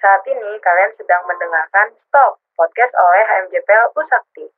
Saat 0.00 0.24
ini 0.24 0.56
kalian 0.64 0.96
sedang 0.96 1.28
mendengarkan 1.28 1.92
Stop, 2.08 2.40
podcast 2.56 2.88
oleh 2.96 3.20
HMJPL 3.20 3.92
Usakti. 3.92 4.48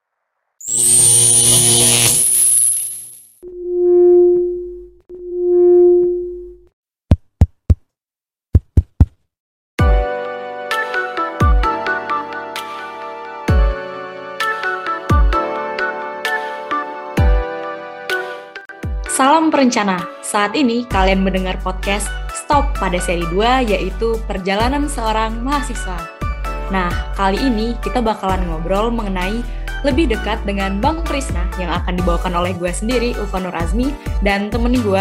Salam 19.11 19.51
perencana. 19.51 19.99
Saat 20.23 20.55
ini 20.55 20.87
kalian 20.87 21.27
mendengar 21.27 21.59
podcast 21.67 22.22
Stop 22.53 22.69
pada 22.77 23.01
seri 23.01 23.25
2 23.33 23.65
yaitu 23.65 24.21
Perjalanan 24.29 24.85
Seorang 24.85 25.41
Mahasiswa. 25.41 25.97
Nah, 26.69 26.93
kali 27.17 27.41
ini 27.41 27.73
kita 27.81 28.05
bakalan 28.05 28.45
ngobrol 28.45 28.93
mengenai 28.93 29.41
lebih 29.89 30.13
dekat 30.13 30.37
dengan 30.45 30.77
Bang 30.77 31.01
Krisna 31.09 31.49
yang 31.57 31.73
akan 31.73 31.97
dibawakan 31.97 32.37
oleh 32.37 32.53
gue 32.53 32.69
sendiri, 32.69 33.17
Ulfa 33.17 33.41
Nur 33.41 33.57
Azmi, 33.57 33.89
dan 34.21 34.53
temen 34.53 34.77
gue. 34.85 35.01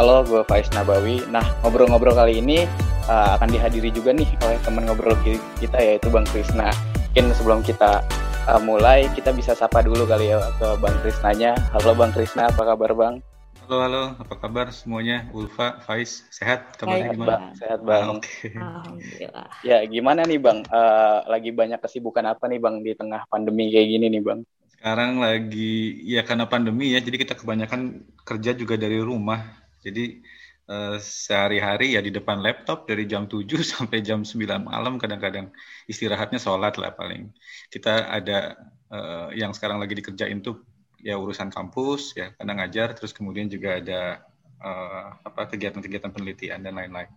Halo, 0.00 0.24
gue 0.24 0.40
Faiz 0.48 0.64
Nabawi. 0.72 1.20
Nah, 1.28 1.44
ngobrol-ngobrol 1.60 2.16
kali 2.16 2.40
ini 2.40 2.64
uh, 3.12 3.36
akan 3.36 3.52
dihadiri 3.52 3.92
juga 3.92 4.16
nih 4.16 4.32
oleh 4.40 4.56
teman 4.64 4.88
ngobrol 4.88 5.20
kita 5.60 5.76
yaitu 5.76 6.08
Bang 6.08 6.24
Krisna. 6.32 6.72
Mungkin 7.12 7.28
sebelum 7.36 7.60
kita 7.60 8.00
uh, 8.48 8.60
mulai 8.64 9.12
kita 9.12 9.36
bisa 9.36 9.52
sapa 9.52 9.84
dulu 9.84 10.08
kali 10.08 10.32
ya 10.32 10.40
ke 10.56 10.80
Bang 10.80 10.96
Krisnanya. 11.04 11.60
Halo 11.76 11.92
Bang 11.92 12.16
Krisna, 12.16 12.48
apa 12.48 12.72
kabar 12.72 12.96
Bang? 12.96 13.33
Halo, 13.64 13.80
halo, 13.80 14.02
apa 14.20 14.36
kabar 14.36 14.68
semuanya? 14.76 15.24
Ulfa, 15.32 15.80
Faiz, 15.80 16.28
sehat? 16.28 16.76
Kabarnya 16.76 17.08
sehat, 17.08 17.16
gimana? 17.16 17.28
Bang. 17.32 17.44
Sehat 17.56 17.80
Bang. 17.80 18.04
Ah, 18.04 18.12
Oke. 18.20 18.52
Alhamdulillah. 18.52 19.46
Ya, 19.64 19.78
gimana 19.88 20.20
nih 20.28 20.36
Bang? 20.36 20.68
Uh, 20.68 21.24
lagi 21.32 21.48
banyak 21.48 21.80
kesibukan 21.80 22.28
apa 22.28 22.44
nih 22.44 22.60
Bang 22.60 22.84
di 22.84 22.92
tengah 22.92 23.24
pandemi 23.32 23.72
kayak 23.72 23.88
gini 23.88 24.06
nih 24.12 24.20
Bang? 24.20 24.44
Sekarang 24.68 25.16
lagi, 25.16 25.96
ya 26.04 26.20
karena 26.28 26.44
pandemi 26.44 26.92
ya, 26.92 27.00
jadi 27.00 27.16
kita 27.16 27.40
kebanyakan 27.40 28.04
kerja 28.20 28.52
juga 28.52 28.76
dari 28.76 29.00
rumah. 29.00 29.40
Jadi 29.80 30.20
eh, 30.68 30.96
sehari-hari 31.00 31.96
ya 31.96 32.04
di 32.04 32.12
depan 32.12 32.44
laptop 32.44 32.84
dari 32.84 33.08
jam 33.08 33.24
7 33.24 33.48
sampai 33.80 34.04
jam 34.04 34.28
9 34.28 34.60
malam 34.60 35.00
kadang-kadang 35.00 35.48
istirahatnya 35.88 36.36
sholat 36.36 36.76
lah 36.76 36.92
paling. 36.92 37.32
Kita 37.72 38.12
ada 38.12 38.60
eh, 38.92 39.40
yang 39.40 39.56
sekarang 39.56 39.80
lagi 39.80 39.96
dikerjain 39.96 40.44
tuh 40.44 40.60
ya 41.04 41.20
urusan 41.20 41.52
kampus 41.52 42.16
ya 42.16 42.32
karena 42.32 42.64
ngajar 42.64 42.96
terus 42.96 43.12
kemudian 43.12 43.44
juga 43.46 43.76
ada 43.76 44.24
eh, 44.58 45.04
apa 45.20 45.44
kegiatan-kegiatan 45.52 46.08
penelitian 46.08 46.64
dan 46.64 46.72
lain-lain 46.72 47.12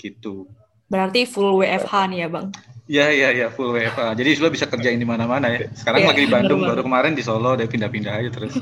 gitu. 0.00 0.48
Berarti 0.90 1.22
full 1.22 1.60
WFH 1.62 1.94
nih 2.10 2.18
ya, 2.26 2.28
Bang? 2.32 2.46
Ya, 2.90 3.06
ya, 3.14 3.30
ya, 3.30 3.46
full 3.46 3.70
WFA. 3.70 4.10
Jadi 4.18 4.34
sudah 4.34 4.50
bisa 4.50 4.66
kerjain 4.66 4.98
di 4.98 5.06
mana-mana 5.06 5.46
ya. 5.46 5.70
Sekarang 5.70 6.02
Iya, 6.02 6.08
lagi 6.10 6.22
di 6.26 6.32
Bandung, 6.34 6.66
baru 6.66 6.82
kemarin 6.82 7.14
di 7.14 7.22
Solo, 7.22 7.54
udah 7.54 7.68
pindah-pindah 7.70 8.10
aja 8.18 8.30
terus. 8.34 8.58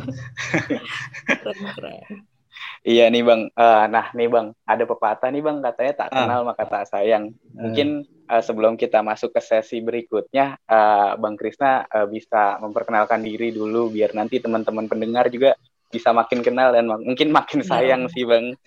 Iya 2.85 3.09
nih 3.09 3.23
Bang. 3.25 3.49
Uh, 3.53 3.85
nah 3.89 4.13
nih 4.13 4.29
Bang, 4.29 4.53
ada 4.65 4.85
pepatah 4.85 5.29
nih 5.33 5.41
Bang 5.41 5.61
katanya 5.61 6.05
tak 6.05 6.09
Ah. 6.13 6.25
kenal 6.25 6.41
maka 6.47 6.65
tak 6.69 6.85
sayang. 6.89 7.35
Mungkin 7.53 8.05
uh, 8.05 8.18
sebelum 8.29 8.77
kita 8.77 9.01
masuk 9.01 9.33
ke 9.33 9.41
sesi 9.41 9.81
berikutnya, 9.81 10.61
uh, 10.69 11.17
Bang 11.17 11.35
Krisna 11.41 11.89
uh, 11.89 12.05
bisa 12.05 12.61
memperkenalkan 12.61 13.25
diri 13.25 13.49
dulu 13.51 13.89
biar 13.89 14.13
nanti 14.13 14.39
teman-teman 14.39 14.85
pendengar 14.87 15.33
juga 15.33 15.57
bisa 15.89 16.13
makin 16.13 16.45
kenal 16.45 16.77
dan 16.77 16.85
mak- 16.85 17.05
mungkin 17.05 17.33
makin 17.33 17.65
sayang 17.65 18.13
sih 18.13 18.29
Bang. 18.29 18.53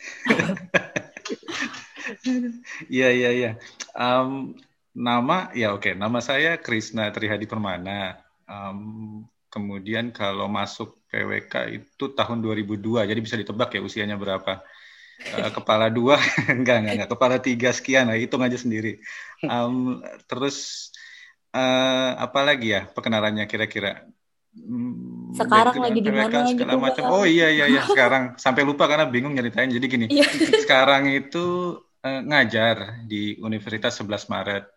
Iya, 2.89 3.13
iya, 3.13 3.29
iya. 3.31 3.51
Nama, 4.91 5.55
ya 5.55 5.71
oke, 5.71 5.95
nama 5.95 6.19
saya 6.19 6.59
Krisna 6.59 7.07
Trihadi 7.15 7.47
Permana. 7.47 8.19
Em, 8.43 9.23
kemudian 9.47 10.11
kalau 10.11 10.51
masuk 10.51 10.99
PWK 11.07 11.53
itu 11.71 12.11
tahun 12.11 12.43
2002, 12.43 13.07
jadi 13.07 13.19
bisa 13.23 13.39
ditebak 13.39 13.71
ya 13.71 13.79
usianya 13.79 14.19
berapa. 14.19 14.59
Eh, 15.21 15.51
kepala 15.53 15.87
dua, 15.93 16.17
enggak, 16.57 16.75
enggak, 16.81 16.93
enggak, 16.97 17.09
kepala 17.13 17.35
tiga 17.37 17.69
sekian, 17.71 18.09
nah, 18.09 18.17
hitung 18.17 18.41
aja 18.41 18.57
sendiri. 18.57 18.97
Em, 19.45 20.01
terus, 20.25 20.89
eh, 21.53 22.11
apa 22.17 22.39
lagi 22.41 22.73
ya 22.75 22.81
perkenalannya 22.89 23.45
kira-kira? 23.45 24.01
Hmm, 24.51 25.31
Sekarang 25.31 25.79
background 25.79 25.85
lagi 25.87 25.99
di 26.03 26.11
mana 26.11 26.39
segala 26.43 26.73
gitu, 26.75 26.83
macam. 26.83 27.03
Oh 27.07 27.23
iya 27.23 27.47
iya 27.55 27.65
iya 27.71 27.81
sekarang 27.87 28.35
sampai 28.35 28.67
lupa 28.67 28.83
karena 28.91 29.07
bingung 29.07 29.31
nyeritain. 29.31 29.71
Jadi 29.71 29.85
gini, 29.87 30.05
Iya. 30.11 30.27
sekarang 30.67 31.07
itu 31.07 31.79
eh, 32.03 32.21
ngajar 32.27 32.77
di 33.07 33.39
Universitas 33.39 33.93
11 34.03 34.27
Maret, 34.27 34.67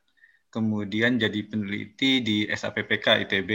kemudian 0.55 1.19
jadi 1.19 1.41
peneliti 1.51 2.23
di 2.23 2.37
SAPPK 2.47 3.07
ITB, 3.27 3.51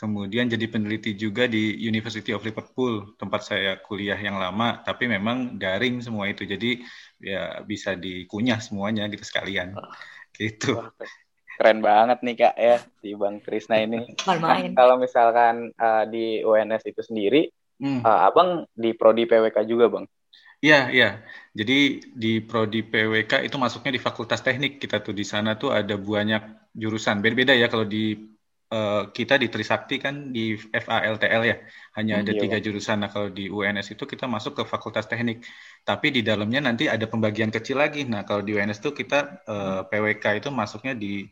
kemudian 0.00 0.48
jadi 0.48 0.64
peneliti 0.64 1.12
juga 1.12 1.44
di 1.44 1.76
University 1.84 2.32
of 2.32 2.40
Liverpool, 2.40 3.12
tempat 3.20 3.44
saya 3.44 3.76
kuliah 3.84 4.16
yang 4.16 4.40
lama, 4.40 4.80
tapi 4.80 5.04
memang 5.04 5.60
daring 5.60 6.00
semua 6.00 6.32
itu, 6.32 6.48
jadi 6.48 6.80
ya 7.20 7.60
bisa 7.60 7.92
dikunyah 7.92 8.64
semuanya 8.64 9.04
gitu 9.12 9.28
sekalian, 9.28 9.76
gitu. 10.32 10.80
Wah, 10.80 10.88
keren 11.60 11.84
banget 11.84 12.24
nih 12.24 12.34
Kak 12.40 12.54
ya 12.56 12.80
di 13.04 13.12
Bang 13.12 13.44
Krisna 13.44 13.76
ini. 13.76 14.08
Nah, 14.24 14.64
kalau 14.72 14.96
misalkan 14.96 15.76
uh, 15.76 16.08
di 16.08 16.40
UNS 16.40 16.88
itu 16.88 17.04
sendiri, 17.04 17.52
Hmm. 17.80 18.04
uh, 18.04 18.28
Abang 18.28 18.68
di 18.76 18.92
prodi 18.92 19.24
PWK 19.24 19.64
juga 19.64 19.88
Bang. 19.88 20.04
Iya, 20.60 20.92
iya. 20.92 21.24
Jadi 21.56 22.04
di 22.12 22.44
prodi 22.44 22.84
PWK 22.84 23.48
itu 23.48 23.56
masuknya 23.56 23.96
di 23.96 24.00
Fakultas 24.04 24.44
Teknik 24.44 24.76
kita 24.76 25.00
tuh 25.00 25.16
di 25.16 25.24
sana 25.24 25.56
tuh 25.56 25.72
ada 25.72 25.96
banyak 25.96 26.76
jurusan. 26.76 27.24
Beda-beda 27.24 27.56
ya 27.56 27.72
kalau 27.72 27.88
di 27.88 28.29
eh, 28.72 29.02
kita 29.16 29.34
di 29.42 29.46
Trisakti 29.52 29.96
kan 30.04 30.14
di 30.34 30.54
FALTL 30.58 31.42
ya, 31.50 31.56
hanya 31.98 32.14
ada 32.22 32.32
Iya, 32.32 32.42
tiga 32.42 32.56
jurusan. 32.64 32.96
Nah 33.02 33.10
kalau 33.14 33.28
di 33.38 33.50
UNS 33.50 33.88
itu 33.94 34.04
kita 34.12 34.24
masuk 34.30 34.52
ke 34.58 34.62
Fakultas 34.72 35.06
Teknik, 35.10 35.44
tapi 35.88 36.06
di 36.16 36.20
dalamnya 36.28 36.60
nanti 36.68 36.84
ada 36.90 37.06
pembagian 37.10 37.50
kecil 37.54 37.76
lagi. 37.82 38.06
Nah 38.06 38.22
kalau 38.28 38.42
di 38.46 38.52
UNS 38.56 38.78
tuh 38.84 38.92
kita 38.94 39.18
eh, 39.48 39.80
PWK 39.90 40.24
itu 40.40 40.48
masuknya 40.54 40.92
di 40.94 41.26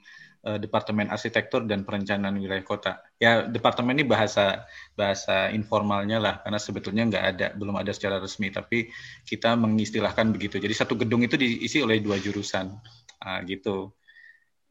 eh, 0.46 0.58
Departemen 0.62 1.08
Arsitektur 1.10 1.64
dan 1.70 1.82
Perencanaan 1.86 2.36
Wilayah 2.38 2.64
Kota. 2.66 2.92
Ya 3.22 3.46
departemen 3.46 3.94
ini 3.98 4.04
bahasa 4.06 4.66
bahasa 4.94 5.50
informalnya 5.54 6.18
lah, 6.22 6.34
karena 6.42 6.58
sebetulnya 6.60 7.02
nggak 7.10 7.24
ada, 7.34 7.46
belum 7.58 7.76
ada 7.78 7.90
secara 7.94 8.16
resmi, 8.22 8.50
tapi 8.54 8.90
kita 9.26 9.54
mengistilahkan 9.58 10.30
begitu. 10.34 10.58
Jadi 10.62 10.74
satu 10.74 10.94
gedung 10.98 11.22
itu 11.26 11.34
diisi 11.38 11.82
oleh 11.82 11.98
dua 12.02 12.18
jurusan, 12.20 12.70
Ah, 13.18 13.42
gitu. 13.42 13.90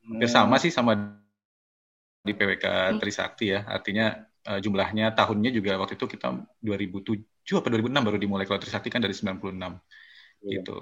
Hampir 0.08 0.30
Hmm. 0.30 0.32
sama 0.32 0.56
sih 0.64 0.72
sama 0.72 0.94
di 2.28 2.36
PWK 2.36 2.66
Trisakti 3.00 3.46
ya. 3.50 3.64
Artinya 3.64 4.12
eh, 4.44 4.60
jumlahnya 4.60 5.16
tahunnya 5.16 5.50
juga 5.50 5.80
waktu 5.80 5.96
itu 5.96 6.06
kita 6.06 6.36
2007 6.60 7.24
apa 7.56 7.68
2006 7.72 8.04
baru 8.04 8.18
dimulai 8.20 8.44
kalau 8.44 8.60
Trisakti 8.60 8.92
kan 8.92 9.00
dari 9.00 9.16
96 9.16 9.80
Iya. 10.44 10.60
gitu. 10.60 10.78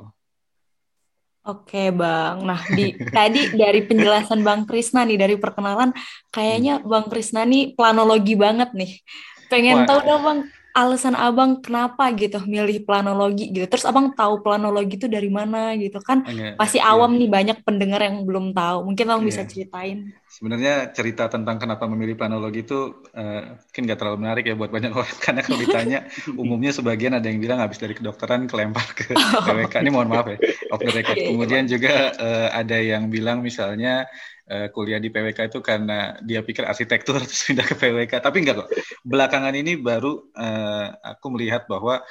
Oke, 1.45 1.94
Bang. 1.94 2.41
Nah, 2.41 2.57
di 2.73 2.89
tadi 3.13 3.53
dari 3.53 3.85
penjelasan 3.85 4.41
Bang 4.41 4.66
Krisna 4.66 5.06
nih 5.06 5.13
dari 5.13 5.35
perkenalan, 5.38 5.94
kayaknya 6.33 6.81
Bang 6.81 7.06
Krisna 7.06 7.45
nih 7.45 7.77
planologi 7.77 8.33
banget 8.33 8.73
nih. 8.73 8.97
Pengen 9.45 9.85
Wah. 9.85 9.88
tahu 9.88 10.00
dong, 10.09 10.22
Bang, 10.25 10.39
alasan 10.73 11.13
Abang 11.13 11.62
kenapa 11.62 12.09
gitu 12.17 12.41
milih 12.44 12.81
planologi 12.81 13.53
gitu. 13.53 13.69
Terus 13.69 13.85
Abang 13.85 14.09
tahu 14.17 14.41
planologi 14.41 14.97
itu 14.97 15.06
dari 15.06 15.29
mana 15.29 15.77
gitu 15.77 16.01
kan? 16.01 16.25
Hanya- 16.25 16.57
Pasti 16.57 16.81
iya. 16.81 16.89
awam 16.91 17.13
nih 17.13 17.29
banyak 17.29 17.57
pendengar 17.62 18.01
yang 18.01 18.25
belum 18.25 18.50
tahu. 18.51 18.89
Mungkin 18.89 19.06
Abang 19.06 19.23
bisa 19.23 19.45
Iya. 19.45 19.50
ceritain. 19.53 20.00
Sebenarnya 20.35 20.91
cerita 20.91 21.31
tentang 21.31 21.56
kenapa 21.56 21.88
memilih 21.88 22.19
planologi 22.19 22.68
itu 22.68 23.07
eh, 23.16 23.56
mungkin 23.56 23.81
nggak 23.88 24.00
terlalu 24.03 24.18
menarik 24.19 24.44
ya 24.44 24.59
buat 24.59 24.68
banyak 24.68 24.91
orang 24.91 25.16
karena 25.23 25.40
kalau 25.47 25.56
ditanya 25.63 26.00
umumnya 26.35 26.75
sebagian 26.75 27.16
ada 27.16 27.31
yang 27.31 27.40
bilang 27.40 27.63
habis 27.63 27.79
dari 27.79 27.96
kedokteran 27.96 28.44
kelempar 28.44 28.84
ke 28.91 29.16
PWK 29.47 29.79
ini 29.79 29.91
mohon 29.95 30.12
maaf 30.12 30.28
ya 30.28 30.38
off 30.75 30.84
the 30.84 30.91
record. 30.91 31.16
Kemudian 31.16 31.72
juga 31.72 32.12
eh, 32.19 32.50
ada 32.51 32.75
yang 32.75 33.07
bilang 33.07 33.40
misalnya 33.40 34.12
eh, 34.51 34.68
kuliah 34.75 35.00
di 35.00 35.07
PWK 35.07 35.56
itu 35.56 35.63
karena 35.63 36.19
dia 36.19 36.44
pikir 36.44 36.68
arsitektur 36.68 37.15
terus 37.24 37.48
pindah 37.48 37.63
ke 37.63 37.75
PWK 37.80 38.19
tapi 38.19 38.44
enggak 38.44 38.68
kok. 38.68 38.69
Belakangan 39.07 39.56
ini 39.56 39.80
baru 39.80 40.19
eh, 40.36 40.88
aku 41.15 41.31
melihat 41.31 41.63
bahwa 41.71 42.04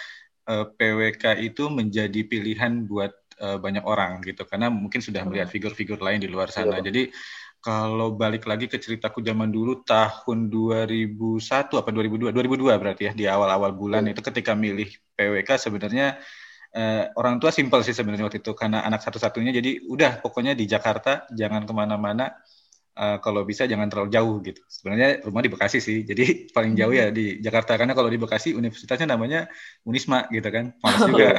eh, 0.48 0.64
PWK 0.64 1.44
itu 1.44 1.68
menjadi 1.68 2.24
pilihan 2.24 2.88
buat 2.88 3.12
banyak 3.34 3.82
orang 3.82 4.22
gitu 4.22 4.46
karena 4.46 4.70
mungkin 4.70 5.02
sudah 5.02 5.26
melihat 5.26 5.50
figur-figur 5.50 5.98
lain 5.98 6.22
di 6.22 6.30
luar 6.30 6.54
sana. 6.54 6.78
Iya. 6.78 6.86
Jadi 6.86 7.02
kalau 7.64 8.12
balik 8.12 8.44
lagi 8.44 8.68
ke 8.68 8.76
ceritaku 8.76 9.24
zaman 9.24 9.48
dulu 9.48 9.80
tahun 9.88 10.52
2001 10.52 11.80
apa 11.80 11.88
2002 11.88 12.28
2002 12.28 12.76
berarti 12.76 13.02
ya 13.08 13.12
di 13.16 13.24
awal-awal 13.24 13.72
bulan 13.72 14.04
itu 14.12 14.20
ketika 14.20 14.52
milih 14.52 14.92
PWK 15.16 15.50
sebenarnya 15.56 16.20
eh, 16.74 17.08
orang 17.16 17.40
tua 17.40 17.54
simpel 17.54 17.80
sih 17.86 17.96
sebenarnya 17.96 18.28
waktu 18.28 18.42
itu 18.42 18.52
karena 18.52 18.82
anak 18.82 19.00
satu-satunya. 19.06 19.54
Jadi 19.54 19.86
udah 19.86 20.20
pokoknya 20.20 20.52
di 20.58 20.66
Jakarta 20.66 21.24
jangan 21.32 21.62
ke 21.64 21.72
mana-mana 21.72 22.34
uh, 22.94 23.18
kalau 23.18 23.42
bisa 23.42 23.66
jangan 23.66 23.90
terlalu 23.90 24.08
jauh 24.14 24.36
gitu. 24.42 24.60
Sebenarnya 24.70 25.22
rumah 25.26 25.42
di 25.42 25.50
Bekasi 25.50 25.78
sih, 25.82 26.06
jadi 26.06 26.24
paling 26.56 26.78
jauh 26.78 26.94
ya 26.94 27.10
di 27.10 27.42
Jakarta 27.42 27.74
karena 27.74 27.92
kalau 27.92 28.08
di 28.08 28.18
Bekasi 28.18 28.54
universitasnya 28.54 29.10
namanya 29.10 29.50
Unisma 29.84 30.26
gitu 30.30 30.48
kan, 30.48 30.74
panas 30.78 31.00
juga. 31.10 31.30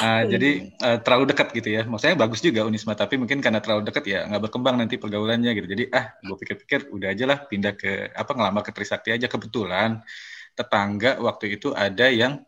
uh, 0.00 0.22
jadi 0.32 0.50
uh, 0.80 0.98
terlalu 1.04 1.24
dekat 1.30 1.48
gitu 1.52 1.68
ya. 1.70 1.82
Maksudnya 1.84 2.16
bagus 2.16 2.40
juga 2.40 2.64
Unisma, 2.64 2.96
tapi 2.96 3.20
mungkin 3.20 3.38
karena 3.44 3.60
terlalu 3.60 3.86
dekat 3.88 4.04
ya 4.08 4.26
nggak 4.28 4.42
berkembang 4.50 4.76
nanti 4.80 4.96
pergaulannya 4.96 5.52
gitu. 5.54 5.66
Jadi 5.68 5.84
ah, 5.92 6.16
gue 6.20 6.36
pikir-pikir 6.40 6.90
udah 6.90 7.08
aja 7.12 7.24
lah 7.28 7.38
pindah 7.44 7.72
ke 7.76 8.10
apa 8.12 8.30
ngelamar 8.32 8.62
ke 8.64 8.72
Trisakti 8.72 9.12
aja 9.12 9.28
kebetulan 9.28 10.00
tetangga 10.54 11.18
waktu 11.18 11.58
itu 11.58 11.74
ada 11.74 12.06
yang 12.06 12.38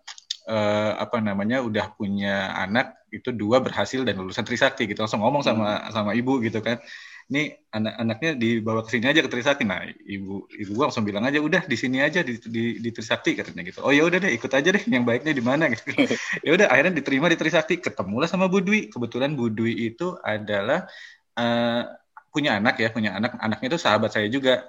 uh, 0.46 0.92
apa 0.96 1.18
namanya 1.18 1.60
udah 1.60 1.92
punya 1.98 2.54
anak 2.54 2.96
itu 3.10 3.30
dua 3.34 3.62
berhasil 3.62 4.02
dan 4.02 4.18
lulusan 4.18 4.46
Trisakti 4.46 4.86
gitu 4.86 5.02
langsung 5.02 5.22
ngomong 5.22 5.42
sama 5.42 5.66
hmm. 5.66 5.90
sama 5.94 6.10
ibu 6.14 6.38
gitu 6.42 6.58
kan 6.62 6.78
ini 7.26 7.50
anak-anaknya 7.74 8.30
dibawa 8.38 8.86
ke 8.86 8.94
sini 8.94 9.10
aja 9.10 9.18
ke 9.18 9.26
Trisakti. 9.26 9.66
Nah, 9.66 9.82
ibu 9.86 10.46
ibu 10.46 10.70
gua 10.78 10.86
langsung 10.86 11.02
bilang 11.02 11.26
aja 11.26 11.42
udah 11.42 11.66
di 11.66 11.74
sini 11.74 11.98
aja 11.98 12.22
di, 12.22 12.38
di, 12.38 12.78
di 12.78 12.90
Trisakti 12.94 13.34
katanya 13.34 13.66
gitu. 13.66 13.82
Oh 13.82 13.90
ya 13.90 14.06
udah 14.06 14.22
deh 14.22 14.30
ikut 14.30 14.46
aja 14.54 14.68
deh 14.70 14.82
yang 14.86 15.02
baiknya 15.02 15.34
di 15.34 15.42
mana 15.42 15.66
gitu. 15.74 15.90
ya 16.46 16.50
udah 16.54 16.66
akhirnya 16.70 16.94
diterima 16.94 17.26
di 17.26 17.34
Trisakti, 17.34 17.82
ketemulah 17.82 18.30
sama 18.30 18.46
Bu 18.46 18.62
Dwi. 18.62 18.94
Kebetulan 18.94 19.34
Bu 19.34 19.50
Dwi 19.50 19.90
itu 19.90 20.14
adalah 20.22 20.86
uh, 21.34 21.82
punya 22.30 22.62
anak 22.62 22.78
ya, 22.78 22.94
punya 22.94 23.18
anak. 23.18 23.34
Anaknya 23.42 23.74
itu 23.74 23.78
sahabat 23.82 24.14
saya 24.14 24.30
juga. 24.30 24.62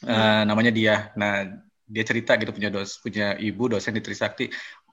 Uh, 0.00 0.08
hmm. 0.08 0.42
namanya 0.48 0.72
dia. 0.72 1.12
Nah, 1.18 1.44
dia 1.90 2.04
cerita 2.06 2.38
gitu 2.38 2.54
punya 2.54 2.70
dos 2.70 3.02
punya 3.02 3.34
ibu 3.34 3.66
dosen 3.66 3.98
di 3.98 4.00
Trisakti 4.00 4.46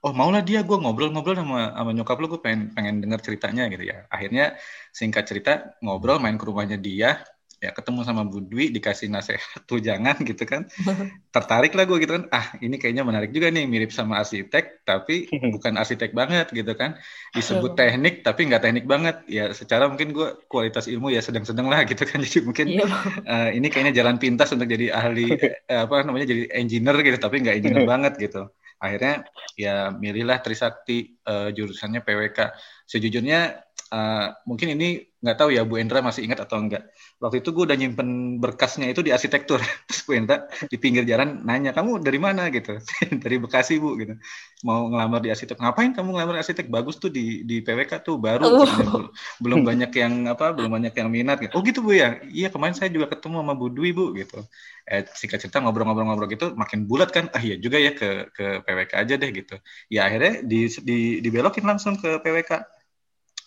oh 0.08 0.16
maulah 0.16 0.40
dia 0.40 0.64
gue 0.64 0.78
ngobrol-ngobrol 0.80 1.36
sama 1.36 1.76
sama 1.76 1.92
nyokap 1.92 2.18
lo 2.24 2.26
gue 2.32 2.40
pengen 2.40 2.72
pengen 2.72 3.04
dengar 3.04 3.20
ceritanya 3.20 3.68
gitu 3.68 3.84
ya. 3.92 4.08
Akhirnya 4.08 4.56
singkat 4.96 5.28
cerita 5.28 5.76
ngobrol 5.84 6.24
main 6.24 6.40
ke 6.40 6.46
rumahnya 6.48 6.80
dia 6.80 7.20
ya 7.58 7.74
ketemu 7.74 8.06
sama 8.06 8.22
Bu 8.22 8.38
Dwi 8.46 8.70
dikasih 8.70 9.10
nasihat 9.10 9.66
tuh 9.66 9.82
jangan 9.82 10.16
gitu 10.22 10.46
kan. 10.48 10.70
Tertarik 11.36 11.74
lah 11.74 11.84
gue 11.90 11.98
gitu 12.00 12.14
kan. 12.16 12.26
Ah 12.32 12.56
ini 12.64 12.78
kayaknya 12.78 13.04
menarik 13.04 13.34
juga 13.36 13.52
nih 13.52 13.66
mirip 13.66 13.92
sama 13.92 14.22
arsitek 14.22 14.88
tapi 14.88 15.28
bukan 15.58 15.76
arsitek 15.76 16.16
banget 16.16 16.54
gitu 16.56 16.72
kan. 16.78 16.96
Disebut 17.34 17.76
teknik 17.76 18.24
tapi 18.24 18.48
nggak 18.48 18.62
teknik 18.64 18.86
banget. 18.88 19.26
Ya 19.28 19.52
secara 19.52 19.92
mungkin 19.92 20.16
gue 20.16 20.38
kualitas 20.48 20.88
ilmu 20.88 21.12
ya 21.12 21.20
sedang-sedang 21.20 21.68
lah 21.68 21.84
gitu 21.84 22.08
kan. 22.08 22.22
Jadi 22.26 22.40
mungkin 22.48 22.68
uh, 23.28 23.50
ini 23.52 23.68
kayaknya 23.68 24.06
jalan 24.06 24.22
pintas 24.22 24.54
untuk 24.54 24.70
jadi 24.70 24.94
ahli 24.94 25.34
uh, 25.68 25.90
apa 25.90 26.06
namanya 26.06 26.30
jadi 26.30 26.48
engineer 26.54 26.96
gitu 27.02 27.18
tapi 27.18 27.42
nggak 27.42 27.58
engineer 27.58 27.86
banget 27.90 28.14
gitu 28.22 28.48
akhirnya 28.78 29.26
ya 29.58 29.90
milihlah 29.90 30.40
Trisakti 30.42 31.18
uh, 31.26 31.50
jurusannya 31.50 32.06
PWK 32.06 32.40
sejujurnya 32.86 33.67
uh, 33.92 34.36
mungkin 34.48 34.76
ini 34.76 35.08
nggak 35.18 35.38
tahu 35.44 35.50
ya 35.50 35.66
Bu 35.66 35.82
Endra 35.82 36.00
masih 36.06 36.30
ingat 36.30 36.46
atau 36.46 36.62
enggak. 36.62 36.94
Waktu 37.18 37.42
itu 37.42 37.50
gue 37.50 37.64
udah 37.66 37.74
nyimpen 37.74 38.38
berkasnya 38.38 38.86
itu 38.94 39.02
di 39.02 39.10
arsitektur. 39.10 39.58
Terus 39.90 40.02
Bu 40.06 40.12
Endra 40.14 40.46
di 40.70 40.78
pinggir 40.78 41.04
jalan 41.10 41.42
nanya, 41.42 41.74
kamu 41.74 42.06
dari 42.06 42.22
mana 42.22 42.54
gitu? 42.54 42.78
dari 43.24 43.36
Bekasi 43.42 43.82
Bu 43.82 43.98
gitu. 43.98 44.14
Mau 44.62 44.94
ngelamar 44.94 45.26
di 45.26 45.34
arsitek. 45.34 45.58
Ngapain 45.58 45.92
kamu 45.98 46.10
ngelamar 46.14 46.34
di 46.38 46.42
arsitek? 46.46 46.70
Bagus 46.70 47.02
tuh 47.02 47.10
di 47.10 47.42
di 47.50 47.66
PWK 47.66 48.06
tuh 48.06 48.22
baru. 48.22 48.46
Oh. 48.46 48.62
Gitu. 48.62 49.10
Belum 49.42 49.66
banyak 49.66 49.90
yang 49.98 50.14
apa? 50.30 50.54
Belum 50.54 50.70
banyak 50.70 50.94
yang 50.94 51.10
minat. 51.10 51.42
Gitu. 51.42 51.54
Oh 51.58 51.66
gitu 51.66 51.82
Bu 51.82 51.98
ya? 51.98 52.22
Iya 52.30 52.54
kemarin 52.54 52.78
saya 52.78 52.94
juga 52.94 53.10
ketemu 53.10 53.42
sama 53.42 53.54
Bu 53.58 53.74
Dwi 53.74 53.90
Bu 53.98 54.14
gitu. 54.14 54.46
Eh, 54.88 55.04
singkat 55.18 55.44
cerita 55.44 55.60
ngobrol-ngobrol-ngobrol 55.60 56.30
gitu 56.30 56.54
makin 56.54 56.86
bulat 56.86 57.10
kan. 57.10 57.34
Ah 57.34 57.42
iya 57.42 57.58
juga 57.58 57.82
ya 57.82 57.92
ke 57.98 58.30
ke 58.30 58.62
PWK 58.62 58.92
aja 59.02 59.14
deh 59.18 59.30
gitu. 59.34 59.58
Ya 59.90 60.06
akhirnya 60.06 60.46
di, 60.46 60.70
di 60.86 60.98
dibelokin 61.26 61.66
langsung 61.66 61.98
ke 61.98 62.22
PWK 62.22 62.77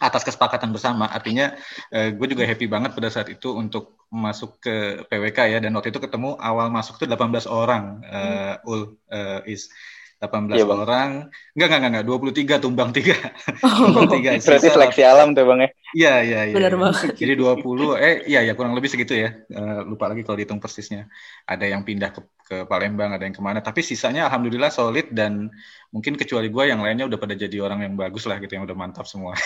atas 0.01 0.25
kesepakatan 0.25 0.73
bersama. 0.73 1.07
Artinya 1.07 1.53
uh, 1.93 2.09
gue 2.11 2.27
juga 2.27 2.49
happy 2.49 2.67
banget 2.67 2.97
pada 2.97 3.13
saat 3.13 3.29
itu 3.29 3.53
untuk 3.53 4.01
masuk 4.11 4.59
ke 4.59 5.07
PWK 5.07 5.39
ya 5.55 5.59
dan 5.63 5.77
waktu 5.77 5.95
itu 5.95 6.03
ketemu 6.03 6.35
awal 6.41 6.73
masuk 6.73 6.99
tuh 6.99 7.07
18 7.07 7.47
orang 7.47 8.03
uh, 8.03 8.59
hmm. 8.59 8.67
ul 8.67 8.81
uh, 9.13 9.41
is 9.47 9.71
18 10.21 10.53
iya, 10.53 10.69
orang. 10.69 11.33
Enggak, 11.57 11.67
enggak, 11.73 11.79
enggak, 11.81 11.91
enggak, 12.05 12.61
23 12.61 12.65
tumbang 12.65 12.91
3. 12.93 13.17
Oh, 13.65 13.89
tumbang 13.89 14.09
3. 14.13 14.37
Berarti 14.37 14.69
seleksi 14.69 15.01
alam 15.01 15.33
tuh, 15.33 15.49
Bang 15.49 15.65
ya? 15.65 15.69
Iya, 15.97 16.15
iya, 16.21 16.41
iya. 16.53 16.55
Benar 16.55 16.77
banget. 16.77 17.17
Jadi 17.17 17.33
20, 17.41 17.97
eh 17.97 18.29
iya 18.29 18.45
ya 18.45 18.53
kurang 18.53 18.77
lebih 18.77 18.93
segitu 18.93 19.17
ya. 19.17 19.33
Uh, 19.49 19.89
lupa 19.89 20.13
lagi 20.13 20.21
kalau 20.21 20.37
dihitung 20.37 20.61
persisnya. 20.61 21.09
Ada 21.49 21.73
yang 21.73 21.89
pindah 21.89 22.13
ke, 22.13 22.21
ke 22.45 22.57
Palembang, 22.69 23.17
ada 23.17 23.25
yang 23.25 23.33
ke 23.33 23.41
mana. 23.41 23.65
Tapi 23.65 23.81
sisanya 23.81 24.29
alhamdulillah 24.29 24.69
solid 24.69 25.09
dan 25.09 25.49
mungkin 25.89 26.21
kecuali 26.21 26.53
gue 26.53 26.65
yang 26.69 26.85
lainnya 26.85 27.09
udah 27.09 27.17
pada 27.17 27.33
jadi 27.33 27.57
orang 27.65 27.89
yang 27.89 27.97
bagus 27.97 28.29
lah 28.29 28.37
gitu, 28.45 28.61
yang 28.61 28.69
udah 28.69 28.77
mantap 28.77 29.09
semua. 29.09 29.33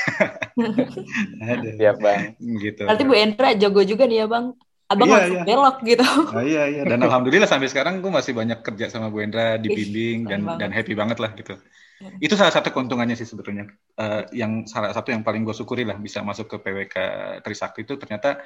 Iya, 1.78 1.94
Bang. 1.98 2.34
Gitu. 2.38 2.82
Berarti 2.82 3.04
Bu 3.06 3.14
Endra 3.14 3.54
jago 3.54 3.82
juga 3.86 4.10
nih 4.10 4.22
ya, 4.22 4.26
Bang 4.26 4.58
abang 4.94 5.08
iya, 5.11 5.17
langsung 5.19 5.41
iya. 5.43 5.46
belok 5.46 5.76
gitu. 5.82 6.06
Oh, 6.31 6.44
iya 6.44 6.64
iya 6.70 6.82
dan 6.87 7.02
alhamdulillah 7.06 7.50
sampai 7.50 7.69
sekarang 7.69 7.99
gue 7.99 8.12
masih 8.14 8.32
banyak 8.32 8.62
kerja 8.62 8.87
sama 8.88 9.11
Bu 9.11 9.20
Endra 9.20 9.58
dibimbing 9.58 10.31
dan 10.31 10.46
dan 10.56 10.70
happy 10.70 10.94
banget 10.94 11.19
lah 11.19 11.35
gitu. 11.35 11.58
Ya. 12.02 12.11
Itu 12.23 12.35
salah 12.35 12.55
satu 12.55 12.70
keuntungannya 12.70 13.19
sih 13.19 13.26
sebetulnya. 13.26 13.70
Uh, 13.99 14.26
yang 14.35 14.67
salah 14.70 14.94
satu 14.94 15.11
yang 15.11 15.26
paling 15.26 15.43
gue 15.43 15.55
syukuri 15.55 15.82
lah 15.82 15.99
bisa 15.99 16.23
masuk 16.23 16.46
ke 16.46 16.56
PWK 16.62 16.96
Trisakti 17.43 17.82
itu 17.82 17.94
ternyata 17.99 18.43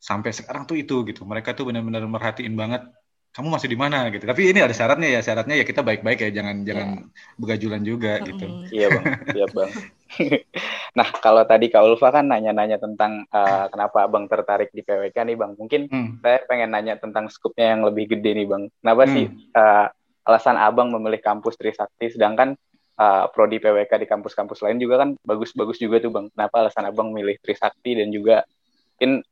sampai 0.00 0.30
sekarang 0.32 0.68
tuh 0.68 0.76
itu 0.76 1.02
gitu. 1.08 1.24
Mereka 1.24 1.56
tuh 1.56 1.68
benar-benar 1.68 2.04
merhatiin 2.04 2.54
banget 2.56 2.84
kamu 3.30 3.46
masih 3.46 3.70
di 3.70 3.78
mana 3.78 4.10
gitu. 4.10 4.26
Tapi 4.26 4.50
ini 4.50 4.58
ada 4.58 4.74
syaratnya 4.74 5.06
ya, 5.06 5.20
syaratnya 5.22 5.54
ya 5.54 5.62
kita 5.62 5.86
baik-baik 5.86 6.18
ya, 6.18 6.30
jangan 6.34 6.56
yeah. 6.62 6.66
jangan 6.66 6.88
begajulan 7.38 7.82
juga 7.86 8.18
gitu. 8.26 8.46
Iya 8.74 8.86
bang, 8.90 9.04
iya 9.38 9.46
bang. 9.46 9.70
nah 10.98 11.06
kalau 11.22 11.46
tadi 11.46 11.70
Kak 11.70 11.86
Ulfa 11.86 12.10
kan 12.10 12.26
nanya-nanya 12.26 12.82
tentang 12.82 13.22
uh, 13.30 13.70
kenapa 13.70 14.10
abang 14.10 14.26
tertarik 14.26 14.74
di 14.74 14.82
PWK 14.82 15.14
nih 15.14 15.36
bang. 15.38 15.52
Mungkin 15.54 15.80
hmm. 15.86 16.10
saya 16.26 16.42
pengen 16.50 16.74
nanya 16.74 16.98
tentang 16.98 17.30
skupnya 17.30 17.78
yang 17.78 17.86
lebih 17.86 18.18
gede 18.18 18.34
nih 18.34 18.46
bang. 18.50 18.62
Kenapa 18.82 19.02
hmm. 19.06 19.12
sih 19.14 19.24
uh, 19.54 19.86
alasan 20.26 20.58
abang 20.58 20.90
memilih 20.90 21.22
kampus 21.22 21.54
Trisakti, 21.54 22.10
sedangkan 22.10 22.58
uh, 22.98 23.30
prodi 23.30 23.62
PWK 23.62 23.94
di 23.94 24.06
kampus-kampus 24.10 24.66
lain 24.66 24.82
juga 24.82 25.06
kan 25.06 25.14
bagus-bagus 25.22 25.78
juga 25.78 26.02
tuh 26.02 26.10
bang. 26.10 26.26
Kenapa 26.34 26.66
alasan 26.66 26.90
abang 26.90 27.14
milih 27.14 27.38
Trisakti 27.38 27.94
dan 27.94 28.10
juga 28.10 28.42
mungkin 28.98 29.22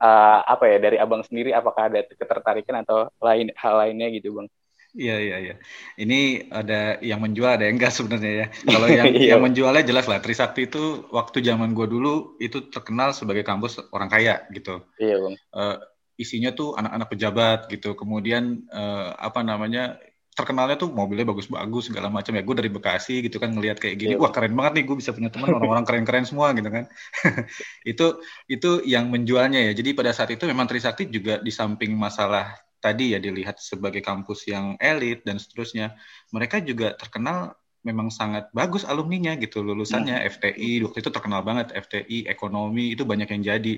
uh, 0.00 0.38
apa 0.46 0.64
ya 0.70 0.76
dari 0.80 0.96
abang 0.98 1.22
sendiri 1.22 1.54
apakah 1.54 1.90
ada 1.90 2.02
ketertarikan 2.06 2.82
atau 2.82 3.10
lain 3.22 3.50
hal 3.54 3.74
lainnya 3.78 4.08
gitu 4.14 4.38
bang? 4.40 4.48
Iya 4.94 5.16
iya 5.18 5.36
iya. 5.42 5.54
Ini 5.98 6.50
ada 6.54 7.02
yang 7.02 7.18
menjual 7.18 7.58
ada 7.58 7.66
yang 7.66 7.74
enggak 7.82 7.90
sebenarnya 7.90 8.32
ya. 8.32 8.46
Kalau 8.62 8.86
yang 9.02 9.06
iya. 9.10 9.34
yang 9.34 9.42
menjualnya 9.42 9.82
jelas 9.82 10.06
lah. 10.06 10.22
Trisakti 10.22 10.70
itu 10.70 11.10
waktu 11.10 11.42
zaman 11.42 11.74
gua 11.74 11.90
dulu 11.90 12.38
itu 12.38 12.70
terkenal 12.70 13.10
sebagai 13.10 13.42
kampus 13.42 13.82
orang 13.90 14.06
kaya 14.06 14.46
gitu. 14.54 14.86
Iya 15.02 15.18
bang. 15.18 15.34
Uh, 15.50 15.76
isinya 16.14 16.54
tuh 16.54 16.78
anak-anak 16.78 17.08
pejabat 17.10 17.60
gitu. 17.74 17.98
Kemudian 17.98 18.70
uh, 18.70 19.18
apa 19.18 19.42
namanya 19.42 19.98
terkenalnya 20.34 20.74
tuh 20.74 20.90
mobilnya 20.90 21.22
bagus-bagus 21.30 21.94
segala 21.94 22.10
macam 22.10 22.34
ya 22.34 22.42
gue 22.42 22.56
dari 22.58 22.70
Bekasi 22.70 23.22
gitu 23.22 23.38
kan 23.38 23.54
ngelihat 23.54 23.78
kayak 23.78 23.96
gini 24.02 24.14
yeah. 24.18 24.20
wah 24.20 24.34
keren 24.34 24.52
banget 24.58 24.82
nih 24.82 24.84
gue 24.90 24.96
bisa 24.98 25.14
punya 25.14 25.30
teman 25.30 25.54
orang-orang 25.54 25.86
keren-keren 25.86 26.26
semua 26.26 26.50
gitu 26.58 26.66
kan 26.74 26.90
itu 27.94 28.06
itu 28.50 28.70
yang 28.82 29.14
menjualnya 29.14 29.70
ya 29.70 29.72
jadi 29.78 29.94
pada 29.94 30.10
saat 30.10 30.34
itu 30.34 30.42
memang 30.50 30.66
Trisakti 30.66 31.06
juga 31.06 31.38
di 31.38 31.54
samping 31.54 31.94
masalah 31.94 32.50
tadi 32.82 33.14
ya 33.14 33.22
dilihat 33.22 33.62
sebagai 33.62 34.02
kampus 34.02 34.50
yang 34.50 34.74
elit 34.82 35.22
dan 35.22 35.38
seterusnya 35.38 35.94
mereka 36.34 36.58
juga 36.60 36.98
terkenal 36.98 37.54
memang 37.86 38.10
sangat 38.10 38.50
bagus 38.50 38.82
alumninya 38.82 39.38
gitu 39.38 39.62
lulusannya 39.62 40.18
hmm. 40.18 40.28
FTI 40.34 40.70
waktu 40.88 40.98
itu 40.98 41.10
terkenal 41.14 41.40
banget 41.46 41.70
FTI 41.72 42.26
ekonomi 42.26 42.96
itu 42.96 43.06
banyak 43.06 43.28
yang 43.38 43.42
jadi 43.54 43.72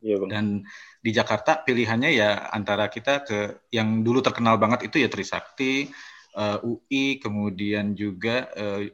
Iya, 0.00 0.16
bang. 0.20 0.30
Dan 0.32 0.46
di 1.00 1.10
Jakarta 1.12 1.60
pilihannya 1.60 2.10
ya 2.12 2.48
antara 2.52 2.88
kita 2.88 3.24
ke 3.24 3.38
yang 3.72 4.00
dulu 4.00 4.24
terkenal 4.24 4.56
banget 4.56 4.88
itu 4.88 4.96
ya 5.00 5.08
Trisakti, 5.12 5.88
uh, 6.36 6.56
eh, 6.56 6.58
UI, 6.64 7.04
kemudian 7.20 7.92
juga 7.92 8.48
uh, 8.56 8.84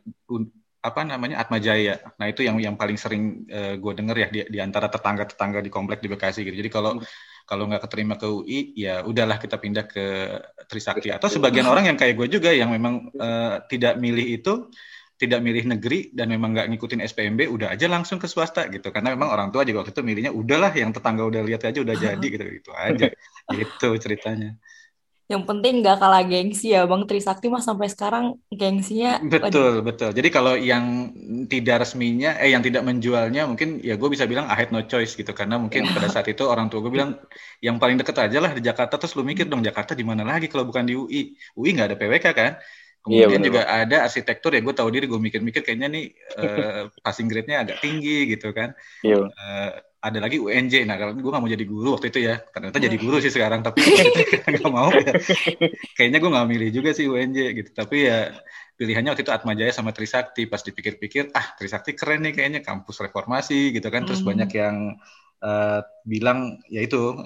apa 0.87 1.01
namanya 1.03 1.43
Atma 1.43 1.59
Jaya. 1.59 1.99
Nah 2.19 2.27
itu 2.31 2.47
yang 2.47 2.63
yang 2.63 2.75
paling 2.79 2.95
sering 2.95 3.47
uh, 3.51 3.75
eh, 3.75 3.75
gue 3.79 3.93
denger 3.95 4.17
ya 4.17 4.29
di, 4.31 4.41
di 4.47 4.59
antara 4.63 4.87
tetangga-tetangga 4.87 5.59
di 5.59 5.71
komplek 5.71 5.99
di 5.99 6.09
Bekasi 6.11 6.47
gitu. 6.47 6.55
Jadi 6.55 6.71
kalau 6.71 6.99
hmm. 6.99 7.07
kalau 7.47 7.71
nggak 7.71 7.83
keterima 7.87 8.15
ke 8.19 8.27
UI 8.27 8.75
ya 8.75 9.03
udahlah 9.03 9.39
kita 9.43 9.59
pindah 9.59 9.87
ke 9.87 10.05
Trisakti. 10.67 11.11
Atau 11.11 11.31
sebagian 11.31 11.67
orang 11.67 11.91
yang 11.91 11.99
kayak 11.99 12.15
gue 12.19 12.39
juga 12.39 12.51
yang 12.55 12.71
memang 12.71 13.11
uh, 13.19 13.63
tidak 13.67 13.99
milih 13.99 14.43
itu 14.43 14.71
tidak 15.17 15.41
milih 15.41 15.65
negeri 15.77 16.13
dan 16.13 16.29
memang 16.29 16.53
nggak 16.53 16.69
ngikutin 16.77 17.01
SPMB 17.01 17.49
udah 17.49 17.73
aja 17.73 17.89
langsung 17.89 18.21
ke 18.21 18.29
swasta 18.29 18.69
gitu. 18.69 18.93
Karena 18.93 19.17
memang 19.17 19.33
orang 19.33 19.49
tua 19.49 19.65
juga 19.65 19.85
waktu 19.85 19.97
itu 19.97 20.05
milihnya 20.05 20.33
udahlah 20.33 20.73
yang 20.77 20.93
tetangga 20.93 21.25
udah 21.25 21.41
lihat 21.41 21.65
aja 21.65 21.79
udah 21.81 21.97
jadi 22.05 22.27
gitu. 22.27 22.45
Gitu 22.45 22.71
aja. 22.77 23.07
Gitu 23.49 23.89
ceritanya. 23.97 24.61
Yang 25.27 25.43
penting 25.43 25.83
nggak 25.83 25.99
kalah 25.99 26.23
gengsi 26.23 26.71
ya 26.71 26.87
Bang 26.87 27.03
Trisakti 27.03 27.51
mah 27.51 27.59
sampai 27.59 27.91
sekarang 27.91 28.39
gengsinya 28.47 29.19
betul 29.27 29.83
waduh. 29.83 29.83
betul. 29.83 30.11
Jadi 30.15 30.29
kalau 30.31 30.55
yang 30.55 31.11
tidak 31.51 31.83
resminya 31.83 32.39
eh 32.39 32.55
yang 32.55 32.63
tidak 32.63 32.87
menjualnya 32.87 33.43
mungkin 33.49 33.83
ya 33.83 33.99
gue 33.99 34.07
bisa 34.07 34.23
bilang 34.31 34.47
I 34.47 34.55
had 34.55 34.71
no 34.71 34.87
choice 34.87 35.19
gitu. 35.19 35.33
Karena 35.35 35.59
mungkin 35.59 35.89
pada 35.91 36.07
saat 36.13 36.31
itu 36.31 36.47
orang 36.47 36.71
tua 36.71 36.79
gue 36.85 36.93
bilang 36.95 37.19
yang 37.59 37.81
paling 37.83 37.99
deket 37.99 38.15
aja 38.23 38.39
lah 38.39 38.55
di 38.55 38.63
Jakarta 38.63 39.01
terus 39.01 39.19
lu 39.19 39.27
mikir 39.27 39.51
dong 39.51 39.67
Jakarta 39.67 39.99
di 39.99 40.07
mana 40.07 40.23
lagi 40.23 40.47
kalau 40.47 40.63
bukan 40.63 40.87
di 40.87 40.95
UI 40.95 41.35
UI 41.59 41.71
nggak 41.75 41.89
ada 41.91 41.97
PWK 41.99 42.27
kan 42.31 42.53
Kemudian 43.07 43.39
Iya, 43.39 43.47
juga 43.47 43.61
ada 43.71 43.97
arsitektur 44.11 44.51
ya 44.51 44.61
gue 44.67 44.75
tahu 44.75 44.91
diri 44.91 45.07
gue 45.07 45.21
mikir-mikir 45.23 45.63
kayaknya 45.63 45.87
nih 45.95 46.05
eh, 46.43 46.83
passing 47.07 47.31
grade-nya 47.31 47.63
agak 47.63 47.79
tinggi 47.79 48.35
gitu 48.35 48.51
kan. 48.51 48.75
Iya. 49.07 49.31
Eh, 49.31 49.71
ada 50.07 50.19
lagi 50.23 50.39
UNJ. 50.39 50.87
Nah, 50.87 50.99
kalau 50.99 51.15
gue 51.15 51.31
nggak 51.31 51.43
mau 51.43 51.51
jadi 51.51 51.67
guru 51.67 51.95
waktu 51.99 52.11
itu 52.11 52.27
ya. 52.27 52.39
Ternyata 52.51 52.79
jadi 52.79 52.97
guru 52.99 53.19
sih 53.23 53.31
sekarang, 53.31 53.63
tapi 53.63 53.83
nggak 54.55 54.71
mau 54.71 54.91
ya. 54.91 55.15
Kayaknya 55.95 56.19
gue 56.19 56.31
nggak 56.35 56.49
milih 56.51 56.69
juga 56.75 56.91
sih 56.95 57.07
UNJ 57.07 57.39
gitu. 57.59 57.71
Tapi 57.75 58.07
ya 58.11 58.31
pilihannya 58.75 59.15
waktu 59.15 59.23
itu 59.23 59.35
Atmajaya 59.35 59.71
sama 59.71 59.91
Trisakti. 59.95 60.47
Pas 60.51 60.63
dipikir-pikir, 60.63 61.31
ah 61.35 61.55
Trisakti 61.59 61.95
keren 61.95 62.23
nih 62.27 62.35
kayaknya 62.35 62.61
kampus 62.63 63.03
reformasi 63.03 63.75
gitu 63.75 63.87
kan. 63.91 64.03
Terus 64.07 64.23
Hmm. 64.23 64.31
banyak 64.35 64.51
yang 64.55 64.77
eh, 65.37 65.81
bilang 66.07 66.59
ya 66.71 66.81
itu 66.87 67.23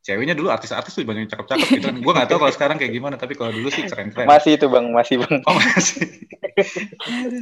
ceweknya 0.00 0.32
dulu 0.32 0.48
artis-artis 0.48 0.92
tuh 0.92 1.04
banyak 1.04 1.28
yang 1.28 1.32
cakep-cakep 1.32 1.66
gitu 1.70 1.86
kan. 1.88 1.96
Gue 2.00 2.12
nggak 2.12 2.28
tahu 2.28 2.38
kalau 2.40 2.52
sekarang 2.52 2.76
kayak 2.76 2.92
gimana, 2.92 3.14
tapi 3.14 3.36
kalau 3.36 3.52
dulu 3.52 3.68
sih 3.68 3.84
keren-keren. 3.84 4.24
Masih 4.24 4.56
itu 4.56 4.66
bang, 4.66 4.86
masih 4.90 5.20
bang. 5.20 5.34
Oh 5.44 5.54
masih. 5.54 6.00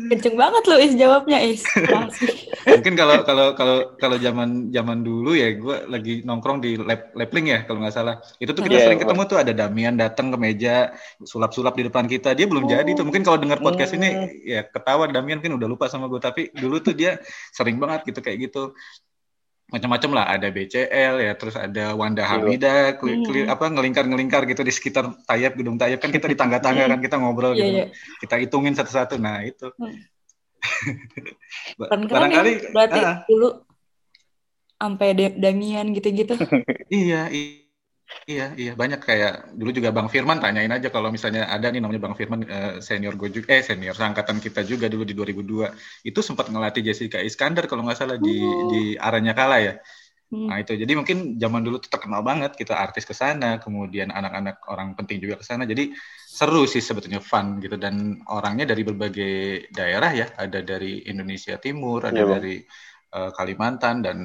Kenceng 0.09 0.37
banget 0.37 0.62
lo 0.67 0.77
Is 0.79 0.95
jawabnya 0.95 1.38
Is. 1.43 1.62
Masih. 1.67 2.29
Mungkin 2.69 2.95
kalau 2.95 3.23
kalau 3.23 3.47
kalau 3.55 3.77
kalau 3.97 4.17
zaman 4.19 4.71
zaman 4.71 5.03
dulu 5.03 5.35
ya 5.35 5.55
gue 5.55 5.77
lagi 5.88 6.23
nongkrong 6.23 6.59
di 6.61 6.77
lab 6.77 7.11
labling 7.15 7.50
ya 7.50 7.59
kalau 7.65 7.83
nggak 7.83 7.95
salah. 7.95 8.21
Itu 8.38 8.53
tuh 8.53 8.62
kita 8.62 8.79
Iya, 8.79 8.85
sering 8.87 8.99
Bang. 9.00 9.11
ketemu 9.11 9.23
tuh 9.27 9.38
ada 9.38 9.53
Damian 9.55 9.95
datang 9.97 10.31
ke 10.31 10.37
meja 10.37 10.93
sulap-sulap 11.23 11.75
di 11.75 11.87
depan 11.87 12.07
kita. 12.07 12.35
Dia 12.35 12.47
belum 12.47 12.67
Oh. 12.67 12.71
jadi 12.71 12.91
tuh. 12.93 13.05
Mungkin 13.07 13.23
kalau 13.23 13.38
dengar 13.38 13.59
podcast 13.59 13.95
Hmm. 13.95 14.03
ini 14.03 14.09
ya 14.45 14.61
ketawa 14.65 15.09
Damian 15.09 15.41
kan 15.41 15.50
udah 15.50 15.67
lupa 15.67 15.87
sama 15.87 16.07
gue. 16.07 16.21
Tapi 16.21 16.53
dulu 16.53 16.79
tuh 16.79 16.95
dia 16.95 17.19
sering 17.50 17.79
banget 17.79 18.07
gitu 18.07 18.21
kayak 18.21 18.50
gitu. 18.50 18.75
Macam-macam 19.69 20.11
lah 20.17 20.25
ada 20.33 20.49
BCL 20.49 21.15
ya 21.21 21.33
terus 21.37 21.53
ada 21.53 21.93
Wanda 21.93 22.25
Iya. 22.25 22.41
Hamida 22.41 22.77
keli- 22.97 23.21
Hmm. 23.21 23.25
keli- 23.29 23.49
apa 23.49 23.65
ngelingkar-ngelingkar 23.69 24.49
gitu 24.49 24.65
di 24.65 24.73
sekitar 24.73 25.13
Tayap 25.29 25.61
gedung 25.61 25.77
Tayap 25.77 26.01
kan 26.01 26.09
kita 26.09 26.25
di 26.25 26.35
tangga-tangga 26.35 26.89
kan 26.89 27.01
kita 27.05 27.21
ngobrol 27.21 27.53
Iya, 27.53 27.61
gitu. 27.61 27.77
iya. 27.77 27.85
Kita 28.25 28.35
hitungin 28.41 28.73
satu-satu. 28.73 29.21
Nah, 29.21 29.45
itu. 29.45 29.69
Hmm. 29.79 29.93
Ya, 31.79 31.87
Barangkali 32.11 32.75
berarti 32.75 32.99
ah, 32.99 33.23
dulu 33.29 33.63
sampai 34.75 35.09
Da- 35.15 35.37
Damian 35.39 35.93
gitu-gitu. 35.93 36.35
Iya, 36.91 37.29
i- 37.31 37.68
iya, 38.29 38.53
iya 38.57 38.73
banyak 38.73 39.00
kayak 39.00 39.33
dulu 39.59 39.71
juga 39.73 39.91
Bang 39.97 40.09
Firman 40.12 40.38
tanyain 40.41 40.73
aja 40.73 40.88
kalau 40.88 41.09
misalnya 41.12 41.49
ada 41.49 41.67
nih 41.73 41.81
namanya 41.81 42.03
Bang 42.09 42.17
Firman 42.19 42.41
eh, 42.45 42.75
senior 42.85 43.15
gue 43.21 43.29
juga, 43.33 43.57
eh 43.57 43.65
senior 43.65 43.97
angkatan 43.97 44.38
kita 44.41 44.61
juga 44.65 44.87
dulu 44.93 45.05
di 45.09 45.15
2002 45.17 45.69
itu 46.09 46.21
sempat 46.25 46.49
ngelatih 46.53 46.83
Jessica 46.88 47.19
Iskandar 47.21 47.65
kalau 47.69 47.85
nggak 47.85 47.99
salah 47.99 48.17
di 48.21 48.37
Oh. 48.38 48.69
di 48.73 48.97
Aranya 49.00 49.33
Kala 49.37 49.57
ya. 49.61 49.75
Hmm. 50.29 50.45
Nah 50.49 50.61
itu 50.61 50.77
jadi 50.77 50.93
mungkin 50.93 51.41
zaman 51.41 51.61
dulu 51.65 51.81
tuh 51.81 51.88
terkenal 51.88 52.21
banget 52.21 52.53
kita 52.53 52.77
artis 52.77 53.09
ke 53.09 53.17
sana, 53.17 53.57
kemudian 53.65 54.12
anak-anak 54.12 54.61
orang 54.69 54.93
penting 54.93 55.25
juga 55.25 55.41
ke 55.41 55.45
sana. 55.49 55.65
Jadi 55.65 55.88
seru 56.29 56.69
sih 56.69 56.85
sebetulnya 56.85 57.21
fun 57.25 57.57
gitu 57.65 57.81
dan 57.81 58.21
orangnya 58.29 58.69
dari 58.73 58.85
berbagai 58.85 59.33
daerah 59.73 60.12
ya, 60.12 60.27
ada 60.37 60.61
dari 60.61 61.09
Indonesia 61.09 61.57
Timur, 61.57 62.05
ada 62.05 62.21
Bang. 62.29 62.33
dari 62.41 62.61
eh, 63.17 63.31
Kalimantan 63.33 64.05
dan 64.05 64.19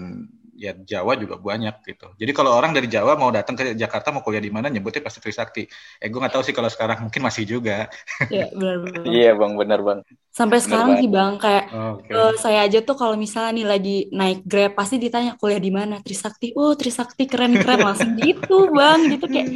ya 0.53 0.71
Jawa 0.77 1.17
juga 1.17 1.35
banyak 1.37 1.81
gitu. 1.83 2.13
Jadi 2.15 2.31
kalau 2.31 2.53
orang 2.53 2.71
dari 2.71 2.85
Jawa 2.85 3.17
mau 3.17 3.33
datang 3.33 3.57
ke 3.57 3.73
Jakarta 3.73 4.13
mau 4.13 4.21
kuliah 4.21 4.39
di 4.39 4.53
mana 4.53 4.69
nyebutnya 4.69 5.01
pasti 5.01 5.17
Trisakti. 5.19 5.65
Eh 5.97 6.07
gue 6.07 6.19
nggak 6.21 6.33
tahu 6.37 6.43
sih 6.45 6.53
kalau 6.53 6.69
sekarang 6.69 7.09
mungkin 7.09 7.21
masih 7.25 7.43
juga. 7.45 7.89
Iya, 8.29 8.53
benar-benar. 8.53 9.01
Iya 9.05 9.29
bang, 9.33 9.51
benar 9.57 9.79
bang. 9.81 9.99
Sampai 10.29 10.57
Bener 10.57 10.65
sekarang 10.65 10.89
banget. 10.93 11.01
sih 11.01 11.09
Bang 11.09 11.33
kayak 11.37 11.65
Oke. 11.69 12.09
eh, 12.13 12.33
saya 12.37 12.59
aja 12.65 12.79
tuh 12.81 12.95
kalau 12.97 13.15
misalnya 13.17 13.51
nih 13.53 13.67
lagi 13.69 13.97
naik 14.09 14.39
Grab 14.45 14.71
pasti 14.73 14.95
ditanya 14.97 15.37
kuliah 15.37 15.61
di 15.61 15.71
mana 15.73 16.01
Trisakti. 16.01 16.53
Oh, 16.57 16.73
Trisakti 16.73 17.29
keren-keren 17.29 17.81
langsung 17.81 18.13
gitu, 18.17 18.69
Bang. 18.73 19.09
Gitu 19.09 19.25
kayak 19.29 19.47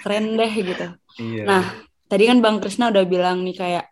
keren 0.00 0.36
deh 0.36 0.52
gitu. 0.52 0.86
Iya. 1.20 1.42
Nah, 1.44 1.64
tadi 2.04 2.24
kan 2.28 2.40
Bang 2.40 2.56
Krisna 2.60 2.88
udah 2.88 3.04
bilang 3.04 3.44
nih 3.44 3.56
kayak 3.56 3.84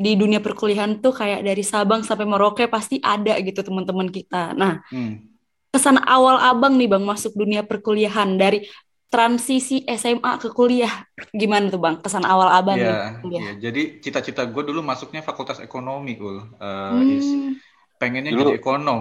di 0.00 0.16
dunia 0.16 0.40
perkuliahan 0.40 1.04
tuh 1.04 1.12
kayak 1.12 1.44
dari 1.44 1.60
Sabang 1.60 2.00
sampai 2.00 2.24
Merauke 2.24 2.64
pasti 2.72 2.96
ada 3.00 3.36
gitu 3.36 3.60
teman-teman 3.60 4.08
kita. 4.08 4.56
Nah, 4.56 4.80
Hmm. 4.88 5.28
Kesan 5.70 6.02
awal 6.02 6.36
Abang 6.36 6.74
nih 6.74 6.90
Bang 6.90 7.06
masuk 7.06 7.32
dunia 7.32 7.62
perkuliahan 7.62 8.34
dari 8.34 8.66
transisi 9.10 9.82
SMA 9.90 10.38
ke 10.38 10.50
kuliah 10.50 10.90
gimana 11.32 11.66
tuh 11.66 11.78
Bang? 11.78 11.98
Kesan 11.98 12.22
awal 12.22 12.50
Abang 12.50 12.78
nih 12.78 12.86
Iya, 12.86 13.18
kuliah. 13.22 13.42
iya. 13.42 13.52
Jadi 13.58 13.82
cita-cita 13.98 14.46
gue 14.46 14.62
dulu 14.62 14.82
masuknya 14.82 15.18
Fakultas 15.20 15.58
Ekonomi, 15.58 16.14
ul. 16.14 16.42
Eh, 16.58 17.18
Is. 17.18 17.26
Hmm. 17.26 17.54
pengennya 17.96 18.32
Dulu. 18.32 18.48
jadi 18.48 18.64
ekonom. 18.64 19.00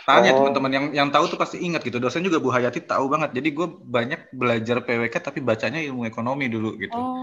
Tanya 0.00 0.32
Oh. 0.32 0.36
teman-teman 0.42 0.72
yang 0.72 0.86
yang 0.90 1.08
tahu 1.12 1.28
tuh 1.28 1.36
pasti 1.36 1.60
ingat 1.60 1.84
gitu. 1.84 2.00
Dosen 2.00 2.24
juga 2.24 2.40
Bu 2.40 2.48
Hayati 2.50 2.82
tahu 2.82 3.06
banget. 3.06 3.30
Jadi 3.30 3.48
gue 3.52 3.66
banyak 3.68 4.32
belajar 4.32 4.80
PWK 4.80 5.14
tapi 5.22 5.38
bacanya 5.38 5.78
ilmu 5.78 6.02
ekonomi 6.02 6.48
dulu 6.48 6.74
gitu. 6.74 6.96
Oh. 6.96 7.20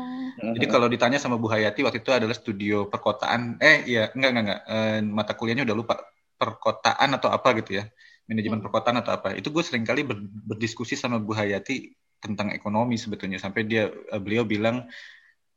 Jadi 0.55 0.65
kalau 0.69 0.85
ditanya 0.87 1.17
sama 1.17 1.35
Bu 1.35 1.49
Hayati 1.49 1.81
waktu 1.81 1.99
itu 1.99 2.13
adalah 2.13 2.31
studio 2.31 2.85
perkotaan. 2.85 3.57
Eh 3.59 3.89
iya, 3.89 4.13
enggak 4.13 4.29
enggak 4.29 4.43
enggak. 4.45 4.61
Eh, 4.69 4.97
mata 5.03 5.33
kuliahnya 5.33 5.65
udah 5.65 5.75
lupa 5.75 5.93
perkotaan 6.37 7.09
atau 7.17 7.27
apa 7.27 7.49
gitu 7.59 7.81
ya. 7.81 7.89
Manajemen 8.27 8.59
Hmm. 8.59 8.65
perkotaan 8.67 8.99
atau 8.99 9.11
apa. 9.15 9.33
Itu 9.33 9.49
gue 9.49 9.63
sering 9.63 9.87
kali 9.87 10.03
ber- 10.03 10.19
berdiskusi 10.21 10.99
sama 10.99 11.17
Bu 11.17 11.31
Hayati 11.31 11.89
tentang 12.19 12.51
ekonomi 12.51 12.99
sebetulnya 12.99 13.39
sampai 13.39 13.63
dia 13.63 13.87
eh, 13.87 14.19
beliau 14.19 14.43
bilang 14.43 14.83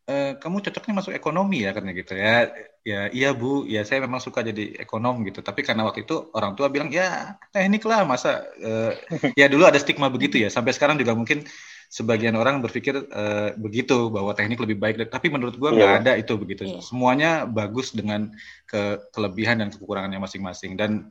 "Eh, 0.06 0.34
kamu 0.42 0.58
cocoknya 0.66 0.94
masuk 0.98 1.12
ekonomi 1.14 1.62
ya 1.62 1.70
karena 1.70 1.90
gitu 1.94 2.18
ya 2.18 2.50
ya 2.82 3.00
iya 3.14 3.30
bu 3.30 3.62
ya 3.68 3.86
saya 3.86 4.02
memang 4.02 4.18
suka 4.18 4.42
jadi 4.42 4.74
ekonom 4.82 5.22
gitu 5.28 5.38
tapi 5.44 5.62
karena 5.62 5.86
waktu 5.86 6.02
itu 6.02 6.32
orang 6.34 6.58
tua 6.58 6.66
bilang 6.66 6.90
ya 6.90 7.38
teknik 7.54 7.84
lah 7.86 8.02
masa 8.02 8.42
eh, 8.58 8.90
ya 9.38 9.46
dulu 9.46 9.70
ada 9.70 9.78
stigma 9.78 10.10
begitu 10.10 10.40
ya 10.42 10.48
sampai 10.50 10.74
sekarang 10.74 10.98
juga 10.98 11.14
mungkin 11.14 11.46
sebagian 11.86 12.34
orang 12.34 12.58
berpikir 12.58 12.96
eh, 13.06 13.50
begitu 13.54 14.10
bahwa 14.10 14.34
teknik 14.34 14.58
lebih 14.58 14.82
baik 14.82 14.96
tapi 15.10 15.30
menurut 15.30 15.54
gua 15.60 15.70
Iya, 15.70 15.76
nggak 15.78 15.90
Bang. 15.94 16.00
ada 16.02 16.12
itu 16.18 16.32
begitu 16.34 16.62
Iya. 16.66 16.80
semuanya 16.82 17.30
bagus 17.46 17.94
dengan 17.94 18.34
ke 18.66 18.98
kelebihan 19.14 19.62
dan 19.62 19.68
kekurangannya 19.70 20.18
masing-masing 20.18 20.74
dan 20.74 21.06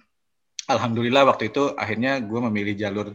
alhamdulillah 0.74 1.24
waktu 1.30 1.50
itu 1.52 1.74
akhirnya 1.76 2.22
gua 2.30 2.48
memilih 2.50 2.76
jalur 2.78 3.08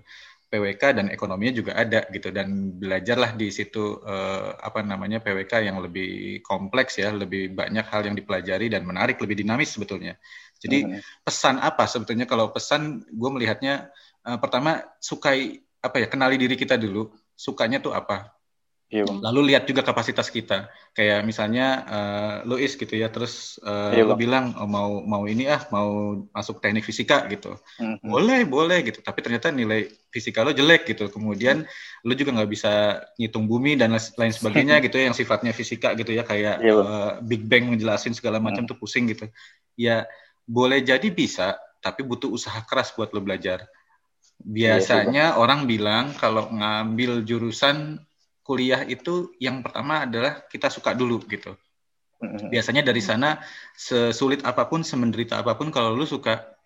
PWK 0.51 0.83
dan 0.99 1.07
ekonominya 1.11 1.55
juga 1.61 1.73
ada 1.75 2.07
gitu. 2.15 2.29
Dan 2.31 2.79
belajarlah 2.79 3.35
di 3.35 3.49
situ 3.51 3.99
eh, 4.07 4.51
apa 4.59 4.81
namanya 4.85 5.19
PWK 5.25 5.53
yang 5.69 5.79
lebih 5.83 6.43
kompleks 6.47 6.99
ya 7.03 7.11
lebih 7.15 7.55
banyak 7.55 7.87
hal 7.91 8.03
yang 8.07 8.17
dipelajari 8.19 8.67
dan 8.71 8.83
menarik 8.87 9.17
lebih 9.23 9.37
dinamis 9.43 9.75
sebetulnya. 9.75 10.15
Jadi 10.63 10.87
Mhm. 10.87 11.01
pesan 11.27 11.57
apa 11.59 11.85
sebetulnya? 11.91 12.27
Kalau 12.31 12.51
pesan 12.55 13.03
gue 13.11 13.31
melihatnya 13.35 13.91
eh, 14.27 14.39
pertama 14.43 14.83
sukai 15.03 15.59
apa 15.85 15.97
ya 16.03 16.07
kenali 16.11 16.37
diri 16.41 16.55
kita 16.59 16.75
dulu. 16.79 17.11
Sukanya 17.35 17.83
tuh 17.83 17.91
apa 17.95 18.34
Iya 18.95 19.11
bang. 19.11 19.19
lalu 19.27 19.41
lihat 19.51 19.67
juga 19.67 19.83
kapasitas 19.83 20.31
kita. 20.31 20.71
Kayak 20.95 21.27
misalnya 21.27 21.67
eh, 21.83 22.35
Luis 22.47 22.79
gitu 22.79 22.95
ya 22.95 23.11
terus 23.11 23.59
eh, 23.59 23.99
Iya, 23.99 24.07
lu 24.07 24.15
bilang 24.15 24.55
oh, 24.55 24.71
mau 24.71 25.03
mau 25.03 25.27
ini 25.27 25.51
ah 25.51 25.67
mau 25.75 26.23
masuk 26.31 26.63
teknik 26.63 26.87
fisika 26.87 27.27
gitu. 27.27 27.59
Mhm. 27.83 28.07
boleh 28.07 28.41
boleh 28.47 28.79
gitu. 28.87 29.03
Tapi 29.03 29.19
ternyata 29.19 29.51
nilai 29.51 29.91
fisika 30.15 30.47
lo 30.47 30.55
jelek 30.55 30.87
gitu. 30.87 31.11
Kemudian 31.11 31.67
lo 32.07 32.13
juga 32.15 32.39
nggak 32.39 32.51
bisa 32.55 33.03
ngitung 33.19 33.51
bumi 33.51 33.75
dan 33.75 33.99
lain 33.99 34.31
sebagainya 34.31 34.79
gitu 34.87 34.95
ya 34.95 35.11
yang 35.11 35.17
sifatnya 35.19 35.51
fisika 35.51 35.99
gitu 35.99 36.15
ya. 36.15 36.23
Kayak 36.23 36.63
Iya, 36.63 36.75
eh, 36.79 37.13
Big 37.27 37.43
Bang 37.51 37.75
ngejelasin 37.75 38.15
segala 38.15 38.39
macam 38.39 38.63
tuh 38.63 38.79
pusing 38.79 39.11
gitu. 39.11 39.27
Ya 39.75 40.07
boleh 40.47 40.87
jadi 40.87 41.11
bisa 41.11 41.59
tapi 41.83 42.07
butuh 42.07 42.31
usaha 42.31 42.63
keras 42.63 42.95
buat 42.95 43.11
lo 43.11 43.19
belajar. 43.19 43.67
Biasanya 44.39 45.35
orang 45.35 45.67
bilang 45.67 46.15
kalau 46.15 46.47
ngambil 46.55 47.27
jurusan 47.27 47.99
kuliah 48.45 48.85
itu 48.85 49.33
yang 49.41 49.65
pertama 49.65 50.05
adalah 50.05 50.45
kita 50.47 50.69
suka 50.69 50.93
dulu 50.93 51.19
gitu. 51.27 51.57
Mhm. 52.25 52.49
biasanya 52.49 52.83
dari 52.87 53.03
sana 53.05 53.37
sesulit 53.77 54.41
apa 54.49 54.65
pun 54.65 54.81
semenderita 54.81 55.45
apa 55.45 55.59
pun 55.59 55.69
kalau 55.69 55.93
lu 55.93 56.09
suka 56.09 56.57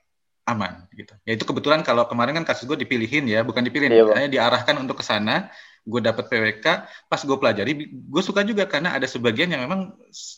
aman 0.48 0.88
gitu. 0.96 1.12
Ya 1.28 1.36
itu 1.36 1.44
kebetulan 1.44 1.84
kalau 1.84 2.08
kemarin 2.08 2.40
kan 2.40 2.44
kasus 2.48 2.64
gue 2.64 2.78
dipilihin 2.80 3.28
ya 3.28 3.44
bukan 3.44 3.60
dipilihin 3.60 3.92
Iya, 3.92 4.04
Bang. 4.08 4.16
hanya 4.16 4.30
diarahkan 4.32 4.76
untuk 4.80 5.00
ke 5.00 5.04
sana. 5.04 5.52
Gue 5.84 6.00
dapat 6.00 6.28
PWK 6.28 6.66
pas 7.08 7.20
gue 7.20 7.36
pelajari 7.36 7.72
gue 7.92 8.22
suka 8.24 8.44
juga 8.44 8.64
karena 8.64 8.96
ada 8.96 9.04
sebagian 9.04 9.52
yang 9.52 9.64
memang 9.68 9.92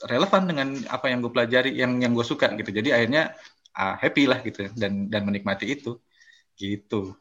relevan 0.07 0.43
dengan 0.51 0.69
apa 0.91 1.11
yang 1.11 1.23
gue 1.23 1.31
pelajari 1.31 1.71
yang 1.79 2.03
yang 2.03 2.11
gue 2.11 2.27
suka 2.27 2.51
gitu. 2.59 2.71
Jadi 2.75 2.91
akhirnya 2.91 3.35
ah, 3.71 3.95
happy 3.99 4.27
lah 4.27 4.43
gitu 4.43 4.67
dan 4.75 5.07
dan 5.07 5.23
menikmati 5.23 5.79
itu. 5.79 6.01
Gitu 6.59 7.15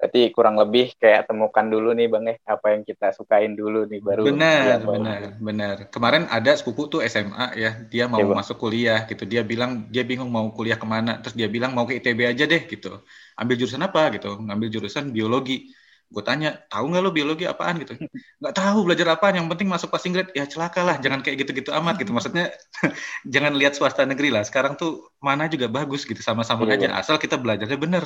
Berarti 0.00 0.20
kurang 0.32 0.56
lebih 0.56 0.96
kayak 0.96 1.28
temukan 1.28 1.66
dulu 1.68 1.92
nih 1.92 2.08
bang 2.08 2.24
ya 2.32 2.34
apa 2.56 2.66
yang 2.72 2.82
kita 2.88 3.12
sukain 3.12 3.52
dulu 3.52 3.84
nih 3.84 4.00
baru. 4.00 4.22
benar 4.32 4.80
benar 4.80 5.20
benar. 5.46 5.76
Kemarin 5.92 6.24
ada 6.32 6.50
sepupu 6.56 6.88
tuh 6.88 7.00
SMA 7.04 7.52
ya 7.52 7.70
dia 7.92 8.04
mau 8.08 8.20
Bang. 8.24 8.40
masuk 8.40 8.56
kuliah 8.56 9.04
gitu. 9.04 9.28
Dia 9.28 9.44
bilang 9.44 9.70
dia 9.92 10.02
bingung 10.08 10.32
mau 10.32 10.48
kuliah 10.56 10.80
ke 10.80 10.86
mana. 10.88 11.20
Terus 11.20 11.36
dia 11.36 11.48
bilang 11.52 11.76
mau 11.76 11.84
ke 11.84 12.00
ITB 12.00 12.20
aja 12.32 12.44
deh 12.48 12.62
gitu. 12.64 13.04
Ambil 13.36 13.54
jurusan 13.60 13.82
apa? 13.84 14.08
gitu. 14.16 14.40
Ngambil 14.40 14.68
jurusan 14.72 15.04
biologi. 15.12 15.68
Gue 16.10 16.24
tanya 16.26 16.58
tahu 16.72 16.90
nggak 16.90 17.02
lo 17.06 17.10
biologi 17.14 17.44
apaan? 17.46 17.74
gitu. 17.84 17.92
Nggak 18.40 18.54
tahu 18.56 18.78
belajar 18.88 19.06
apaan? 19.14 19.34
Yang 19.38 19.46
penting 19.52 19.68
masuk 19.68 19.88
passing 19.92 20.12
grade. 20.16 20.32
Ya 20.32 20.44
celaka 20.48 20.80
lah 20.82 20.96
jangan 21.04 21.20
kayak 21.20 21.36
gitu-gitu 21.44 21.70
amat 21.76 22.00
gitu. 22.00 22.10
Maksudnya 22.16 22.50
jangan 23.34 23.52
lihat 23.52 23.72
swasta 23.76 24.02
negeri 24.08 24.32
lah. 24.32 24.42
Sekarang 24.48 24.74
tuh 24.80 25.12
mana 25.20 25.46
juga 25.52 25.68
bagus 25.68 26.08
gitu 26.08 26.18
sama-sama 26.24 26.64
Iya, 26.66 26.88
aja. 26.88 26.88
Asal 27.00 27.16
kita 27.20 27.36
belajarnya 27.36 27.76
bener 27.76 28.04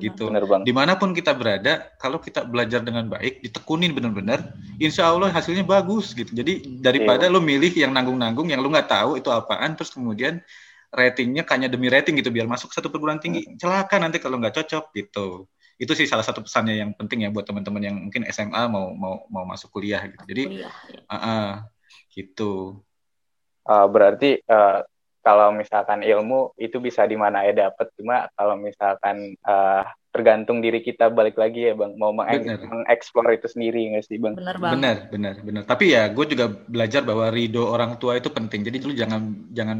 gitu. 0.00 0.32
Bener 0.32 0.44
bang. 0.48 0.62
Di 0.64 0.72
mana 0.72 0.96
pun 0.96 1.12
kita 1.12 1.36
berada, 1.36 1.92
kalau 2.00 2.16
kita 2.16 2.48
belajar 2.48 2.80
dengan 2.80 3.08
baik, 3.12 3.44
ditekunin 3.44 3.92
benar-benar, 3.92 4.56
insya 4.80 5.12
Allah 5.12 5.28
hasilnya 5.28 5.64
bagus 5.66 6.16
gitu. 6.16 6.32
Jadi 6.32 6.80
daripada 6.80 7.28
Iya. 7.28 7.34
lo 7.34 7.40
milih 7.44 7.72
yang 7.76 7.92
nanggung-nanggung, 7.92 8.48
yang 8.48 8.64
lo 8.64 8.72
nggak 8.72 8.88
tahu 8.88 9.20
itu 9.20 9.28
apaan, 9.28 9.76
terus 9.76 9.92
kemudian 9.92 10.40
ratingnya 10.92 11.44
hanya 11.52 11.68
demi 11.68 11.92
rating 11.92 12.16
gitu, 12.20 12.32
biar 12.32 12.48
masuk 12.48 12.72
satu 12.72 12.88
perguruan 12.88 13.20
tinggi, 13.20 13.44
celaka 13.60 14.00
nanti 14.00 14.16
kalau 14.16 14.40
nggak 14.40 14.64
cocok 14.64 14.92
gitu. 14.96 15.44
Itu 15.76 15.92
sih 15.92 16.08
salah 16.08 16.24
satu 16.24 16.44
pesannya 16.44 16.78
yang 16.78 16.90
penting 16.96 17.24
ya 17.24 17.28
buat 17.32 17.44
teman-teman 17.44 17.82
yang 17.82 17.96
mungkin 18.08 18.24
SMA 18.28 18.68
mau 18.68 18.92
mau 18.96 19.24
mau 19.28 19.44
masuk 19.44 19.72
kuliah 19.72 20.04
gitu. 20.08 20.24
Jadi 20.24 20.42
Kuliah, 20.56 20.72
ya. 20.88 21.00
ah, 21.08 21.16
ah, 21.16 21.48
gitu. 22.12 22.80
Uh, 23.62 23.86
berarti 23.88 24.42
uh, 24.46 24.84
kalau 25.22 25.54
misalkan 25.54 26.02
ilmu 26.02 26.52
itu 26.58 26.76
bisa 26.82 27.06
di 27.06 27.14
mana 27.14 27.46
ya 27.46 27.70
dapat 27.70 27.86
cuma 27.98 28.26
kalau 28.34 28.54
misalkan 28.58 29.38
uh, 29.46 29.82
tergantung 30.12 30.60
diri 30.60 30.84
kita 30.84 31.08
balik 31.08 31.40
lagi 31.40 31.72
ya 31.72 31.72
bang 31.72 31.96
mau 31.96 32.12
meng- 32.12 32.44
mengeksplor 32.44 33.32
itu 33.32 33.48
sendiri 33.48 33.96
nggak 33.96 34.04
sih 34.04 34.20
bang 34.20 34.34
Bener 34.36 34.56
banget. 34.60 34.76
Benar, 34.76 34.96
benar, 35.08 35.34
benar. 35.40 35.62
Tapi 35.64 35.84
ya 35.96 36.02
gue 36.12 36.24
juga 36.36 36.44
belajar 36.52 37.00
bahwa 37.00 37.32
ridho 37.32 37.64
orang 37.64 37.96
tua 37.96 38.20
itu 38.20 38.28
penting. 38.28 38.60
Jadi 38.60 38.76
lu 38.84 38.92
jangan 38.92 39.22
jangan 39.56 39.78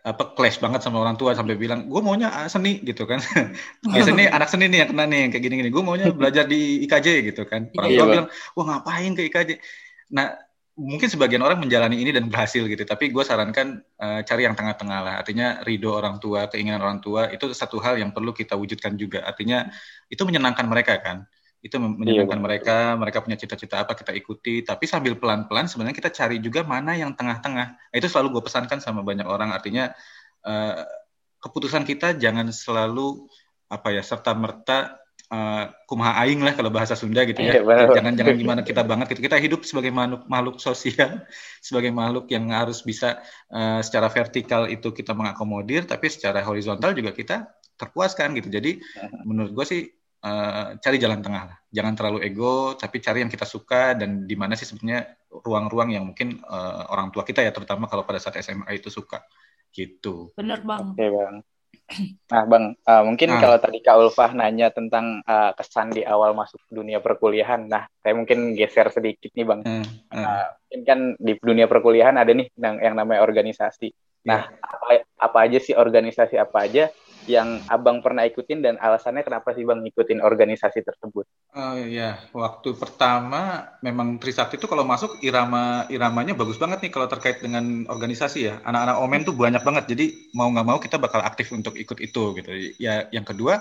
apa 0.00 0.32
clash 0.32 0.56
banget 0.64 0.80
sama 0.80 0.96
orang 1.04 1.16
tua 1.20 1.36
sampai 1.36 1.56
bilang 1.60 1.84
gue 1.88 2.00
maunya 2.00 2.28
seni 2.48 2.80
gitu 2.84 3.04
kan. 3.04 3.20
ya 3.96 4.02
seni 4.08 4.24
anak 4.28 4.48
seni 4.52 4.68
nih 4.72 4.84
yang 4.84 4.88
kena 4.92 5.04
nih 5.08 5.18
yang 5.24 5.30
kayak 5.32 5.44
gini-gini. 5.48 5.70
Gue 5.72 5.82
maunya 5.84 6.08
belajar 6.12 6.44
di 6.48 6.84
IKJ 6.84 7.08
gitu 7.32 7.42
kan. 7.48 7.68
Orang 7.76 7.88
Iya, 7.92 7.98
tua 8.00 8.04
Bang. 8.04 8.12
bilang 8.16 8.28
wah 8.56 8.64
ngapain 8.68 9.10
ke 9.16 9.22
IKJ. 9.28 9.50
Nah 10.16 10.26
mungkin 10.80 11.12
sebagian 11.12 11.44
orang 11.44 11.60
menjalani 11.60 12.00
ini 12.00 12.10
dan 12.16 12.32
berhasil 12.32 12.64
gitu. 12.64 12.80
Tapi 12.88 13.12
gue 13.12 13.20
sarankan 13.20 13.84
eh, 13.84 14.20
cari 14.24 14.48
yang 14.48 14.56
tengah-tengah 14.56 15.00
lah. 15.04 15.14
Artinya 15.20 15.60
ridho 15.60 15.92
orang 15.92 16.16
tua, 16.16 16.48
keinginan 16.48 16.80
orang 16.80 17.04
tua 17.04 17.28
itu 17.28 17.52
satu 17.52 17.76
hal 17.84 18.00
yang 18.00 18.16
perlu 18.16 18.32
kita 18.32 18.56
wujudkan 18.56 18.96
juga. 18.96 19.28
Artinya 19.28 19.68
itu 20.08 20.24
menyenangkan 20.24 20.64
mereka 20.64 20.96
kan 21.04 21.28
itu 21.60 21.76
mem- 21.76 22.00
menyenangkan 22.00 22.40
Bang. 22.40 22.46
mereka, 22.48 22.76
mereka 22.96 23.20
punya 23.20 23.36
cita-cita 23.36 23.84
apa 23.84 23.92
kita 23.92 24.16
ikuti, 24.16 24.64
tapi 24.64 24.88
sambil 24.88 25.20
pelan-pelan 25.20 25.68
sebenarnya 25.68 25.92
kita 25.92 26.08
cari 26.08 26.40
juga 26.40 26.64
mana 26.64 26.96
yang 26.96 27.12
tengah-tengah. 27.12 27.68
Nah, 27.92 27.96
itu 27.96 28.08
selalu 28.08 28.40
gue 28.40 28.42
pesankan 28.48 28.80
sama 28.80 29.04
banyak 29.04 29.28
orang, 29.28 29.52
artinya 29.52 29.92
eh, 30.40 30.80
keputusan 31.40 31.84
kita 31.84 32.16
jangan 32.16 32.48
selalu 32.48 33.28
apa 33.68 33.92
ya 33.92 34.02
serta 34.02 34.32
merta 34.32 34.98
kumaha 35.86 36.26
aing 36.26 36.42
lah 36.42 36.58
kalau 36.58 36.74
bahasa 36.74 36.98
Sunda 36.98 37.22
gitu 37.22 37.38
ya. 37.38 37.58
Iya, 37.58 37.62
benar. 37.62 37.94
jangan 37.94 38.12
jangan 38.18 38.34
gimana 38.34 38.60
kita 38.66 38.82
banget 38.82 39.14
gitu. 39.14 39.22
Kita 39.30 39.38
hidup 39.38 39.62
sebagai 39.62 39.94
makhluk 39.94 40.26
makhluk 40.26 40.56
sosial, 40.58 41.22
sebagai 41.66 41.94
makhluk 41.94 42.26
yang 42.34 42.50
harus 42.50 42.82
bisa 42.82 43.22
eh, 43.46 43.80
secara 43.86 44.10
vertikal 44.10 44.66
itu 44.66 44.90
kita 44.90 45.14
mengakomodir, 45.14 45.86
tapi 45.86 46.10
secara 46.10 46.42
horizontal 46.42 46.98
juga 46.98 47.14
kita 47.14 47.46
terpuaskan 47.78 48.34
gitu. 48.42 48.50
Jadi 48.50 48.82
menurut 49.22 49.54
gue 49.54 49.66
sih 49.70 49.82
eh, 50.26 50.66
cari 50.82 50.96
jalan 50.98 51.22
tengah 51.22 51.42
lah. 51.54 51.58
Jangan 51.70 51.94
terlalu 51.94 52.26
ego, 52.26 52.74
tapi 52.74 52.98
cari 52.98 53.22
yang 53.22 53.30
kita 53.30 53.46
suka 53.46 53.94
dan 53.94 54.26
di 54.26 54.34
mana 54.34 54.58
sih 54.58 54.66
sebenarnya 54.66 55.14
ruang-ruang 55.30 55.94
yang 55.94 56.10
mungkin 56.10 56.42
eh, 56.42 56.82
orang 56.90 57.14
tua 57.14 57.22
kita 57.22 57.46
ya, 57.46 57.54
terutama 57.54 57.86
kalau 57.86 58.02
pada 58.02 58.18
saat 58.18 58.34
SMA 58.42 58.74
itu 58.74 58.90
suka 58.90 59.22
gitu. 59.70 60.34
Bener 60.34 60.58
bang. 60.66 60.90
Oke 60.90 61.06
bang. 61.06 61.34
Nah 62.30 62.42
bang, 62.46 62.64
uh, 62.86 63.02
mungkin 63.02 63.34
Ah. 63.34 63.40
kalau 63.42 63.56
tadi 63.58 63.82
Kak 63.82 63.98
Ulfah 63.98 64.30
nanya 64.30 64.70
tentang 64.70 65.26
uh, 65.26 65.50
kesan 65.58 65.90
di 65.90 66.06
awal 66.06 66.38
masuk 66.38 66.62
dunia 66.70 67.02
perkuliahan, 67.02 67.66
nah 67.66 67.90
saya 67.98 68.14
mungkin 68.14 68.54
geser 68.54 68.86
sedikit 68.94 69.34
nih 69.34 69.46
bang. 69.46 69.60
Eh, 69.66 69.82
eh, 69.82 70.22
Uh, 70.22 70.46
mungkin 70.70 70.80
kan 70.86 71.00
di 71.18 71.32
dunia 71.42 71.66
perkuliahan 71.66 72.14
ada 72.14 72.30
nih 72.30 72.46
yang, 72.54 72.78
yang 72.78 72.94
namanya 72.94 73.26
organisasi. 73.26 73.90
Nah, 74.20 74.52
apa, 74.60 75.02
apa 75.16 75.38
aja 75.48 75.58
sih 75.58 75.72
organisasi 75.72 76.36
apa 76.36 76.68
aja 76.68 76.92
yang 77.28 77.60
abang 77.68 78.00
pernah 78.00 78.24
ikutin 78.24 78.64
dan 78.64 78.74
alasannya 78.80 79.20
kenapa 79.20 79.52
sih 79.52 79.66
bang 79.66 79.84
ngikutin 79.84 80.24
organisasi 80.24 80.80
tersebut? 80.80 81.28
Oh 81.52 81.76
iya, 81.76 82.16
waktu 82.32 82.72
pertama 82.78 83.68
memang 83.84 84.16
Trisakti 84.16 84.56
itu 84.56 84.64
kalau 84.70 84.86
masuk 84.86 85.20
irama 85.20 85.84
iramanya 85.92 86.32
bagus 86.32 86.56
banget 86.56 86.80
nih 86.86 86.92
kalau 86.94 87.10
terkait 87.10 87.42
dengan 87.44 87.84
organisasi 87.90 88.38
ya. 88.48 88.54
Anak-anak 88.64 88.96
Omen 89.02 89.22
tuh 89.26 89.34
banyak 89.36 89.60
banget, 89.60 89.84
jadi 89.92 90.04
mau 90.32 90.48
nggak 90.48 90.66
mau 90.66 90.78
kita 90.80 90.96
bakal 90.96 91.20
aktif 91.20 91.52
untuk 91.52 91.76
ikut 91.76 91.98
itu 92.00 92.22
gitu. 92.40 92.50
Ya, 92.80 93.10
yang 93.12 93.26
kedua 93.26 93.60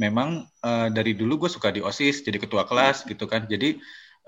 memang 0.00 0.48
eh, 0.64 0.88
dari 0.90 1.12
dulu 1.12 1.46
gue 1.46 1.50
suka 1.52 1.74
di 1.74 1.84
OSIS, 1.84 2.24
jadi 2.24 2.38
ketua 2.40 2.64
kelas 2.64 3.04
gitu 3.04 3.28
kan. 3.28 3.44
Jadi 3.44 3.76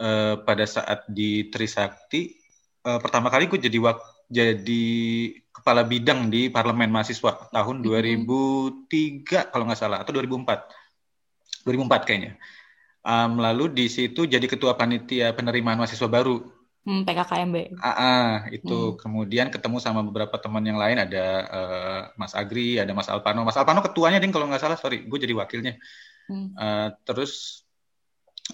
eh, 0.02 0.34
pada 0.42 0.64
saat 0.68 1.08
di 1.08 1.48
Trisakti 1.48 2.34
eh, 2.84 2.98
pertama 3.00 3.32
kali 3.32 3.48
gue 3.48 3.58
jadi 3.62 3.78
wak 3.80 3.98
jadi 4.26 4.86
kepala 5.56 5.82
bidang 5.88 6.28
di 6.28 6.52
parlemen 6.52 6.92
mahasiswa 6.92 7.48
tahun 7.48 7.80
2003 7.80 9.48
kalau 9.48 9.64
nggak 9.64 9.80
salah 9.80 10.04
atau 10.04 10.12
2004 10.12 11.64
2004 11.64 12.06
kayaknya. 12.06 12.32
Um, 13.06 13.38
lalu 13.38 13.70
di 13.70 13.86
situ 13.86 14.26
jadi 14.26 14.44
ketua 14.44 14.74
panitia 14.74 15.30
penerimaan 15.32 15.78
mahasiswa 15.78 16.10
baru. 16.10 16.42
Hmm, 16.86 17.02
PKKMB. 17.02 17.82
AA 17.82 18.14
Hmm. 18.14 18.54
itu. 18.54 18.78
Kemudian 18.98 19.50
ketemu 19.50 19.82
sama 19.82 20.06
beberapa 20.06 20.38
teman 20.38 20.62
yang 20.62 20.78
lain 20.78 21.02
ada 21.02 21.26
eh, 21.50 22.00
Mas 22.14 22.34
Agri 22.38 22.78
ada 22.78 22.94
Mas 22.94 23.10
Alpano. 23.10 23.42
Mas 23.42 23.58
Alpano 23.58 23.82
ketuanya 23.82 24.22
ding 24.22 24.30
kalau 24.30 24.46
nggak 24.46 24.62
salah. 24.62 24.78
Sorry 24.78 25.02
gue 25.02 25.18
jadi 25.18 25.34
wakilnya. 25.34 25.74
Hmm. 26.30 26.54
Eh, 26.54 26.88
terus 27.02 27.62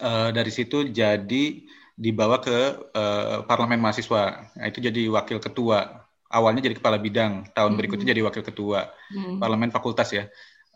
eh, 0.01 0.33
dari 0.33 0.49
situ 0.49 0.89
jadi 0.89 1.45
dibawa 1.93 2.41
ke 2.41 2.89
eh, 2.97 3.39
parlemen 3.45 3.81
mahasiswa. 3.81 4.53
Nah, 4.57 4.67
itu 4.69 4.81
jadi 4.81 5.13
wakil 5.13 5.37
ketua 5.37 6.02
awalnya 6.33 6.61
jadi 6.67 6.77
kepala 6.81 6.97
bidang 6.99 7.33
tahun 7.53 7.73
Hmm. 7.73 7.79
berikutnya 7.79 8.07
jadi 8.13 8.23
wakil 8.27 8.43
ketua 8.43 8.81
Hmm. 9.13 9.37
parlemen 9.41 9.71
fakultas 9.71 10.09
ya. 10.17 10.25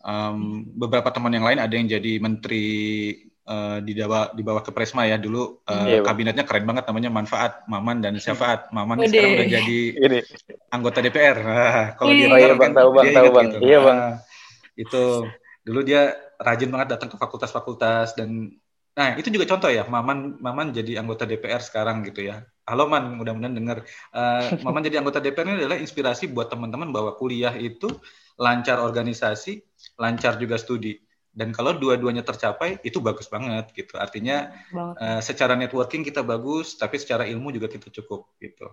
Em, 0.06 0.62
beberapa 0.78 1.08
teman 1.10 1.32
yang 1.34 1.42
lain 1.48 1.58
ada 1.58 1.74
yang 1.74 1.88
jadi 1.90 2.12
menteri 2.22 2.66
eh, 3.46 3.78
di 3.86 3.92
bawah 3.94 4.24
di 4.34 4.42
bawah 4.42 4.62
Kepresma 4.66 5.02
ya 5.06 5.16
dulu 5.18 5.62
eh, 5.66 5.74
Iya, 5.86 5.98
Bang. 6.02 6.06
kabinetnya 6.06 6.44
keren 6.48 6.64
banget 6.66 6.84
namanya 6.90 7.10
Manfaat 7.14 7.52
Maman 7.70 7.96
dan 8.04 8.14
Syafaat 8.18 8.70
Maman 8.74 8.98
Wede. 9.00 9.10
sekarang 9.10 9.30
udah 9.38 9.46
jadi 9.46 9.78
Ini. 9.96 10.18
anggota 10.74 10.98
DPR. 11.02 11.38
Kalau 11.98 12.12
dia 12.14 12.28
Oh 12.30 12.38
iya, 12.38 12.46
tahu 12.50 12.58
Bang, 12.60 12.72
tahu, 12.74 12.88
Bang, 12.92 13.06
dia 13.06 13.12
tahu, 13.16 13.26
ingat 13.26 13.34
Bang. 13.36 13.46
gitu. 13.50 13.58
Iya, 13.62 13.78
Bang. 13.86 13.98
Ah, 13.98 14.14
itu 14.76 15.04
dulu 15.66 15.80
dia 15.82 16.00
rajin 16.38 16.70
banget 16.74 16.88
datang 16.94 17.08
ke 17.12 17.16
fakultas-fakultas 17.18 18.14
dan 18.18 18.30
nah 18.96 19.12
itu 19.20 19.28
juga 19.28 19.44
contoh 19.44 19.68
ya 19.68 19.84
Maman 19.84 20.40
Maman 20.40 20.72
jadi 20.72 21.00
anggota 21.00 21.24
DPR 21.28 21.62
sekarang 21.62 22.02
gitu 22.08 22.20
ya. 22.30 22.44
Halo 22.66 22.90
Man, 22.90 23.14
mudah-mudahan 23.14 23.54
dengar. 23.54 23.78
Eh, 24.10 24.46
Maman 24.66 24.82
jadi 24.82 24.98
anggota 24.98 25.22
DPR 25.22 25.46
ini 25.46 25.62
adalah 25.62 25.78
inspirasi 25.78 26.26
buat 26.34 26.50
teman-teman 26.50 26.90
bahwa 26.90 27.14
kuliah 27.14 27.54
itu 27.54 27.86
lancar 28.42 28.82
organisasi, 28.82 29.62
lancar 30.02 30.34
juga 30.42 30.58
studi. 30.58 30.98
Dan 31.30 31.54
kalau 31.54 31.78
dua-duanya 31.78 32.26
tercapai 32.26 32.82
itu 32.82 32.98
bagus 32.98 33.30
banget 33.30 33.70
gitu. 33.70 33.94
Artinya 33.94 34.50
Banget. 34.74 34.96
eh, 34.98 35.20
secara 35.22 35.54
networking 35.54 36.02
kita 36.02 36.26
bagus, 36.26 36.74
tapi 36.74 36.98
secara 36.98 37.22
ilmu 37.30 37.54
juga 37.54 37.70
kita 37.70 37.86
cukup 38.02 38.34
gitu. 38.42 38.66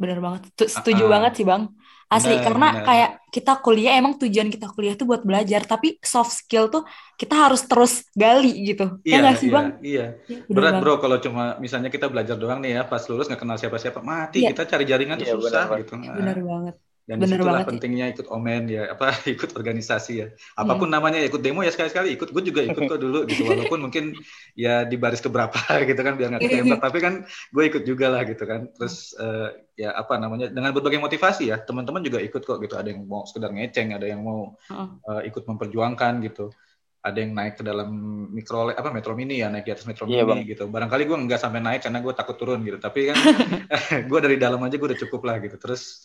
Bener 0.00 0.18
banget. 0.24 0.40
Tu- 0.58 0.70
Setuju 0.76 1.04
ah. 1.04 1.10
banget 1.14 1.32
sih 1.38 1.46
bang. 1.50 1.62
Asli 2.08 2.34
Bener, 2.34 2.44
karena 2.46 2.66
bener. 2.66 2.82
kayak 2.86 3.10
kita 3.34 3.52
kuliah 3.64 3.92
emang 4.00 4.14
tujuan 4.20 4.48
kita 4.54 4.66
kuliah 4.74 4.94
tuh 5.00 5.04
buat 5.10 5.22
belajar, 5.28 5.60
tapi 5.72 5.86
soft 6.12 6.32
skill 6.40 6.64
tuh 6.74 6.82
kita 7.20 7.34
harus 7.44 7.60
terus 7.68 7.92
gali 8.22 8.48
gitu. 8.68 8.84
ya 9.10 9.14
Iya, 9.14 9.18
nggak 9.22 9.36
sih 9.40 9.48
iya, 9.48 9.56
bang? 9.56 9.66
iya. 9.88 10.00
Iya, 10.30 10.38
bener 10.48 10.64
Berat 10.64 10.74
banget. 10.74 10.82
bro 10.82 10.92
kalau 11.02 11.16
cuma 11.24 11.42
misalnya 11.64 11.88
kita 11.94 12.06
belajar 12.12 12.36
doang 12.42 12.58
nih 12.64 12.70
ya, 12.76 12.80
pas 12.90 13.02
lulus 13.08 13.26
nggak 13.28 13.40
kenal 13.42 13.58
siapa-siapa, 13.60 14.00
mati. 14.12 14.38
Iya. 14.38 14.48
Kita 14.48 14.62
cari 14.70 14.84
jaringan 14.90 15.16
tuh 15.22 15.26
Iya, 15.26 15.34
susah 15.34 15.64
benar, 15.64 15.78
gitu. 15.78 15.92
Nah, 15.96 16.14
Bener 16.16 16.36
banget. 16.50 16.74
Dan 17.08 17.24
bener 17.24 17.40
di 17.40 17.40
situlah 17.40 17.64
banget 17.64 17.68
pentingnya 17.72 18.06
ikut 18.12 18.26
omen 18.28 18.68
ya, 18.68 18.92
apa 18.92 19.16
ikut 19.34 19.56
organisasi 19.56 20.12
ya. 20.12 20.28
Iya. 20.28 20.60
Apa 20.60 20.76
pun 20.76 20.92
namanya, 20.92 21.24
ikut 21.24 21.40
demo 21.40 21.64
ya 21.64 21.72
sekali-sekali 21.72 22.12
ikut. 22.20 22.36
Gue 22.36 22.44
juga 22.44 22.60
ikut 22.60 22.84
kok 22.84 23.00
dulu 23.00 23.24
gitu, 23.24 23.48
walaupun 23.48 23.88
mungkin 23.88 24.12
ya 24.52 24.84
di 24.84 25.00
baris 25.00 25.24
keberapa 25.24 25.56
gitu 25.88 25.96
kan 26.04 26.20
biar 26.20 26.36
nggak 26.36 26.42
Iya, 26.44 26.50
ketembak. 26.60 26.80
Tapi 26.84 26.98
kan 27.00 27.14
gue 27.24 27.64
ikut 27.64 27.82
juga 27.88 28.12
lah 28.12 28.28
gitu 28.28 28.44
kan. 28.44 28.68
Terus 28.76 29.16
eh, 29.16 29.48
ya 29.88 29.96
apa 29.96 30.20
namanya 30.20 30.52
dengan 30.52 30.76
berbagai 30.76 31.00
motivasi 31.00 31.48
ya, 31.48 31.56
teman-teman 31.64 32.04
juga 32.04 32.20
ikut 32.20 32.44
kok 32.44 32.60
gitu. 32.60 32.76
Ada 32.76 32.92
yang 32.92 33.00
mau 33.08 33.24
sekedar 33.24 33.56
ngeceng, 33.56 33.96
ada 33.96 34.04
yang 34.04 34.20
mau 34.20 34.52
eh, 34.68 35.32
ikut 35.32 35.48
memperjuangkan 35.48 36.20
gitu. 36.28 36.52
Ada 37.00 37.24
yang 37.24 37.32
naik 37.32 37.56
ke 37.56 37.64
dalam 37.64 37.88
mikro 38.36 38.68
apa 38.68 38.92
metro 38.92 39.16
mini 39.16 39.40
ya 39.40 39.48
naik 39.48 39.64
di 39.64 39.72
atas 39.72 39.88
metro 39.88 40.04
Iya, 40.04 40.28
mini 40.28 40.44
gitu. 40.44 40.68
Barangkali 40.68 41.08
gue 41.08 41.16
nggak 41.24 41.40
sampai 41.40 41.64
naik 41.64 41.88
karena 41.88 42.04
gue 42.04 42.12
takut 42.12 42.36
turun 42.36 42.60
gitu. 42.68 42.76
Tapi 42.76 43.08
kan 43.08 43.16
gue 44.12 44.18
dari 44.20 44.36
dalam 44.36 44.60
aja 44.60 44.76
gue 44.76 44.88
udah 44.92 45.00
cukup 45.08 45.24
lah 45.24 45.40
gitu. 45.40 45.56
Terus 45.56 46.04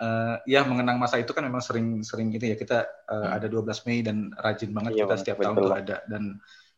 eh, 0.00 0.36
ya 0.48 0.64
mengenang 0.64 0.96
masa 0.96 1.20
itu 1.20 1.30
kan 1.36 1.44
memang 1.44 1.60
sering-sering 1.60 2.32
gitu 2.32 2.48
ya. 2.48 2.56
Kita 2.56 2.78
eh, 2.88 3.28
ada 3.36 3.46
12 3.46 3.84
Mei 3.86 4.00
dan 4.00 4.32
rajin 4.32 4.72
banget 4.72 4.96
Iya, 4.96 5.04
kita 5.04 5.14
setiap 5.20 5.36
betul, 5.38 5.44
tahun 5.46 5.56
tuh 5.60 5.76
ada. 5.76 5.96
Dan 6.08 6.22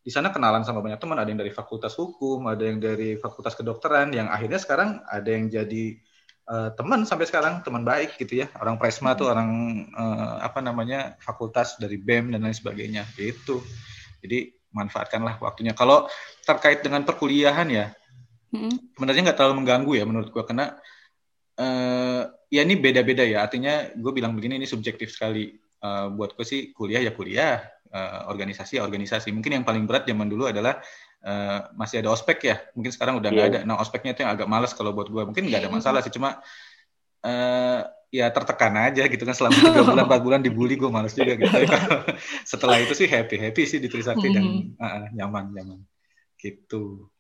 di 0.03 0.11
sana 0.11 0.35
kenalan 0.35 0.67
sama 0.67 0.83
banyak 0.83 0.99
teman. 0.99 1.19
Ada 1.23 1.31
yang 1.31 1.41
dari 1.41 1.53
fakultas 1.55 1.95
hukum 1.95 2.51
ada 2.51 2.65
yang 2.67 2.83
dari 2.83 3.15
fakultas 3.17 3.55
kedokteran. 3.55 4.11
Yang 4.11 4.29
akhirnya 4.35 4.61
sekarang 4.61 4.91
ada 5.07 5.31
yang 5.31 5.47
jadi 5.47 5.85
eh, 6.51 6.71
teman 6.75 7.07
sampai 7.07 7.27
sekarang 7.31 7.63
teman 7.63 7.87
baik 7.87 8.19
gitu 8.19 8.43
ya. 8.43 8.51
Orang 8.59 8.83
presma 8.83 9.15
tuh 9.15 9.31
orang 9.31 9.51
eh, 9.95 10.37
apa 10.43 10.59
namanya 10.59 11.15
fakultas 11.23 11.79
dari 11.79 11.97
bem 12.03 12.35
dan 12.35 12.43
lain 12.43 12.57
sebagainya. 12.57 13.07
Gitu. 13.15 13.63
Jadi 14.19 14.51
manfaatkanlah 14.75 15.39
waktunya. 15.39 15.77
Kalau 15.79 16.11
terkait 16.43 16.83
dengan 16.83 17.07
perkuliahan 17.07 17.69
ya 17.71 17.87
Mm-mm. 18.53 18.97
sebenarnya 18.97 19.31
nggak 19.31 19.39
terlalu 19.39 19.63
mengganggu 19.63 19.93
ya 19.95 20.05
menurut 20.05 20.29
gua. 20.35 20.43
Karena 20.43 20.75
eh 21.53 22.42
ya 22.53 22.61
ini 22.61 22.77
beda-beda 22.77 23.25
ya 23.25 23.49
artinya 23.49 23.89
gue 23.97 24.13
bilang 24.13 24.37
begini 24.37 24.61
ini 24.61 24.69
subjektif 24.69 25.09
sekali 25.17 25.57
Eh, 25.83 26.09
buat 26.15 26.39
gue 26.39 26.47
sih 26.47 26.71
kuliah 26.71 27.03
ya 27.03 27.11
kuliah 27.11 27.59
uh, 27.91 28.31
organisasi 28.31 28.79
ya 28.79 28.87
organisasi. 28.87 29.35
Mungkin 29.35 29.59
yang 29.59 29.65
paling 29.67 29.83
berat 29.83 30.07
zaman 30.07 30.31
dulu 30.31 30.47
adalah 30.47 30.79
uh, 31.27 31.75
masih 31.75 32.07
ada 32.07 32.15
ospek 32.15 32.39
ya. 32.47 32.63
Mungkin 32.79 32.95
sekarang 32.95 33.19
udah 33.19 33.35
nggak 33.35 33.47
yeah. 33.51 33.59
ada. 33.59 33.67
Nah 33.67 33.83
ospeknya 33.83 34.15
itu 34.15 34.23
yang 34.23 34.31
agak 34.31 34.47
malas 34.47 34.79
kalau 34.79 34.95
buat 34.95 35.11
gue. 35.11 35.27
Mungkin 35.27 35.51
nggak 35.51 35.67
ada 35.67 35.71
masalah 35.75 35.99
sih, 36.07 36.15
cuma 36.15 36.39
uh, 37.27 37.81
ya 38.15 38.31
tertekan 38.31 38.79
aja 38.79 39.11
gitu 39.11 39.27
kan 39.27 39.35
selama 39.35 39.59
tiga 39.59 39.83
bulan 39.83 40.07
empat 40.07 40.23
bulan 40.23 40.39
dibully 40.39 40.79
gue 40.79 40.87
males 40.87 41.19
juga 41.19 41.35
gitu. 41.35 41.51
Setelah 42.55 42.79
itu 42.79 42.95
sih 42.95 43.11
happy 43.11 43.43
happy 43.43 43.67
sih 43.67 43.83
di 43.83 43.91
Trisakti 43.91 44.31
dan 44.31 44.71
uh, 44.79 45.11
nyaman 45.19 45.51
nyaman 45.51 45.83
gitu. 46.39 47.11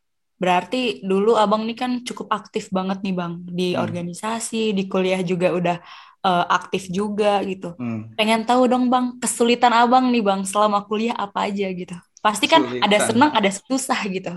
Berarti 0.42 1.06
dulu 1.06 1.38
abang 1.38 1.62
nih 1.62 1.78
kan 1.78 1.92
cukup 2.02 2.26
aktif 2.34 2.66
banget 2.74 2.98
nih 3.06 3.14
bang 3.14 3.32
di 3.46 3.68
hmm. 3.72 3.78
organisasi, 3.78 4.74
di 4.74 4.90
kuliah 4.90 5.22
juga 5.22 5.54
udah 5.54 5.76
uh, 6.26 6.44
aktif 6.50 6.90
juga 6.90 7.38
gitu. 7.46 7.78
Hmm. 7.78 8.10
Pengen 8.18 8.42
tahu 8.42 8.66
dong 8.66 8.90
bang 8.90 9.22
kesulitan 9.22 9.70
abang 9.70 10.10
nih 10.10 10.18
bang 10.18 10.42
selama 10.42 10.82
kuliah 10.90 11.14
apa 11.14 11.46
aja 11.46 11.70
gitu. 11.70 11.94
Pasti 12.22 12.46
kan 12.46 12.62
Sulitan. 12.62 12.86
ada 12.86 12.98
senang, 13.02 13.30
ada 13.34 13.50
susah 13.50 14.00
gitu. 14.06 14.30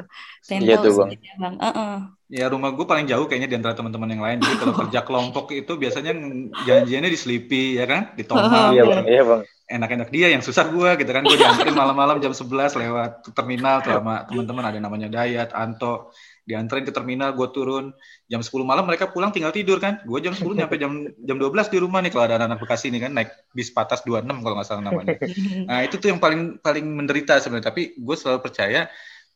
Pengen 0.50 0.66
iya 0.66 0.82
tuh, 0.82 0.98
bang. 0.98 1.10
bang. 1.38 1.56
Uh 1.62 1.68
-uh. 1.70 1.94
Ya 2.26 2.50
rumah 2.50 2.74
gue 2.74 2.82
paling 2.82 3.06
jauh 3.06 3.30
kayaknya 3.30 3.46
di 3.54 3.58
antara 3.62 3.78
teman-teman 3.78 4.10
yang 4.10 4.24
lain. 4.26 4.38
Jadi 4.42 4.56
kalau 4.58 4.74
kerja 4.74 5.06
kelompok 5.06 5.54
itu 5.54 5.78
biasanya 5.78 6.18
janjiannya 6.66 7.14
di 7.14 7.20
Sleepy 7.22 7.78
ya 7.78 7.86
kan, 7.86 8.18
di 8.18 8.26
Tomahawk. 8.26 8.74
Iya 8.74 8.84
bang, 8.90 9.06
iya 9.06 9.24
bang. 9.24 9.42
Enak-enak 9.70 10.10
dia 10.10 10.28
yang 10.34 10.42
susah 10.42 10.66
gue 10.74 10.90
gitu 10.98 11.12
kan. 11.14 11.22
Gue 11.22 11.38
diantarin 11.38 11.78
malam-malam 11.78 12.18
jam 12.18 12.34
11 12.34 12.74
lewat 12.74 13.12
terminal 13.38 13.86
tuh 13.86 14.02
sama 14.02 14.26
teman-teman 14.26 14.66
ada 14.66 14.80
namanya 14.82 15.08
Dayat, 15.08 15.54
Anto 15.54 16.10
diantarin 16.46 16.86
ke 16.86 16.94
terminal 16.94 17.34
gue 17.34 17.50
turun. 17.50 17.92
Jam 18.30 18.40
10 18.40 18.54
malam 18.62 18.86
mereka 18.86 19.10
pulang 19.10 19.34
tinggal 19.34 19.50
tidur 19.50 19.82
kan? 19.82 20.00
Gue 20.06 20.22
jam 20.22 20.32
10 20.32 20.46
nyampe 20.54 20.78
jam 20.78 21.10
jam 21.26 21.38
12 21.42 21.74
di 21.74 21.78
rumah 21.82 22.00
nih 22.06 22.14
kalau 22.14 22.30
ada 22.30 22.38
anak-anak 22.38 22.62
Bekasi 22.62 22.94
nih 22.94 23.10
kan? 23.10 23.12
Naik 23.18 23.30
bis 23.52 23.74
patas 23.74 24.06
26 24.06 24.30
kalau 24.46 24.56
nggak 24.56 24.68
salah 24.70 24.84
namanya. 24.86 25.18
Nah 25.66 25.82
itu 25.82 25.98
tuh 25.98 26.14
yang 26.14 26.22
paling 26.22 26.62
paling 26.62 26.86
menderita 26.86 27.42
sebenarnya. 27.42 27.74
Tapi 27.74 27.98
gue 27.98 28.16
selalu 28.16 28.40
percaya 28.46 28.86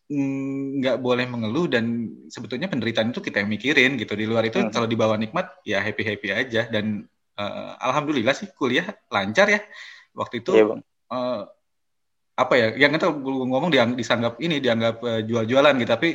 mm, 0.08 0.86
nggak 0.86 0.98
mm, 1.02 1.04
boleh 1.04 1.26
mengeluh 1.26 1.66
dan 1.66 2.14
sebetulnya 2.30 2.70
penderitaan 2.70 3.10
itu 3.10 3.20
kita 3.26 3.42
yang 3.42 3.50
mikirin 3.50 3.98
gitu. 3.98 4.14
Di 4.14 4.30
luar 4.30 4.46
itu 4.46 4.62
hmm. 4.62 4.70
kalau 4.70 4.86
dibawa 4.86 5.18
nikmat 5.18 5.50
ya 5.66 5.82
happy 5.82 6.06
happy 6.06 6.30
aja. 6.30 6.70
Dan 6.70 7.10
uh, 7.42 7.74
alhamdulillah 7.82 8.38
sih 8.38 8.54
kuliah 8.54 8.86
lancar 9.10 9.50
ya. 9.50 9.60
Waktu 10.14 10.46
itu 10.46 10.54
iya, 10.54 10.66
uh, 11.10 11.42
apa 12.40 12.54
ya 12.56 12.68
yang 12.88 12.96
kita 12.96 13.12
ngomong 13.12 13.68
diang, 13.68 14.00
disanggap 14.00 14.40
ini 14.40 14.64
dianggap 14.64 14.96
uh, 15.04 15.22
jual-jualan 15.28 15.76
gitu 15.76 15.92
tapi 15.92 16.10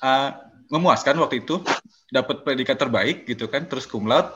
uh, 0.00 0.28
memuaskan 0.72 1.20
waktu 1.20 1.44
itu 1.44 1.60
dapat 2.08 2.42
predikat 2.42 2.80
terbaik 2.80 3.28
gitu 3.28 3.46
kan 3.52 3.68
terus 3.68 3.84
cum 3.84 4.08
laude 4.08 4.32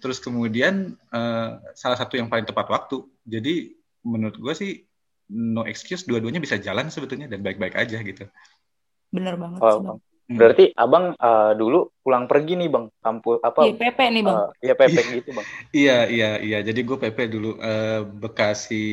terus 0.00 0.16
kemudian 0.16 0.96
uh, 1.12 1.60
salah 1.76 1.98
satu 2.00 2.16
yang 2.16 2.32
paling 2.32 2.48
tepat 2.48 2.66
waktu 2.72 3.04
jadi 3.28 3.76
menurut 4.00 4.40
gue 4.40 4.54
sih 4.56 4.72
no 5.30 5.68
excuse 5.68 6.08
dua-duanya 6.08 6.40
bisa 6.40 6.56
jalan 6.56 6.88
sebetulnya 6.88 7.28
dan 7.28 7.44
baik-baik 7.44 7.76
aja 7.76 8.00
gitu 8.00 8.24
bener 9.12 9.36
banget 9.36 9.60
oh. 9.60 10.00
Berarti 10.30 10.70
abang 10.78 11.10
uh, 11.18 11.52
dulu 11.58 11.90
pulang 12.06 12.30
pergi 12.30 12.54
nih 12.54 12.70
bang, 12.70 12.86
kampus 13.02 13.42
apa? 13.42 13.66
Iya 13.66 13.74
PP 13.74 13.98
nih 14.14 14.22
bang. 14.22 14.36
Uh, 14.38 14.50
iya 14.62 14.74
PP 14.78 14.96
gitu 15.18 15.30
bang. 15.34 15.46
iya 15.74 15.98
iya 16.06 16.30
iya. 16.38 16.58
Jadi 16.62 16.80
gue 16.86 16.96
PP 17.02 17.18
dulu 17.34 17.58
uh, 17.58 18.06
Bekasi 18.06 18.84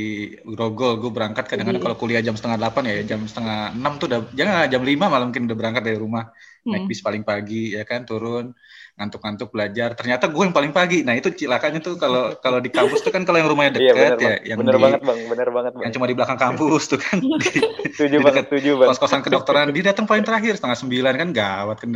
Grogol. 0.41 0.97
Gue 0.97 1.13
berangkat 1.13 1.45
kadang-kadang 1.45 1.83
kalau 1.85 1.97
kuliah 1.97 2.25
jam 2.25 2.33
setengah 2.33 2.57
delapan 2.57 2.89
ya, 2.89 3.15
jam 3.15 3.21
setengah 3.29 3.77
enam 3.77 3.93
tuh 4.01 4.09
udah 4.09 4.19
jangan 4.33 4.65
jam 4.65 4.81
lima 4.81 5.05
malah 5.13 5.29
mungkin 5.29 5.45
udah 5.45 5.57
berangkat 5.57 5.83
dari 5.85 5.97
rumah 6.01 6.33
hmm. 6.67 6.73
naik 6.73 6.83
bis 6.89 6.99
paling 6.99 7.23
pagi 7.23 7.77
ya 7.77 7.87
kan 7.87 8.03
turun 8.03 8.51
ngantuk-ngantuk 8.97 9.53
belajar. 9.53 9.93
Ternyata 9.93 10.25
gue 10.25 10.41
yang 10.41 10.55
paling 10.57 10.73
pagi. 10.73 11.05
Nah 11.05 11.13
itu 11.13 11.29
cilakanya 11.29 11.79
tuh 11.85 12.01
kalau 12.01 12.33
kalau 12.41 12.57
di 12.57 12.73
kampus 12.73 13.05
tuh 13.05 13.13
kan 13.13 13.21
kalau 13.29 13.37
yang 13.37 13.45
rumahnya 13.45 13.77
iya, 13.77 13.93
dekat 13.93 14.17
iya, 14.17 14.27
ya, 14.27 14.35
yang 14.53 14.57
bener 14.65 14.75
di, 14.75 14.81
banget 14.81 15.01
bang, 15.05 15.19
bener 15.29 15.49
banget 15.53 15.71
bang. 15.77 15.83
Yang 15.85 15.93
cuma 15.93 16.05
di 16.09 16.15
belakang 16.17 16.39
kampus 16.41 16.83
tuh 16.89 16.99
kan. 16.99 17.17
tujuh 18.01 18.19
banget, 18.27 18.45
tujuh 18.49 18.73
bang. 18.81 18.89
Kos-kosan 18.89 19.21
kedokteran 19.21 19.69
dia 19.69 19.93
datang 19.93 20.09
paling 20.09 20.25
terakhir 20.25 20.57
setengah 20.57 20.77
sembilan 20.81 21.13
kan 21.13 21.29
gawat 21.29 21.77
kan. 21.77 21.89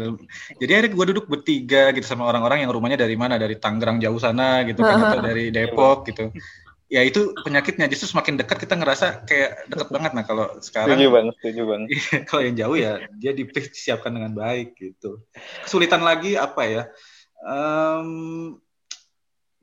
Jadi 0.62 0.72
akhirnya 0.72 0.92
gue 0.94 1.06
duduk 1.18 1.26
bertiga 1.26 1.90
gitu 1.98 2.06
sama 2.06 2.30
orang-orang 2.30 2.62
yang 2.62 2.70
rumahnya 2.70 3.02
dari 3.02 3.18
mana 3.18 3.42
dari 3.42 3.58
Tangerang 3.58 3.98
jauh 3.98 4.22
sana 4.22 4.62
gitu 4.70 4.86
kan 4.86 5.02
atau 5.02 5.26
dari 5.26 5.50
Depok 5.50 6.06
gitu 6.06 6.30
ya 6.92 7.02
itu 7.08 7.32
penyakitnya. 7.40 7.88
Justru 7.88 8.12
semakin 8.12 8.36
dekat 8.36 8.60
kita 8.60 8.76
ngerasa 8.76 9.24
kayak 9.24 9.72
dekat 9.72 9.88
banget. 9.88 10.12
Nah 10.12 10.26
kalau 10.28 10.46
sekarang 10.60 11.00
setuju 11.00 11.08
banget 11.16 11.34
setuju 11.40 11.62
banget 11.64 11.88
kalau 12.30 12.42
yang 12.44 12.56
jauh 12.60 12.78
ya 12.78 12.94
dia 13.16 13.32
disiapkan 13.32 14.12
dengan 14.12 14.36
baik 14.36 14.76
gitu. 14.76 15.24
Kesulitan 15.64 16.04
lagi 16.04 16.36
apa 16.36 16.62
ya? 16.68 16.84
Um, 17.42 18.60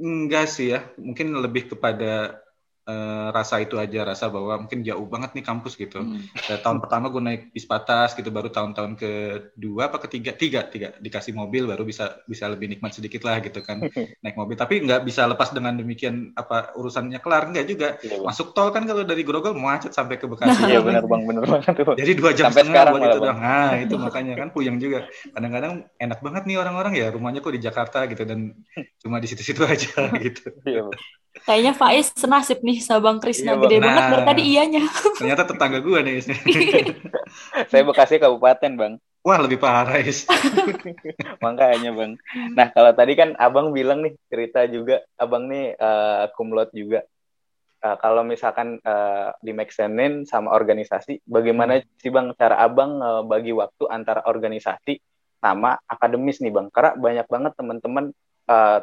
enggak 0.00 0.48
sih 0.48 0.72
ya, 0.72 0.88
mungkin 0.96 1.36
lebih 1.36 1.70
kepada 1.74 2.42
uh, 2.88 3.28
rasa 3.30 3.60
itu 3.60 3.76
aja 3.76 4.08
rasa 4.08 4.32
bahwa 4.32 4.64
mungkin 4.64 4.80
jauh 4.80 5.04
banget 5.04 5.36
nih 5.36 5.44
kampus 5.44 5.76
gitu. 5.76 6.00
Hmm. 6.00 6.24
tahun 6.64 6.80
pertama 6.80 7.12
gue 7.12 7.22
naik 7.22 7.42
bis 7.52 7.68
patas 7.68 8.16
gitu, 8.16 8.32
baru 8.32 8.48
tahun-tahun 8.48 8.96
kedua 8.96 9.92
apa 9.92 10.00
ketiga 10.08 10.32
tiga 10.32 10.64
tiga 10.64 10.96
dikasih 10.96 11.36
mobil 11.36 11.68
baru 11.68 11.84
bisa 11.84 12.24
bisa 12.24 12.48
lebih 12.48 12.72
nikmat 12.72 12.96
sedikit 12.96 13.28
lah 13.28 13.44
gitu 13.44 13.60
kan 13.60 13.84
naik 14.24 14.34
mobil. 14.34 14.56
Tapi 14.56 14.80
nggak 14.88 15.04
bisa 15.04 15.28
lepas 15.28 15.52
dengan 15.52 15.76
demikian 15.76 16.32
apa 16.34 16.72
urusannya 16.74 17.20
kelar 17.20 17.52
nggak 17.52 17.66
juga. 17.68 17.88
Ya, 18.00 18.24
Masuk 18.24 18.56
tol 18.56 18.72
kan 18.72 18.88
kalau 18.88 19.04
dari 19.04 19.22
Grogol 19.22 19.52
macet 19.52 19.92
sampai 19.92 20.16
ke 20.16 20.24
Bekasi. 20.24 20.56
Iya 20.68 20.84
benar 20.84 21.04
bang 21.08 21.22
benar 21.24 21.44
banget 21.48 21.80
tuh. 21.80 21.96
Jadi 21.96 22.12
dua 22.12 22.30
jam 22.36 22.52
sampai 22.52 22.62
setengah 22.68 22.84
buat 22.92 23.02
itu 23.08 23.18
doang. 23.24 23.40
Nah 23.40 23.72
itu 23.80 23.94
makanya 24.04 24.34
kan 24.36 24.48
puyeng 24.52 24.76
juga. 24.80 25.08
Kadang-kadang 25.32 25.88
enak 25.96 26.18
banget 26.20 26.42
nih 26.44 26.56
orang-orang 26.60 26.92
ya 26.96 27.06
rumahnya 27.12 27.40
kok 27.40 27.54
di 27.56 27.62
Jakarta 27.62 28.04
gitu 28.08 28.22
dan 28.28 28.52
cuma 29.00 29.16
di 29.18 29.28
situ-situ 29.28 29.64
aja 29.64 30.08
gitu. 30.20 30.52
Iya, 30.64 30.92
Kayaknya 31.44 31.72
Faiz 31.76 32.12
senasib 32.16 32.60
nih 32.64 32.80
sama 32.80 33.12
Bang 33.12 33.18
Krisna. 33.20 33.56
Iya, 33.56 33.60
Gede 33.64 33.76
nah, 33.78 33.84
banget 33.88 34.04
dari 34.10 34.24
tadi 34.24 34.42
iyanya. 34.48 34.82
Ternyata 35.16 35.42
tetangga 35.48 35.78
gue 35.80 35.98
nih. 36.02 36.14
Saya 37.70 37.82
Bekasi 37.84 38.20
Kabupaten, 38.20 38.72
Bang. 38.74 38.94
Wah, 39.26 39.38
lebih 39.40 39.60
parah, 39.60 40.00
Is. 40.00 40.24
Makanya, 41.44 41.90
Bang. 41.92 42.16
Nah, 42.56 42.72
kalau 42.72 42.92
tadi 42.96 43.12
kan 43.12 43.36
Abang 43.36 43.76
bilang 43.76 44.00
nih, 44.04 44.16
cerita 44.32 44.64
juga, 44.64 45.04
Abang 45.20 45.50
nih 45.50 45.76
uh, 45.76 46.32
kumlot 46.32 46.72
juga. 46.72 47.04
Uh, 47.78 47.94
kalau 48.02 48.26
misalkan 48.26 48.82
uh, 48.82 49.30
di 49.38 49.54
Maxenin 49.54 50.26
sama 50.26 50.50
organisasi, 50.50 51.22
bagaimana 51.28 51.78
hmm. 51.78 51.86
sih 52.00 52.10
Bang 52.10 52.34
cara 52.34 52.58
Abang 52.58 52.98
uh, 52.98 53.22
bagi 53.22 53.52
waktu 53.54 53.86
antara 53.86 54.24
organisasi 54.26 54.98
sama 55.38 55.76
akademis 55.86 56.40
nih, 56.40 56.50
Bang? 56.50 56.72
Karena 56.72 56.96
banyak 56.96 57.26
banget 57.28 57.52
teman-teman 57.54 58.10
uh, 58.48 58.80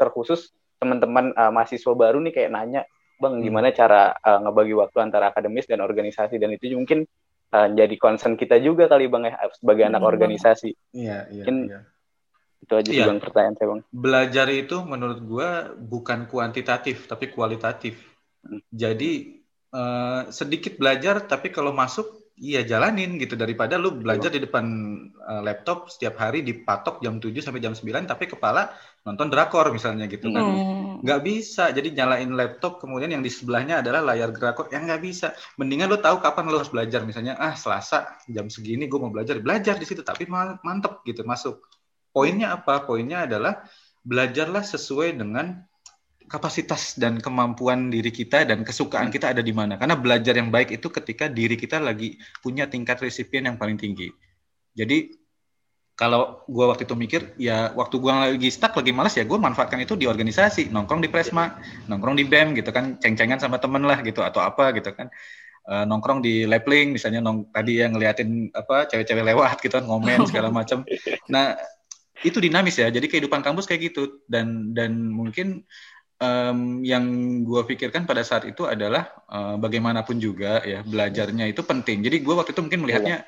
terkhusus 0.00 0.54
teman-teman 0.80 1.36
uh, 1.36 1.52
mahasiswa 1.52 1.92
baru 1.92 2.18
nih 2.24 2.32
kayak 2.32 2.50
nanya, 2.50 2.82
bang 3.20 3.34
hmm. 3.36 3.44
gimana 3.44 3.68
cara 3.70 4.16
uh, 4.16 4.40
ngebagi 4.40 4.74
waktu 4.74 4.98
antara 5.04 5.28
akademis 5.30 5.68
dan 5.68 5.84
organisasi 5.84 6.40
dan 6.40 6.56
itu 6.56 6.72
mungkin 6.72 7.04
uh, 7.52 7.68
jadi 7.68 7.94
concern 8.00 8.40
kita 8.40 8.56
juga 8.58 8.88
kali 8.88 9.06
bang 9.12 9.28
ya 9.28 9.36
sebagai 9.52 9.84
anak 9.84 10.02
hmm. 10.02 10.10
organisasi. 10.10 10.70
Iya 10.96 11.28
iya. 11.28 11.44
Mungkin 11.44 11.56
iya. 11.68 11.80
itu 12.64 12.72
aja 12.72 12.90
iya. 12.90 13.04
bang 13.06 13.18
pertanyaan 13.20 13.54
saya 13.60 13.68
bang. 13.76 13.80
Belajar 13.92 14.46
itu 14.48 14.76
menurut 14.82 15.20
gua 15.20 15.48
bukan 15.76 16.24
kuantitatif 16.24 17.04
tapi 17.04 17.28
kualitatif. 17.28 18.00
Hmm. 18.40 18.64
Jadi 18.72 19.44
uh, 19.76 20.32
sedikit 20.32 20.80
belajar 20.80 21.20
tapi 21.28 21.52
kalau 21.52 21.76
masuk 21.76 22.19
Iya 22.40 22.64
jalanin 22.64 23.20
gitu 23.20 23.36
daripada 23.36 23.76
lu 23.76 24.00
belajar 24.00 24.32
di 24.32 24.40
depan 24.40 24.64
uh, 25.12 25.44
laptop 25.44 25.92
setiap 25.92 26.16
hari 26.16 26.40
dipatok 26.40 27.04
jam 27.04 27.20
7 27.20 27.36
sampai 27.36 27.60
jam 27.60 27.76
9 27.76 28.08
tapi 28.08 28.32
kepala 28.32 28.72
nonton 29.04 29.28
drakor 29.28 29.68
misalnya 29.68 30.08
gitu 30.08 30.32
kan. 30.32 30.40
Hmm. 30.40 31.04
Nggak 31.04 31.20
bisa. 31.20 31.68
Jadi 31.68 31.92
nyalain 31.92 32.32
laptop 32.32 32.80
kemudian 32.80 33.12
yang 33.12 33.20
di 33.20 33.28
sebelahnya 33.28 33.84
adalah 33.84 34.00
layar 34.00 34.32
drakor 34.32 34.72
yang 34.72 34.88
nggak 34.88 35.04
bisa. 35.04 35.36
Mendingan 35.60 35.92
lu 35.92 36.00
tahu 36.00 36.16
kapan 36.24 36.48
lu 36.48 36.56
harus 36.56 36.72
belajar 36.72 37.04
misalnya 37.04 37.36
ah 37.36 37.52
Selasa 37.52 38.16
jam 38.24 38.48
segini 38.48 38.88
gue 38.88 38.96
mau 38.96 39.12
belajar 39.12 39.36
belajar 39.36 39.76
di 39.76 39.84
situ 39.84 40.00
tapi 40.00 40.24
mantep 40.64 41.04
gitu 41.04 41.20
masuk. 41.28 41.60
Poinnya 42.08 42.56
apa? 42.56 42.88
Poinnya 42.88 43.28
adalah 43.28 43.68
belajarlah 44.00 44.64
sesuai 44.64 45.12
dengan 45.12 45.60
kapasitas 46.30 46.94
dan 46.94 47.18
kemampuan 47.18 47.90
diri 47.90 48.14
kita 48.14 48.46
dan 48.46 48.62
kesukaan 48.62 49.10
kita 49.10 49.34
ada 49.34 49.42
di 49.42 49.50
mana. 49.50 49.74
Karena 49.74 49.98
belajar 49.98 50.38
yang 50.38 50.54
baik 50.54 50.78
itu 50.78 50.86
ketika 50.86 51.26
diri 51.26 51.58
kita 51.58 51.82
lagi 51.82 52.14
punya 52.38 52.70
tingkat 52.70 53.02
resipien 53.02 53.50
yang 53.50 53.58
paling 53.58 53.74
tinggi. 53.74 54.14
Jadi 54.78 55.10
kalau 55.98 56.46
gue 56.48 56.64
waktu 56.64 56.86
itu 56.88 56.94
mikir, 56.96 57.20
ya 57.36 57.74
waktu 57.76 58.00
gue 58.00 58.08
lagi 58.08 58.48
stuck, 58.48 58.72
lagi 58.72 58.94
males 58.94 59.12
ya 59.18 59.26
gue 59.26 59.36
manfaatkan 59.36 59.82
itu 59.82 59.98
di 59.98 60.08
organisasi, 60.08 60.72
nongkrong 60.72 61.02
di 61.04 61.10
Presma, 61.12 61.60
nongkrong 61.90 62.16
di 62.16 62.24
BEM 62.24 62.56
gitu 62.56 62.72
kan, 62.72 62.96
ceng-cengan 62.96 63.36
sama 63.36 63.60
temen 63.60 63.84
lah 63.84 64.00
gitu 64.00 64.24
atau 64.24 64.40
apa 64.40 64.72
gitu 64.72 64.96
kan. 64.96 65.10
Uh, 65.68 65.84
nongkrong 65.84 66.24
di 66.24 66.48
Lapling 66.48 66.96
misalnya 66.96 67.20
nong 67.20 67.52
tadi 67.52 67.84
yang 67.84 67.92
ngeliatin 67.92 68.48
apa 68.56 68.88
cewek-cewek 68.88 69.28
lewat 69.28 69.60
gitu 69.60 69.76
kan 69.76 69.84
ngomen 69.84 70.24
segala 70.24 70.48
macam. 70.62 70.88
Nah, 71.28 71.58
itu 72.24 72.40
dinamis 72.40 72.80
ya. 72.80 72.88
Jadi 72.88 73.04
kehidupan 73.04 73.44
kampus 73.44 73.68
kayak 73.68 73.92
gitu 73.92 74.24
dan 74.24 74.72
dan 74.72 75.12
mungkin 75.12 75.68
um, 76.20 76.84
yang 76.84 77.04
gue 77.42 77.62
pikirkan 77.64 78.04
pada 78.04 78.20
saat 78.22 78.46
itu 78.46 78.68
adalah 78.68 79.10
uh, 79.26 79.56
bagaimanapun 79.56 80.20
juga 80.20 80.60
ya 80.62 80.84
belajarnya 80.84 81.48
itu 81.50 81.64
penting. 81.64 82.04
Jadi 82.04 82.20
gue 82.20 82.34
waktu 82.36 82.52
itu 82.52 82.62
mungkin 82.62 82.80
melihatnya 82.86 83.24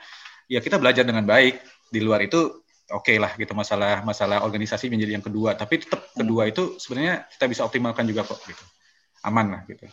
ya 0.47 0.61
kita 0.61 0.77
belajar 0.79 1.03
dengan 1.03 1.25
baik. 1.25 1.59
Di 1.93 2.01
luar 2.01 2.25
itu 2.25 2.63
oke 2.93 3.09
okay 3.09 3.17
lah 3.17 3.33
gitu 3.37 3.53
masalah 3.57 4.05
masalah 4.05 4.45
organisasi 4.45 4.93
menjadi 4.93 5.19
yang 5.19 5.25
kedua. 5.25 5.57
Tapi 5.57 5.83
tetap 5.83 6.13
kedua 6.13 6.47
itu 6.49 6.77
sebenarnya 6.77 7.27
kita 7.33 7.45
bisa 7.49 7.63
optimalkan 7.65 8.05
juga 8.05 8.23
kok 8.29 8.39
gitu. 8.45 8.65
Aman 9.25 9.57
lah 9.57 9.61
gitu. 9.67 9.89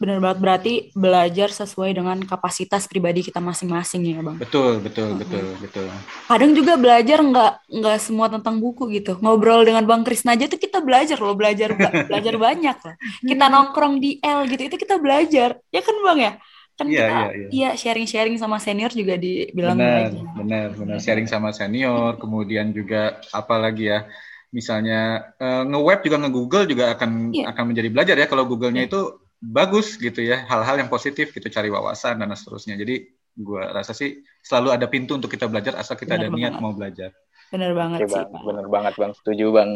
Benar 0.00 0.16
banget 0.16 0.38
berarti 0.40 0.74
belajar 0.96 1.52
sesuai 1.52 1.92
dengan 1.92 2.16
kapasitas 2.24 2.88
pribadi 2.88 3.20
kita 3.20 3.36
masing-masing 3.36 4.00
ya 4.08 4.24
bang. 4.24 4.40
Betul 4.40 4.80
betul 4.80 5.12
hmm. 5.12 5.20
betul 5.20 5.46
betul. 5.60 5.86
Kadang 6.24 6.56
juga 6.56 6.80
belajar 6.80 7.20
nggak 7.20 7.52
nggak 7.68 7.98
semua 8.00 8.32
tentang 8.32 8.56
buku 8.56 8.88
gitu. 8.96 9.20
Ngobrol 9.20 9.68
dengan 9.68 9.84
bang 9.84 10.00
Krisna 10.00 10.32
aja 10.32 10.48
tuh 10.48 10.56
kita 10.56 10.80
belajar 10.80 11.20
loh 11.20 11.36
belajar 11.36 11.76
belajar 12.08 12.34
banyak 12.40 12.76
lah. 12.80 12.94
Kita 13.20 13.44
nongkrong 13.52 14.00
di 14.00 14.16
L 14.24 14.48
gitu 14.48 14.72
itu 14.72 14.76
kita 14.80 14.96
belajar 14.96 15.60
ya 15.68 15.80
kan 15.84 15.96
bang 16.00 16.18
ya 16.18 16.32
kan 16.80 16.88
iya, 16.88 16.96
kita 16.96 17.12
iya, 17.12 17.28
iya. 17.28 17.48
iya 17.52 17.70
sharing-sharing 17.76 18.40
sama 18.40 18.56
senior 18.56 18.88
juga 18.88 19.20
dibilang 19.20 19.76
benar 19.76 20.16
benar 20.32 20.68
benar 20.72 20.96
sharing 20.96 21.28
sama 21.28 21.52
senior 21.52 22.16
kemudian 22.16 22.72
juga 22.72 23.20
apa 23.36 23.60
lagi 23.60 23.92
ya 23.92 24.08
misalnya 24.48 25.30
uh, 25.36 25.62
nge-web 25.68 26.00
juga 26.02 26.16
nge-google 26.24 26.64
juga 26.64 26.84
akan 26.96 27.36
yeah. 27.36 27.52
akan 27.52 27.64
menjadi 27.68 27.88
belajar 27.92 28.16
ya 28.16 28.26
kalau 28.26 28.48
googlenya 28.48 28.88
yeah. 28.88 28.90
itu 28.90 29.00
bagus 29.40 29.96
gitu 29.96 30.20
ya 30.20 30.44
hal-hal 30.44 30.76
yang 30.84 30.92
positif 30.92 31.32
gitu 31.32 31.48
cari 31.48 31.72
wawasan 31.72 32.20
dan 32.20 32.30
seterusnya. 32.36 32.76
Jadi 32.76 33.08
gue 33.32 33.62
rasa 33.72 33.96
sih 33.96 34.20
selalu 34.44 34.76
ada 34.76 34.86
pintu 34.86 35.16
untuk 35.16 35.32
kita 35.32 35.48
belajar 35.48 35.80
asal 35.80 35.96
kita 35.96 36.20
bener 36.20 36.28
ada 36.28 36.36
niat 36.36 36.52
mau 36.60 36.76
belajar. 36.76 37.16
Bener 37.50 37.72
banget 37.72 38.06
Oke, 38.06 38.12
sih 38.12 38.20
bang. 38.20 38.44
bener 38.44 38.66
banget 38.68 38.94
bang. 39.00 39.12
Setuju 39.16 39.44
bang. 39.50 39.70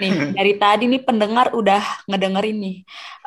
Nih 0.00 0.10
dari 0.32 0.52
tadi 0.56 0.88
nih 0.88 1.02
pendengar 1.04 1.52
udah 1.52 2.08
ngedengerin 2.08 2.56
nih 2.56 2.76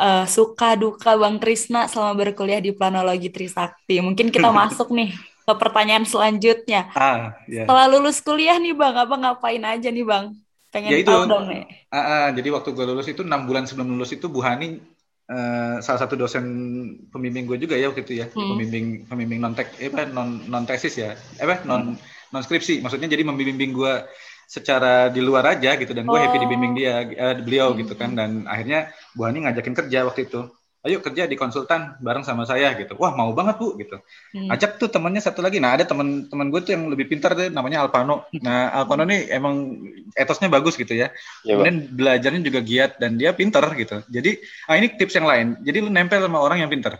uh, 0.01 0.25
suka 0.25 0.73
duka 0.73 1.13
bang 1.13 1.37
Krisna 1.37 1.85
selama 1.85 2.17
berkuliah 2.17 2.59
di 2.59 2.73
planologi 2.73 3.29
Trisakti. 3.29 4.01
Mungkin 4.01 4.33
kita 4.33 4.49
masuk 4.65 4.89
nih 4.89 5.13
ke 5.43 5.53
pertanyaan 5.53 6.07
selanjutnya. 6.07 6.89
Ah, 6.97 7.37
yeah. 7.45 7.67
setelah 7.67 7.85
lulus 7.93 8.23
kuliah 8.25 8.57
nih 8.57 8.73
bang 8.73 8.95
apa 8.97 9.15
ngapain 9.15 9.63
aja 9.63 9.93
nih 9.93 10.01
bang? 10.01 10.33
Pengen 10.73 10.89
ya 10.89 10.97
itu, 11.05 11.13
tahu 11.13 11.29
dong 11.29 11.45
nih. 11.53 11.69
uh, 11.93 11.97
uh, 12.01 12.25
jadi 12.33 12.49
waktu 12.49 12.73
gue 12.73 12.85
lulus 12.89 13.05
itu 13.05 13.21
enam 13.21 13.45
bulan 13.45 13.69
sebelum 13.69 13.93
lulus 13.93 14.09
itu 14.09 14.25
Bu 14.25 14.41
Hani 14.41 14.81
uh, 15.29 15.77
salah 15.79 15.99
satu 16.03 16.19
dosen 16.19 16.45
pembimbing 17.07 17.47
gue 17.47 17.57
juga 17.61 17.75
ya 17.79 17.91
waktu 17.91 18.03
itu 18.03 18.13
ya 18.23 18.27
hmm. 18.27 18.49
pembimbing 18.55 18.85
pembimbing 19.07 19.39
non 19.39 19.53
tek 19.55 19.71
eh, 19.79 19.87
apa 19.91 20.09
non 20.09 20.43
non 20.49 20.63
tesis 20.67 20.95
ya 20.99 21.15
eh 21.15 21.43
apa 21.43 21.63
non 21.63 21.95
hmm. 21.95 22.31
non 22.35 22.41
skripsi 22.43 22.83
maksudnya 22.83 23.11
jadi 23.11 23.23
membimbing 23.23 23.71
gue 23.71 23.93
secara 24.49 25.09
di 25.09 25.23
luar 25.23 25.57
aja 25.57 25.73
gitu 25.79 25.95
dan 25.95 26.05
gue 26.05 26.19
oh. 26.19 26.21
happy 26.21 26.37
dibimbing 26.43 26.73
dia 26.75 27.07
uh, 27.07 27.35
beliau 27.39 27.71
hmm. 27.71 27.79
gitu 27.85 27.93
kan 27.95 28.13
dan 28.13 28.45
akhirnya 28.45 28.91
Bu 29.15 29.25
Hani 29.25 29.47
ngajakin 29.47 29.73
kerja 29.73 30.05
waktu 30.05 30.27
itu 30.27 30.51
ayo 30.83 30.99
kerja 30.99 31.23
di 31.31 31.39
konsultan 31.39 31.95
bareng 32.03 32.27
sama 32.27 32.43
saya 32.43 32.75
gitu. 32.75 32.99
Wah 32.99 33.15
mau 33.15 33.31
banget 33.31 33.55
bu 33.55 33.79
gitu. 33.79 34.03
Hmm. 34.35 34.51
ajak 34.51 34.75
tuh 34.77 34.91
temannya 34.91 35.23
satu 35.23 35.39
lagi. 35.39 35.63
Nah 35.63 35.79
ada 35.79 35.87
teman-teman 35.87 36.47
gue 36.51 36.59
tuh 36.59 36.71
yang 36.75 36.91
lebih 36.91 37.07
pintar 37.07 37.31
deh 37.39 37.47
namanya 37.47 37.87
Alpano 37.87 38.27
nah 38.43 38.67
Alpano 38.75 39.07
nih 39.07 39.31
emang 39.31 39.79
etosnya 40.13 40.51
bagus 40.51 40.75
gitu 40.75 40.91
ya, 40.91 41.13
ya 41.47 41.55
kemudian 41.55 41.87
belajarnya 41.95 42.41
juga 42.43 42.59
giat 42.59 42.91
dan 42.99 43.15
dia 43.15 43.31
pintar 43.31 43.63
gitu. 43.79 44.03
Jadi 44.11 44.43
ah 44.67 44.75
ini 44.75 44.91
tips 44.91 45.15
yang 45.15 45.27
lain. 45.27 45.47
Jadi 45.63 45.77
lu 45.79 45.89
nempel 45.89 46.19
sama 46.19 46.43
orang 46.43 46.59
yang 46.65 46.71
pintar 46.71 46.99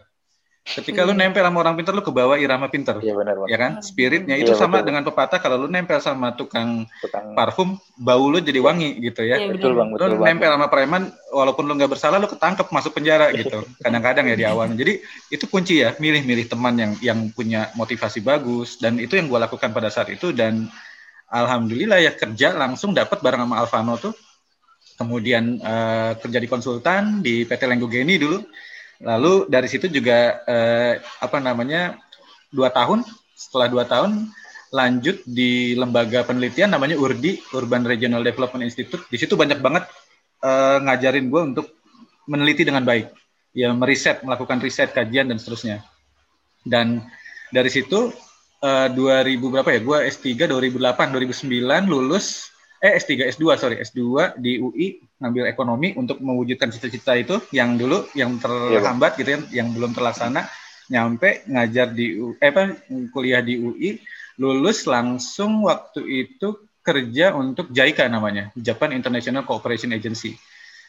Ketika 0.63 1.04
hmm. 1.04 1.12
lu 1.12 1.13
nempel 1.19 1.43
sama 1.43 1.60
orang 1.60 1.76
pintar, 1.76 1.91
lu 1.91 1.99
kebawa 1.99 2.39
irama 2.39 2.71
pintar. 2.71 2.95
Iya 3.04 3.12
benar, 3.19 3.36
Ya 3.52 3.60
kan? 3.60 3.84
Spiritnya 3.84 4.39
itu 4.39 4.56
ya, 4.56 4.63
sama 4.63 4.80
betul. 4.80 4.88
dengan 4.88 5.04
pepatah 5.04 5.39
kalau 5.43 5.60
lu 5.60 5.67
nempel 5.67 5.99
sama 5.99 6.39
tukang, 6.39 6.88
tukang 7.04 7.36
parfum, 7.36 7.76
bau 7.99 8.32
lu 8.32 8.39
jadi 8.39 8.63
wangi 8.63 8.95
gitu 9.04 9.28
ya. 9.28 9.43
ya 9.43 9.52
betul 9.52 9.76
bang, 9.76 9.91
betul 9.91 10.15
Lu 10.15 10.23
nempel 10.23 10.56
sama 10.56 10.71
preman, 10.71 11.12
walaupun 11.36 11.67
lu 11.67 11.76
nggak 11.76 11.91
bersalah, 11.91 12.15
lu 12.15 12.32
ketangkep 12.32 12.71
masuk 12.71 12.95
penjara 12.95 13.36
gitu. 13.36 13.60
Kadang-kadang 13.84 14.23
ya 14.32 14.36
di 14.39 14.45
awalnya. 14.47 14.80
Jadi 14.80 15.04
itu 15.36 15.45
kunci 15.52 15.84
ya, 15.84 15.99
milih-milih 15.99 16.47
teman 16.47 16.80
yang 16.80 16.91
yang 17.04 17.19
punya 17.36 17.67
motivasi 17.76 18.23
bagus 18.23 18.80
dan 18.80 19.04
itu 19.04 19.19
yang 19.19 19.28
gua 19.28 19.43
lakukan 19.43 19.76
pada 19.76 19.91
saat 19.91 20.15
itu 20.15 20.32
dan 20.32 20.71
alhamdulillah 21.28 21.99
ya 21.99 22.15
kerja 22.15 22.56
langsung 22.56 22.95
dapat 22.95 23.19
bareng 23.19 23.43
sama 23.43 23.60
Alvano 23.60 23.99
tuh. 23.99 24.15
Kemudian 24.95 25.60
uh, 25.60 26.15
kerja 26.23 26.39
di 26.39 26.47
konsultan 26.47 27.19
di 27.19 27.43
PT 27.43 27.67
Lenggogeni 27.67 28.15
dulu 28.15 28.39
Lalu 29.03 29.51
dari 29.51 29.67
situ 29.67 29.91
juga 29.91 30.39
eh, 30.47 31.03
apa 31.19 31.37
namanya 31.43 31.99
dua 32.47 32.71
tahun 32.71 33.03
setelah 33.35 33.67
dua 33.67 33.83
tahun 33.83 34.31
lanjut 34.73 35.21
di 35.27 35.75
lembaga 35.77 36.25
penelitian 36.25 36.71
namanya 36.71 36.97
URDI 36.97 37.53
Urban 37.53 37.83
Regional 37.83 38.23
Development 38.23 38.63
Institute. 38.63 39.03
Di 39.11 39.19
situ 39.19 39.35
banyak 39.35 39.59
banget 39.59 39.83
eh, 40.39 40.77
ngajarin 40.81 41.27
gue 41.27 41.41
untuk 41.53 41.67
meneliti 42.23 42.63
dengan 42.63 42.87
baik, 42.87 43.11
ya 43.51 43.75
meriset, 43.75 44.23
melakukan 44.23 44.63
riset, 44.63 44.95
kajian 44.95 45.27
dan 45.27 45.37
seterusnya. 45.37 45.83
Dan 46.63 47.03
dari 47.51 47.67
situ 47.67 48.15
eh, 48.63 48.87
2000 48.87 49.51
berapa 49.51 49.69
ya? 49.75 49.79
Gue 49.83 49.97
S3 50.07 50.47
2008 50.47 51.11
2009 51.11 51.91
lulus 51.91 52.52
eh 52.84 53.00
S3 53.00 53.32
S2 53.32 53.43
sorry. 53.56 53.80
S2 53.80 54.36
di 54.36 54.60
UI 54.60 55.00
ngambil 55.24 55.48
ekonomi 55.48 55.96
untuk 55.96 56.19
mewujudkan 56.19 56.67
cita-cita 56.67 57.15
itu 57.15 57.39
yang 57.56 57.80
dulu 57.80 58.12
yang 58.12 58.36
terhambat 58.43 59.15
gitu 59.15 59.39
ya 59.39 59.39
yang 59.63 59.72
belum 59.72 59.96
terlaksana. 59.96 60.43
Nyampe 60.91 61.48
ngajar 61.48 61.96
di 61.96 62.19
eh 62.43 62.52
apa 62.52 62.76
kuliah 63.15 63.39
di 63.39 63.56
UI 63.56 64.04
lulus 64.36 64.84
langsung 64.84 65.63
waktu 65.63 66.28
itu 66.28 66.67
kerja 66.84 67.32
untuk 67.32 67.72
JICA 67.72 68.12
namanya 68.12 68.52
Japan 68.60 68.91
International 68.91 69.48
Cooperation 69.48 69.96
Agency. 69.96 70.36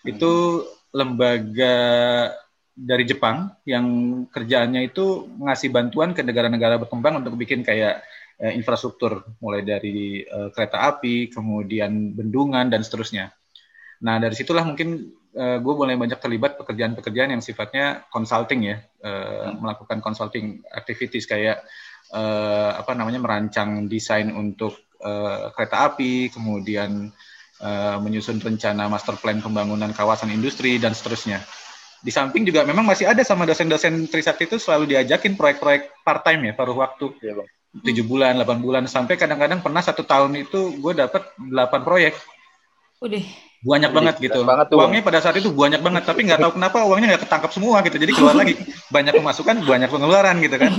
Itu 0.02 0.66
lembaga 0.90 1.76
dari 2.74 3.06
Jepang 3.06 3.54
yang 3.62 3.86
kerjaannya 4.34 4.90
itu 4.90 5.30
ngasih 5.38 5.70
bantuan 5.70 6.10
ke 6.10 6.26
negara-negara 6.26 6.82
berkembang 6.82 7.22
untuk 7.22 7.38
bikin 7.38 7.62
kayak 7.62 8.02
eh, 8.38 8.52
infrastruktur 8.54 9.22
mulai 9.38 9.62
dari 9.62 10.22
eh, 10.22 10.48
kereta 10.50 10.90
api, 10.90 11.30
kemudian 11.30 12.14
bendungan 12.14 12.66
dan 12.70 12.82
seterusnya. 12.82 13.30
Nah 14.02 14.18
dari 14.18 14.34
situlah 14.34 14.66
mungkin 14.66 15.14
eh, 15.34 15.58
gue 15.62 15.74
mulai 15.74 15.94
banyak 15.94 16.18
terlibat 16.18 16.58
pekerjaan-pekerjaan 16.58 17.38
yang 17.38 17.42
sifatnya 17.42 18.06
consulting 18.10 18.60
ya, 18.66 18.76
eh, 18.82 19.48
hmm. 19.50 19.62
melakukan 19.62 19.98
consulting 20.02 20.62
activities 20.74 21.30
kayak 21.30 21.62
eh, 22.10 22.70
apa 22.74 22.92
namanya 22.98 23.22
merancang 23.22 23.86
desain 23.86 24.30
untuk 24.34 24.90
eh, 24.98 25.50
kereta 25.54 25.86
api, 25.94 26.34
kemudian 26.34 27.10
eh, 27.62 27.96
menyusun 28.02 28.42
rencana 28.42 28.90
master 28.90 29.14
plan 29.22 29.38
pembangunan 29.38 29.94
kawasan 29.94 30.34
industri 30.34 30.82
dan 30.82 30.92
seterusnya 30.92 31.42
di 32.04 32.12
samping 32.12 32.44
juga 32.44 32.68
memang 32.68 32.84
masih 32.84 33.08
ada 33.08 33.24
sama 33.24 33.48
dosen-dosen 33.48 34.12
Trisakti 34.12 34.44
itu 34.44 34.60
selalu 34.60 34.92
diajakin 34.92 35.40
proyek-proyek 35.40 36.04
part 36.04 36.20
time 36.20 36.44
ya 36.44 36.52
paruh 36.52 36.76
waktu. 36.76 37.16
Ya, 37.24 37.32
bang 37.32 37.48
tujuh 37.82 38.06
bulan, 38.06 38.38
8 38.38 38.62
bulan 38.62 38.86
sampai 38.86 39.18
kadang-kadang 39.18 39.58
pernah 39.58 39.82
satu 39.82 40.06
tahun 40.06 40.46
itu 40.46 40.78
gue 40.78 40.92
dapat 40.94 41.34
8 41.38 41.82
proyek. 41.82 42.14
Udah. 43.02 43.24
Banyak 43.64 43.90
Udah, 43.90 43.98
banget 43.98 44.14
gitu. 44.20 44.40
Banget 44.44 44.66
tuh, 44.70 44.76
uangnya 44.78 45.02
pada 45.02 45.18
saat 45.24 45.34
itu 45.40 45.50
banyak 45.50 45.80
banget, 45.80 46.04
tapi 46.04 46.28
nggak 46.28 46.38
tahu 46.38 46.52
kenapa 46.60 46.84
uangnya 46.84 47.16
nggak 47.16 47.22
ketangkap 47.26 47.50
semua 47.50 47.80
gitu. 47.82 47.96
Jadi 47.96 48.12
keluar 48.12 48.36
lagi 48.36 48.54
banyak 48.92 49.12
pemasukan, 49.16 49.56
banyak 49.64 49.88
pengeluaran 49.90 50.36
gitu 50.44 50.56
kan. 50.60 50.72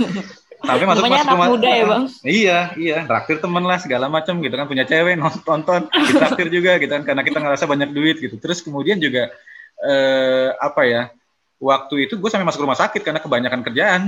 Tapi 0.56 0.82
masuk 0.88 1.04
masuk 1.04 1.20
anak 1.20 1.50
muda 1.52 1.68
ya 1.68 1.84
bang. 1.84 2.04
Iya 2.24 2.58
iya, 2.80 2.98
traktir 3.04 3.36
temen 3.42 3.60
lah 3.66 3.76
segala 3.76 4.08
macam 4.08 4.40
gitu 4.40 4.54
kan 4.56 4.66
punya 4.70 4.88
cewek 4.88 5.14
nonton, 5.20 5.90
traktir 5.90 6.48
juga 6.48 6.80
gitu 6.80 6.90
kan 6.90 7.04
karena 7.04 7.22
kita 7.26 7.38
ngerasa 7.42 7.64
banyak 7.68 7.90
duit 7.92 8.16
gitu. 8.22 8.40
Terus 8.40 8.64
kemudian 8.64 8.96
juga 8.96 9.28
eh, 9.84 10.48
apa 10.56 10.82
ya? 10.88 11.02
Waktu 11.56 12.08
itu 12.08 12.20
gue 12.20 12.30
sampai 12.30 12.44
masuk 12.44 12.64
rumah 12.64 12.76
sakit 12.76 13.00
karena 13.00 13.20
kebanyakan 13.20 13.60
kerjaan 13.64 14.02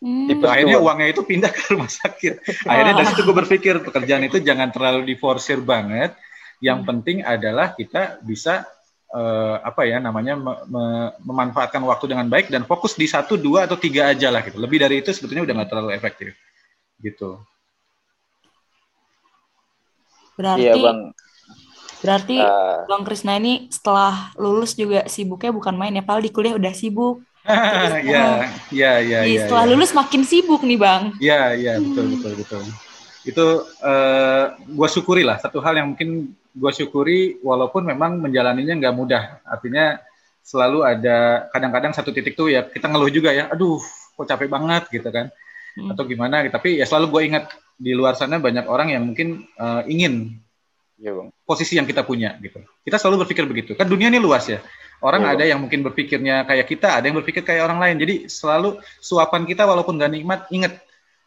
Hmm. 0.00 0.32
Itu 0.32 0.48
akhirnya 0.48 0.80
uangnya 0.80 1.12
itu 1.12 1.22
pindah 1.22 1.52
ke 1.52 1.76
rumah 1.76 1.92
sakit. 1.92 2.64
Akhirnya 2.64 2.94
dari 2.96 3.06
situ 3.12 3.20
gue 3.20 3.36
berpikir 3.36 3.84
pekerjaan 3.84 4.24
itu 4.24 4.40
jangan 4.40 4.72
terlalu 4.72 5.04
diforsir 5.12 5.60
banget. 5.60 6.16
Yang 6.64 6.78
hmm. 6.80 6.88
penting 6.88 7.16
adalah 7.20 7.76
kita 7.76 8.16
bisa 8.24 8.64
uh, 9.12 9.60
apa 9.60 9.84
ya 9.84 10.00
namanya 10.00 10.40
me 10.40 10.52
me 10.72 10.84
memanfaatkan 11.20 11.84
waktu 11.84 12.16
dengan 12.16 12.32
baik 12.32 12.48
dan 12.48 12.64
fokus 12.64 12.96
di 12.96 13.04
satu 13.04 13.36
dua 13.36 13.68
atau 13.68 13.76
tiga 13.76 14.08
aja 14.08 14.32
lah 14.32 14.40
gitu. 14.40 14.56
Lebih 14.56 14.80
dari 14.80 15.04
itu 15.04 15.12
sebetulnya 15.12 15.44
udah 15.44 15.54
nggak 15.60 15.70
terlalu 15.70 15.90
efektif 15.92 16.32
gitu. 17.00 17.36
Berarti 20.40 20.64
iya, 20.64 20.74
bang. 20.80 21.00
Berarti 22.00 22.36
uh, 22.40 22.88
Bang 22.88 23.04
Krisna 23.04 23.36
ini 23.36 23.68
setelah 23.68 24.32
lulus 24.40 24.72
juga 24.72 25.04
sibuknya 25.04 25.52
bukan 25.52 25.76
main 25.76 25.92
ya, 25.92 26.00
padahal 26.00 26.24
di 26.24 26.32
kuliah 26.32 26.56
udah 26.56 26.72
sibuk 26.72 27.20
ya, 28.04 28.44
ya, 28.68 28.92
ya, 29.00 29.20
ya. 29.24 29.40
Setelah 29.48 29.64
ya. 29.64 29.70
lulus 29.72 29.92
makin 29.96 30.22
sibuk 30.28 30.60
nih 30.60 30.76
bang. 30.76 31.02
Ya, 31.18 31.56
ya, 31.56 31.80
betul, 31.80 32.04
hmm. 32.04 32.14
betul, 32.20 32.32
betul. 32.36 32.62
Itu 33.24 33.46
uh, 33.80 33.88
eh, 33.88 34.44
gue 34.68 34.88
syukuri 34.92 35.22
lah. 35.24 35.40
Satu 35.40 35.64
hal 35.64 35.80
yang 35.80 35.96
mungkin 35.96 36.36
gue 36.36 36.72
syukuri, 36.72 37.40
walaupun 37.40 37.88
memang 37.88 38.20
menjalaninya 38.20 38.76
nggak 38.76 38.94
mudah. 38.96 39.22
Artinya 39.48 39.96
selalu 40.44 40.84
ada 40.84 41.48
kadang-kadang 41.52 41.92
satu 41.96 42.10
titik 42.12 42.36
tuh 42.36 42.52
ya 42.52 42.68
kita 42.68 42.92
ngeluh 42.92 43.08
juga 43.08 43.32
ya. 43.32 43.48
Aduh, 43.48 43.80
kok 44.16 44.28
capek 44.28 44.48
banget 44.52 44.88
gitu 44.92 45.08
kan. 45.08 45.32
Hmm. 45.80 45.96
Atau 45.96 46.04
gimana? 46.04 46.44
Tapi 46.44 46.76
ya 46.76 46.84
selalu 46.84 47.06
gue 47.08 47.22
ingat 47.32 47.44
di 47.80 47.96
luar 47.96 48.12
sana 48.20 48.36
banyak 48.36 48.68
orang 48.68 48.92
yang 48.92 49.08
mungkin 49.08 49.48
uh, 49.56 49.80
ingin 49.88 50.36
ya, 51.00 51.16
bang. 51.16 51.32
posisi 51.48 51.80
yang 51.80 51.88
kita 51.88 52.04
punya 52.04 52.36
gitu. 52.44 52.60
Kita 52.84 53.00
selalu 53.00 53.24
berpikir 53.24 53.48
begitu. 53.48 53.72
Kan 53.72 53.88
dunia 53.88 54.12
ini 54.12 54.20
luas 54.20 54.44
ya 54.44 54.60
Orang 55.00 55.24
oh. 55.24 55.32
ada 55.32 55.44
yang 55.48 55.60
mungkin 55.60 55.80
berpikirnya 55.80 56.44
kayak 56.44 56.68
kita, 56.68 57.00
ada 57.00 57.08
yang 57.08 57.16
berpikir 57.16 57.40
kayak 57.40 57.64
orang 57.64 57.80
lain. 57.80 57.96
Jadi 57.96 58.14
selalu 58.28 58.80
suapan 59.00 59.48
kita 59.48 59.64
walaupun 59.64 59.96
gak 59.96 60.12
nikmat, 60.12 60.44
ingat 60.52 60.80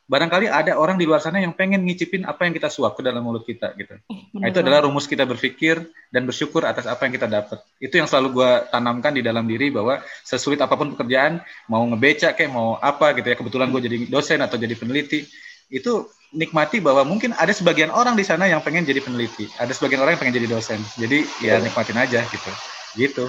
barangkali 0.04 0.52
ada 0.52 0.76
orang 0.76 1.00
di 1.00 1.08
luar 1.08 1.24
sana 1.24 1.40
yang 1.40 1.56
pengen 1.56 1.82
ngicipin 1.88 2.28
apa 2.28 2.44
yang 2.44 2.54
kita 2.54 2.68
suap 2.68 3.00
ke 3.00 3.02
dalam 3.02 3.24
mulut 3.24 3.48
kita 3.48 3.72
gitu. 3.80 3.96
Eh, 3.98 4.36
nah, 4.36 4.52
itu 4.52 4.60
adalah 4.60 4.84
rumus 4.84 5.08
kita 5.08 5.24
berpikir 5.24 5.80
dan 6.12 6.28
bersyukur 6.28 6.68
atas 6.68 6.86
apa 6.86 7.08
yang 7.08 7.14
kita 7.16 7.26
dapat. 7.26 7.64
Itu 7.80 7.98
yang 7.98 8.06
selalu 8.06 8.28
gue 8.36 8.52
tanamkan 8.70 9.16
di 9.16 9.24
dalam 9.24 9.48
diri 9.48 9.72
bahwa 9.72 10.04
sesulit 10.22 10.60
apa 10.60 10.76
pun 10.76 10.94
pekerjaan, 10.94 11.40
mau 11.72 11.82
ngebeca 11.88 12.36
kayak 12.36 12.52
mau 12.52 12.76
apa 12.78 13.16
gitu 13.16 13.32
ya, 13.32 13.36
kebetulan 13.40 13.72
gue 13.72 13.82
jadi 13.82 13.98
dosen 14.12 14.44
atau 14.44 14.60
jadi 14.60 14.76
peneliti, 14.76 15.24
itu 15.72 16.06
nikmati 16.36 16.84
bahwa 16.84 17.08
mungkin 17.08 17.32
ada 17.38 17.54
sebagian 17.56 17.94
orang 17.94 18.20
di 18.20 18.26
sana 18.28 18.50
yang 18.50 18.60
pengen 18.60 18.84
jadi 18.84 19.00
peneliti, 19.00 19.48
ada 19.56 19.72
sebagian 19.72 20.04
orang 20.04 20.20
yang 20.20 20.22
pengen 20.22 20.36
jadi 20.36 20.48
dosen. 20.52 20.80
Jadi 21.00 21.24
ya 21.40 21.64
nikmatin 21.64 21.96
aja 21.96 22.22
gitu. 22.28 22.52
Gitu. 23.00 23.26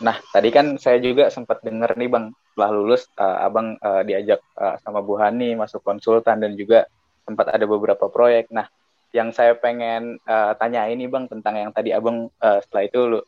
Nah, 0.00 0.16
tadi 0.32 0.48
kan 0.48 0.80
saya 0.80 0.96
juga 0.96 1.28
sempat 1.28 1.60
dengar 1.60 1.92
nih 1.92 2.08
Bang, 2.08 2.32
setelah 2.32 2.70
lulus 2.72 3.04
uh, 3.20 3.44
Abang 3.44 3.76
uh, 3.84 4.00
diajak 4.00 4.40
uh, 4.56 4.80
sama 4.80 5.04
Bu 5.04 5.20
Hani 5.20 5.52
masuk 5.52 5.84
konsultan 5.84 6.40
dan 6.40 6.56
juga 6.56 6.88
sempat 7.28 7.52
ada 7.52 7.68
beberapa 7.68 8.08
proyek. 8.08 8.48
Nah, 8.48 8.64
yang 9.12 9.28
saya 9.36 9.52
pengen 9.58 10.16
uh, 10.24 10.56
tanya 10.56 10.88
ini 10.88 11.04
Bang 11.04 11.28
tentang 11.28 11.60
yang 11.60 11.70
tadi 11.76 11.92
Abang 11.92 12.32
uh, 12.40 12.58
setelah 12.64 12.84
itu 12.88 13.00
lu 13.16 13.20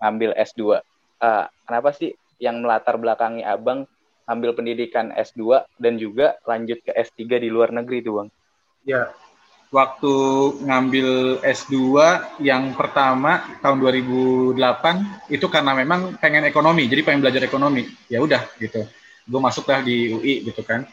ngambil 0.00 0.32
S2. 0.40 0.80
Uh, 1.20 1.44
kenapa 1.68 1.92
sih 1.92 2.16
yang 2.40 2.64
melatar 2.64 2.96
belakangi 2.96 3.44
Abang 3.44 3.84
ambil 4.24 4.56
pendidikan 4.56 5.12
S2 5.12 5.68
dan 5.76 6.00
juga 6.00 6.40
lanjut 6.48 6.80
ke 6.80 6.96
S3 6.96 7.44
di 7.44 7.52
luar 7.52 7.68
negeri 7.68 8.00
itu 8.00 8.16
Bang? 8.16 8.28
Ya, 8.84 9.12
waktu 9.74 10.14
ngambil 10.62 11.42
S2 11.42 11.74
yang 12.38 12.78
pertama 12.78 13.42
tahun 13.58 13.82
2008 13.82 15.34
itu 15.34 15.46
karena 15.50 15.74
memang 15.74 16.14
pengen 16.22 16.46
ekonomi, 16.46 16.86
jadi 16.86 17.02
pengen 17.02 17.26
belajar 17.26 17.42
ekonomi. 17.42 17.82
Ya 18.06 18.22
udah 18.22 18.46
gitu. 18.62 18.86
Gue 19.26 19.40
masuklah 19.42 19.82
di 19.82 20.14
UI 20.14 20.46
gitu 20.46 20.62
kan. 20.62 20.86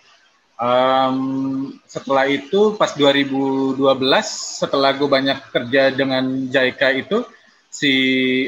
Um, 0.58 1.78
setelah 1.86 2.26
itu 2.26 2.74
pas 2.74 2.94
2012 2.98 3.78
setelah 4.62 4.94
gue 4.98 5.10
banyak 5.10 5.38
kerja 5.54 5.94
dengan 5.94 6.50
JICA 6.50 6.90
itu 7.06 7.26
si 7.72 7.94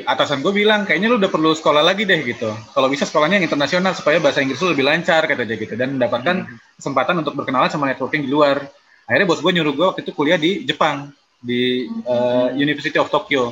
atasan 0.04 0.44
gue 0.44 0.52
bilang 0.52 0.84
kayaknya 0.84 1.14
lu 1.14 1.18
udah 1.18 1.32
perlu 1.32 1.54
sekolah 1.54 1.86
lagi 1.86 2.10
deh 2.10 2.26
gitu. 2.26 2.50
Kalau 2.74 2.90
bisa 2.90 3.06
sekolahnya 3.06 3.38
yang 3.38 3.46
internasional 3.46 3.94
supaya 3.94 4.18
bahasa 4.18 4.42
Inggris 4.42 4.62
lu 4.66 4.74
lebih 4.74 4.86
lancar 4.86 5.30
kata 5.30 5.46
dia 5.46 5.62
gitu 5.62 5.78
dan 5.78 5.94
mendapatkan 5.94 6.50
hmm. 6.50 6.82
kesempatan 6.82 7.22
untuk 7.22 7.38
berkenalan 7.38 7.70
sama 7.70 7.86
networking 7.86 8.26
di 8.26 8.34
luar 8.34 8.66
akhirnya 9.08 9.28
bos 9.28 9.40
gue 9.44 9.52
nyuruh 9.52 9.74
gue 9.76 9.86
waktu 9.94 10.02
itu 10.06 10.12
kuliah 10.16 10.40
di 10.40 10.64
Jepang 10.64 11.12
di 11.44 11.92
uh, 12.08 12.56
University 12.56 12.96
of 13.00 13.12
Tokyo. 13.12 13.52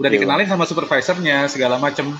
Udah 0.00 0.10
yeah. 0.10 0.18
dikenalin 0.18 0.48
sama 0.48 0.66
supervisornya 0.66 1.46
segala 1.46 1.78
macem. 1.78 2.10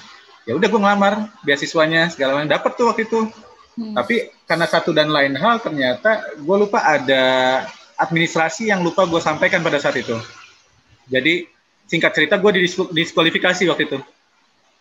Ya 0.47 0.55
udah 0.59 0.67
gue 0.67 0.81
ngelamar 0.81 1.31
beasiswanya 1.47 2.11
segala 2.11 2.39
macam 2.39 2.51
dapet 2.51 2.73
tuh 2.79 2.87
waktu 2.91 3.05
itu. 3.07 3.31
Hmm. 3.73 3.97
tapi 3.97 4.29
karena 4.45 4.69
satu 4.69 4.93
dan 4.93 5.09
lain 5.09 5.33
hal 5.33 5.57
ternyata 5.57 6.37
gue 6.37 6.57
lupa 6.61 6.85
ada 6.85 7.25
administrasi 7.97 8.69
yang 8.69 8.85
lupa 8.85 9.09
gue 9.09 9.17
sampaikan 9.17 9.65
pada 9.65 9.81
saat 9.81 9.97
itu. 9.97 10.13
Jadi 11.09 11.49
singkat 11.89 12.13
cerita 12.13 12.37
gue 12.37 12.61
didiskualifikasi 12.61 13.65
waktu 13.73 13.89
itu 13.89 13.99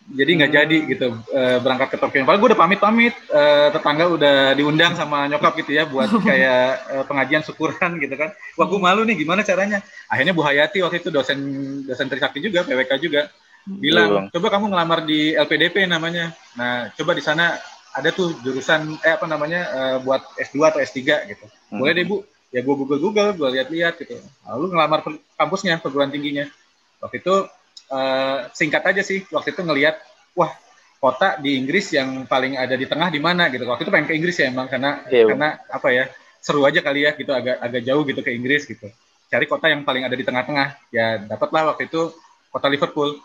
jadi 0.09 0.31
nggak 0.33 0.51
jadi 0.51 0.77
gitu 0.89 1.07
uh, 1.13 1.57
berangkat 1.61 1.93
ke 1.93 1.97
Tokyo. 2.01 2.25
Padahal 2.25 2.41
gue 2.41 2.49
udah 2.51 2.61
pamit-pamit, 2.65 3.13
uh, 3.31 3.69
tetangga 3.69 4.05
udah 4.09 4.35
diundang 4.57 4.97
sama 4.97 5.29
nyokap 5.29 5.53
gitu 5.61 5.77
ya 5.77 5.85
buat 5.85 6.09
kayak 6.29 6.63
uh, 6.89 7.03
pengajian 7.05 7.45
syukuran 7.45 8.01
gitu 8.01 8.15
kan. 8.17 8.33
Wah 8.57 8.65
gue 8.67 8.79
malu 8.81 9.05
nih 9.05 9.21
gimana 9.21 9.45
caranya. 9.45 9.79
Akhirnya 10.09 10.33
Bu 10.33 10.41
Hayati 10.41 10.81
waktu 10.81 10.99
itu 10.99 11.13
dosen 11.13 11.39
dosen 11.85 12.09
Trisakti 12.09 12.41
juga, 12.41 12.65
PWK 12.65 12.91
juga 12.97 13.29
bilang 13.61 14.33
coba 14.33 14.47
kamu 14.49 14.73
ngelamar 14.73 14.99
di 15.05 15.37
LPDP 15.37 15.85
namanya. 15.85 16.33
Nah 16.57 16.89
coba 16.97 17.13
di 17.13 17.23
sana 17.23 17.55
ada 17.91 18.09
tuh 18.09 18.35
jurusan 18.41 18.97
eh 19.03 19.13
apa 19.15 19.27
namanya 19.29 19.61
uh, 19.69 19.97
buat 20.01 20.23
S2 20.39 20.57
atau 20.65 20.79
S3 20.81 20.99
gitu. 21.29 21.45
Hmm. 21.69 21.79
Boleh 21.79 21.93
deh 21.93 22.05
Bu. 22.07 22.25
Ya 22.51 22.59
gue 22.59 22.75
Google 22.75 22.99
Google, 22.99 23.31
gue 23.31 23.47
lihat-lihat 23.47 23.95
gitu. 23.95 24.19
Lalu 24.43 24.75
ngelamar 24.75 24.99
kampusnya 25.39 25.79
perguruan 25.79 26.11
tingginya. 26.11 26.51
Waktu 26.99 27.23
itu 27.23 27.47
uh, 27.91 28.47
singkat 28.55 28.81
aja 28.87 29.01
sih 29.03 29.27
waktu 29.29 29.53
itu 29.53 29.61
ngelihat 29.61 29.99
wah 30.33 30.55
kota 31.01 31.41
di 31.41 31.57
Inggris 31.57 31.91
yang 31.91 32.29
paling 32.29 32.55
ada 32.55 32.77
di 32.77 32.85
tengah 32.85 33.09
di 33.09 33.17
mana? 33.17 33.49
Gitu. 33.49 33.65
Waktu 33.65 33.89
itu 33.89 33.91
pengen 33.91 34.07
ke 34.07 34.15
Inggris 34.15 34.37
ya 34.37 34.53
emang 34.53 34.69
karena 34.69 35.01
yeah. 35.09 35.27
karena 35.27 35.49
apa 35.67 35.87
ya 35.91 36.05
seru 36.41 36.61
aja 36.65 36.81
kali 36.81 37.05
ya 37.05 37.11
gitu 37.17 37.33
agak 37.33 37.57
agak 37.57 37.81
jauh 37.81 38.03
gitu 38.05 38.21
ke 38.21 38.31
Inggris 38.31 38.69
gitu. 38.69 38.87
Cari 39.31 39.45
kota 39.49 39.69
yang 39.69 39.81
paling 39.81 40.05
ada 40.05 40.13
di 40.13 40.21
tengah-tengah. 40.21 40.77
Ya 40.93 41.21
dapatlah 41.25 41.73
waktu 41.73 41.89
itu 41.89 42.13
kota 42.53 42.69
Liverpool. 42.69 43.17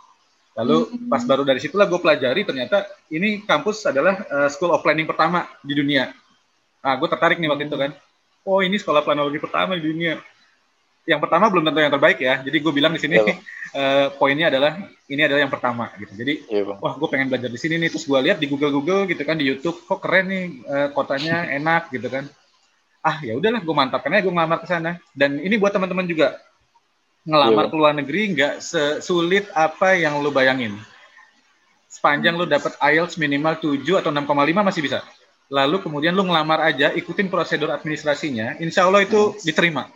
Lalu 0.57 0.89
mm-hmm. 0.89 1.13
pas 1.13 1.21
baru 1.29 1.45
dari 1.45 1.61
situlah 1.61 1.85
gue 1.85 2.01
pelajari 2.01 2.49
ternyata 2.49 2.89
ini 3.13 3.45
kampus 3.45 3.85
adalah 3.85 4.25
uh, 4.25 4.49
School 4.49 4.73
of 4.73 4.81
Planning 4.81 5.05
pertama 5.05 5.45
di 5.61 5.77
dunia. 5.77 6.17
Ah 6.81 6.97
gue 6.97 7.09
tertarik 7.13 7.37
nih 7.37 7.53
waktu 7.53 7.69
itu 7.69 7.77
kan. 7.77 7.93
Oh 8.47 8.65
ini 8.65 8.81
sekolah 8.81 9.05
planologi 9.05 9.37
pertama 9.37 9.77
di 9.77 9.85
dunia 9.85 10.17
yang 11.07 11.23
pertama 11.23 11.47
belum 11.47 11.63
tentu 11.71 11.79
yang 11.79 11.95
terbaik 11.95 12.19
ya. 12.19 12.43
Jadi 12.43 12.59
gue 12.59 12.73
bilang 12.75 12.91
di 12.91 13.01
sini 13.01 13.23
uh, 13.23 14.11
poinnya 14.19 14.51
adalah 14.51 14.75
ini 15.07 15.23
adalah 15.23 15.41
yang 15.47 15.53
pertama 15.55 15.95
gitu. 16.03 16.13
Jadi 16.19 16.43
ya, 16.51 16.67
wah 16.67 16.99
gue 16.99 17.09
pengen 17.09 17.31
belajar 17.31 17.47
di 17.47 17.57
sini 17.63 17.79
nih. 17.79 17.95
Terus 17.95 18.05
gue 18.11 18.19
lihat 18.27 18.43
di 18.43 18.51
Google 18.51 18.75
Google 18.75 19.07
gitu 19.07 19.23
kan 19.23 19.39
di 19.39 19.47
YouTube 19.47 19.87
kok 19.87 20.03
keren 20.03 20.27
nih 20.27 20.45
uh, 20.67 20.89
kotanya 20.91 21.47
enak 21.47 21.95
gitu 21.95 22.11
kan. 22.11 22.27
Ah 23.07 23.23
ya 23.23 23.39
udahlah 23.39 23.63
gue 23.63 23.75
mantapkan 23.75 24.11
aja 24.11 24.27
gue 24.27 24.35
ngelamar 24.35 24.59
ke 24.59 24.67
sana. 24.67 24.99
Dan 25.15 25.39
ini 25.39 25.55
buat 25.55 25.71
teman-teman 25.71 26.11
juga 26.11 26.43
ngelamar 27.23 27.65
ya. 27.67 27.71
ke 27.71 27.77
luar 27.79 27.95
negeri 27.95 28.23
nggak 28.35 28.55
sesulit 28.59 29.47
apa 29.55 29.95
yang 29.95 30.19
lo 30.19 30.35
bayangin. 30.35 30.75
Sepanjang 31.87 32.35
lo 32.35 32.51
dapet 32.51 32.75
IELTS 32.83 33.15
minimal 33.17 33.57
7 33.63 34.03
atau 34.03 34.11
6,5 34.11 34.27
masih 34.59 34.83
bisa. 34.83 35.01
Lalu 35.47 35.79
kemudian 35.79 36.13
lo 36.13 36.27
ngelamar 36.27 36.67
aja, 36.67 36.91
ikutin 36.91 37.31
prosedur 37.31 37.71
administrasinya, 37.71 38.59
insya 38.59 38.85
Allah 38.85 39.07
itu 39.07 39.33
diterima 39.47 39.87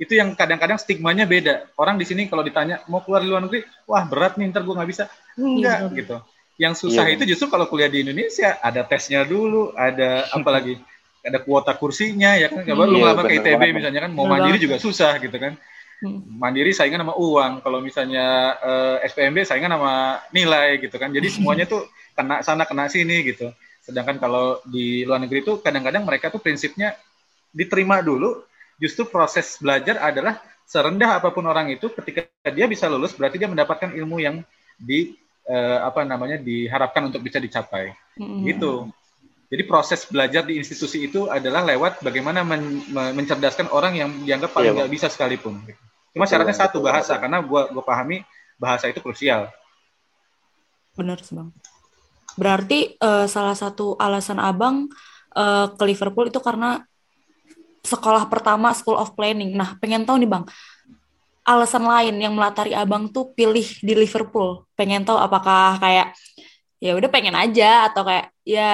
itu 0.00 0.16
yang 0.16 0.32
kadang-kadang 0.32 0.80
stigmanya 0.80 1.28
beda. 1.28 1.68
Orang 1.76 2.00
di 2.00 2.08
sini 2.08 2.24
kalau 2.24 2.40
ditanya 2.40 2.80
mau 2.88 3.04
keluar 3.04 3.20
di 3.20 3.28
luar 3.28 3.44
negeri, 3.44 3.68
wah 3.84 4.08
berat 4.08 4.40
nih 4.40 4.48
ntar 4.48 4.64
gue 4.64 4.72
nggak 4.72 4.88
bisa. 4.88 5.12
Enggak 5.36 5.76
iya. 5.76 5.92
gitu. 5.92 6.16
Yang 6.56 6.74
susah 6.80 7.04
iya. 7.04 7.20
itu 7.20 7.28
justru 7.28 7.52
kalau 7.52 7.68
kuliah 7.68 7.92
di 7.92 8.00
Indonesia 8.00 8.56
ada 8.64 8.80
tesnya 8.88 9.28
dulu, 9.28 9.76
ada 9.76 10.24
apa 10.32 10.50
lagi? 10.50 10.74
Ada 11.20 11.36
kuota 11.44 11.76
kursinya 11.76 12.32
ya 12.32 12.48
kan. 12.48 12.64
Kalau 12.64 12.88
iya, 12.88 12.92
lu 12.96 12.98
ngelamar 13.04 13.28
ke 13.28 13.44
ITB 13.44 13.76
misalnya 13.76 14.08
kan 14.08 14.12
mau 14.16 14.24
mandiri 14.24 14.56
juga 14.56 14.80
susah 14.80 15.20
gitu 15.20 15.36
kan. 15.36 15.52
Hmm. 16.00 16.40
Mandiri 16.40 16.72
saingan 16.72 17.04
sama 17.04 17.12
uang. 17.12 17.60
Kalau 17.60 17.84
misalnya 17.84 18.56
eh, 18.56 19.04
SPMB 19.04 19.44
saingan 19.44 19.76
sama 19.76 20.16
nilai 20.32 20.80
gitu 20.80 20.96
kan. 20.96 21.12
Jadi 21.12 21.28
semuanya 21.28 21.68
tuh 21.68 21.84
kena 22.16 22.40
sana 22.40 22.64
kena 22.64 22.88
sini 22.88 23.20
gitu. 23.20 23.52
Sedangkan 23.84 24.16
kalau 24.16 24.64
di 24.64 25.04
luar 25.04 25.20
negeri 25.20 25.44
itu 25.44 25.60
kadang-kadang 25.60 26.08
mereka 26.08 26.32
tuh 26.32 26.40
prinsipnya 26.40 26.96
diterima 27.52 28.00
dulu 28.00 28.40
justru 28.80 29.04
proses 29.06 29.60
belajar 29.60 30.00
adalah 30.00 30.40
serendah 30.64 31.20
apa 31.20 31.28
pun 31.30 31.44
orang 31.44 31.68
itu 31.68 31.92
ketika 31.92 32.24
dia 32.48 32.64
bisa 32.64 32.88
lulus 32.88 33.12
berarti 33.12 33.36
dia 33.36 33.50
mendapatkan 33.50 33.92
ilmu 33.92 34.16
yang 34.22 34.40
di 34.80 35.12
uh, 35.44 35.84
apa 35.84 36.08
namanya 36.08 36.40
diharapkan 36.40 37.12
untuk 37.12 37.20
bisa 37.20 37.36
dicapai. 37.36 37.92
Mm-hmm. 38.16 38.42
gitu. 38.48 38.72
Jadi 39.50 39.62
proses 39.66 40.06
belajar 40.06 40.46
di 40.46 40.62
institusi 40.62 41.10
itu 41.10 41.26
adalah 41.26 41.66
lewat 41.66 42.06
bagaimana 42.06 42.46
men- 42.46 42.86
mencerdaskan 42.86 43.66
orang 43.74 43.98
yang 43.98 44.10
dianggap 44.22 44.54
paling 44.54 44.70
iya, 44.70 44.76
nggak 44.78 44.90
iya, 44.90 44.94
bisa 44.94 45.06
sekalipun. 45.10 45.58
Cuma 46.14 46.22
betul, 46.22 46.30
syaratnya 46.30 46.54
betul, 46.54 46.66
satu 46.70 46.78
bahasa 46.78 47.12
betul. 47.18 47.22
karena 47.26 47.38
gua 47.42 47.62
gua 47.74 47.82
pahami 47.82 48.22
bahasa 48.62 48.86
itu 48.86 49.02
krusial. 49.02 49.50
Benar 50.94 51.18
sih 51.26 51.34
bang. 51.34 51.50
Berarti 52.38 52.94
uh, 53.02 53.26
salah 53.26 53.58
satu 53.58 53.98
alasan 53.98 54.38
abang 54.38 54.86
uh, 55.34 55.66
ke 55.74 55.82
Liverpool 55.82 56.30
itu 56.30 56.38
karena 56.38 56.86
sekolah 57.80 58.28
pertama 58.28 58.72
School 58.76 58.98
of 58.98 59.12
Planning. 59.16 59.56
Nah, 59.56 59.76
pengen 59.80 60.04
tahu 60.04 60.20
nih 60.20 60.30
Bang, 60.30 60.44
alasan 61.44 61.84
lain 61.84 62.14
yang 62.20 62.32
melatari 62.36 62.76
Abang 62.76 63.08
tuh 63.10 63.32
pilih 63.32 63.64
di 63.80 63.92
Liverpool. 63.96 64.64
Pengen 64.76 65.02
tahu 65.02 65.18
apakah 65.18 65.80
kayak 65.80 66.12
ya 66.80 66.96
udah 66.96 67.10
pengen 67.12 67.36
aja 67.36 67.92
atau 67.92 68.08
kayak 68.08 68.32
ya 68.44 68.70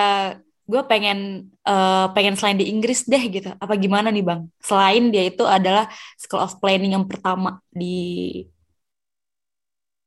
gue 0.66 0.82
pengen 0.90 1.46
uh, 1.62 2.10
pengen 2.10 2.34
selain 2.34 2.58
di 2.58 2.66
Inggris 2.70 3.06
deh 3.06 3.22
gitu. 3.30 3.54
Apa 3.62 3.78
gimana 3.78 4.10
nih 4.10 4.24
Bang? 4.26 4.50
Selain 4.58 5.10
dia 5.14 5.24
itu 5.26 5.46
adalah 5.46 5.86
School 6.18 6.42
of 6.42 6.58
Planning 6.58 6.98
yang 6.98 7.06
pertama 7.06 7.62
di 7.70 8.42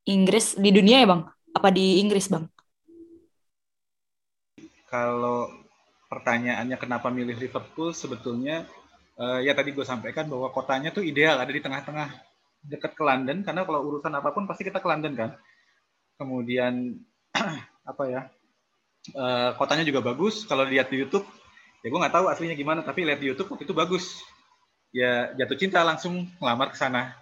Inggris 0.04 0.56
di 0.56 0.70
dunia 0.72 1.00
ya 1.00 1.08
Bang? 1.08 1.22
Apa 1.56 1.72
di 1.72 2.04
Inggris 2.04 2.28
Bang? 2.28 2.46
Kalau 4.90 5.48
pertanyaannya 6.10 6.76
kenapa 6.76 7.08
milih 7.08 7.38
Liverpool 7.38 7.94
sebetulnya 7.94 8.66
uh, 9.20 9.40
ya 9.44 9.52
tadi 9.52 9.76
gue 9.76 9.84
sampaikan 9.84 10.24
bahwa 10.26 10.48
kotanya 10.48 10.88
tuh 10.90 11.04
ideal 11.04 11.36
ada 11.36 11.52
di 11.52 11.60
tengah-tengah 11.60 12.08
dekat 12.64 12.92
ke 12.96 13.02
London 13.04 13.44
karena 13.44 13.64
kalau 13.64 13.80
urusan 13.84 14.12
apa 14.16 14.32
pun 14.32 14.48
pasti 14.48 14.64
kita 14.64 14.80
ke 14.80 14.88
London 14.88 15.12
kan? 15.16 15.30
Kemudian 16.16 16.96
apa 17.90 18.04
ya 18.08 18.20
uh, 19.16 19.50
kotanya 19.56 19.84
juga 19.84 20.00
bagus. 20.00 20.48
Kalau 20.48 20.64
lihat 20.64 20.88
di 20.88 21.04
YouTube 21.04 21.28
ya 21.80 21.88
gue 21.88 22.00
nggak 22.00 22.14
tahu 22.16 22.26
aslinya 22.28 22.56
gimana 22.56 22.80
tapi 22.84 23.04
lihat 23.04 23.20
di 23.20 23.32
YouTube 23.32 23.56
waktu 23.56 23.64
itu 23.68 23.76
bagus. 23.76 24.24
Ya 24.90 25.30
jatuh 25.38 25.56
cinta 25.56 25.84
langsung 25.84 26.26
ngelamar 26.40 26.72
ke 26.72 26.76
sana. 26.80 27.16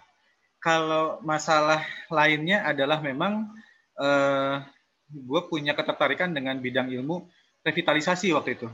Kalau 0.59 1.23
masalah 1.23 1.79
lainnya 2.11 2.67
adalah 2.67 2.99
memang 2.99 3.47
uh, 3.95 4.59
gue 5.07 5.41
punya 5.47 5.71
ketertarikan 5.71 6.35
dengan 6.35 6.59
bidang 6.59 6.91
ilmu 6.91 7.31
revitalisasi 7.63 8.35
waktu 8.35 8.59
itu. 8.59 8.67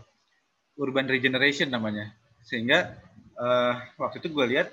Urban 0.81 1.05
regeneration 1.05 1.69
namanya. 1.69 2.09
Sehingga 2.41 2.97
uh, 3.39 3.73
waktu 3.99 4.23
itu 4.23 4.31
gue 4.31 4.45
lihat 4.55 4.67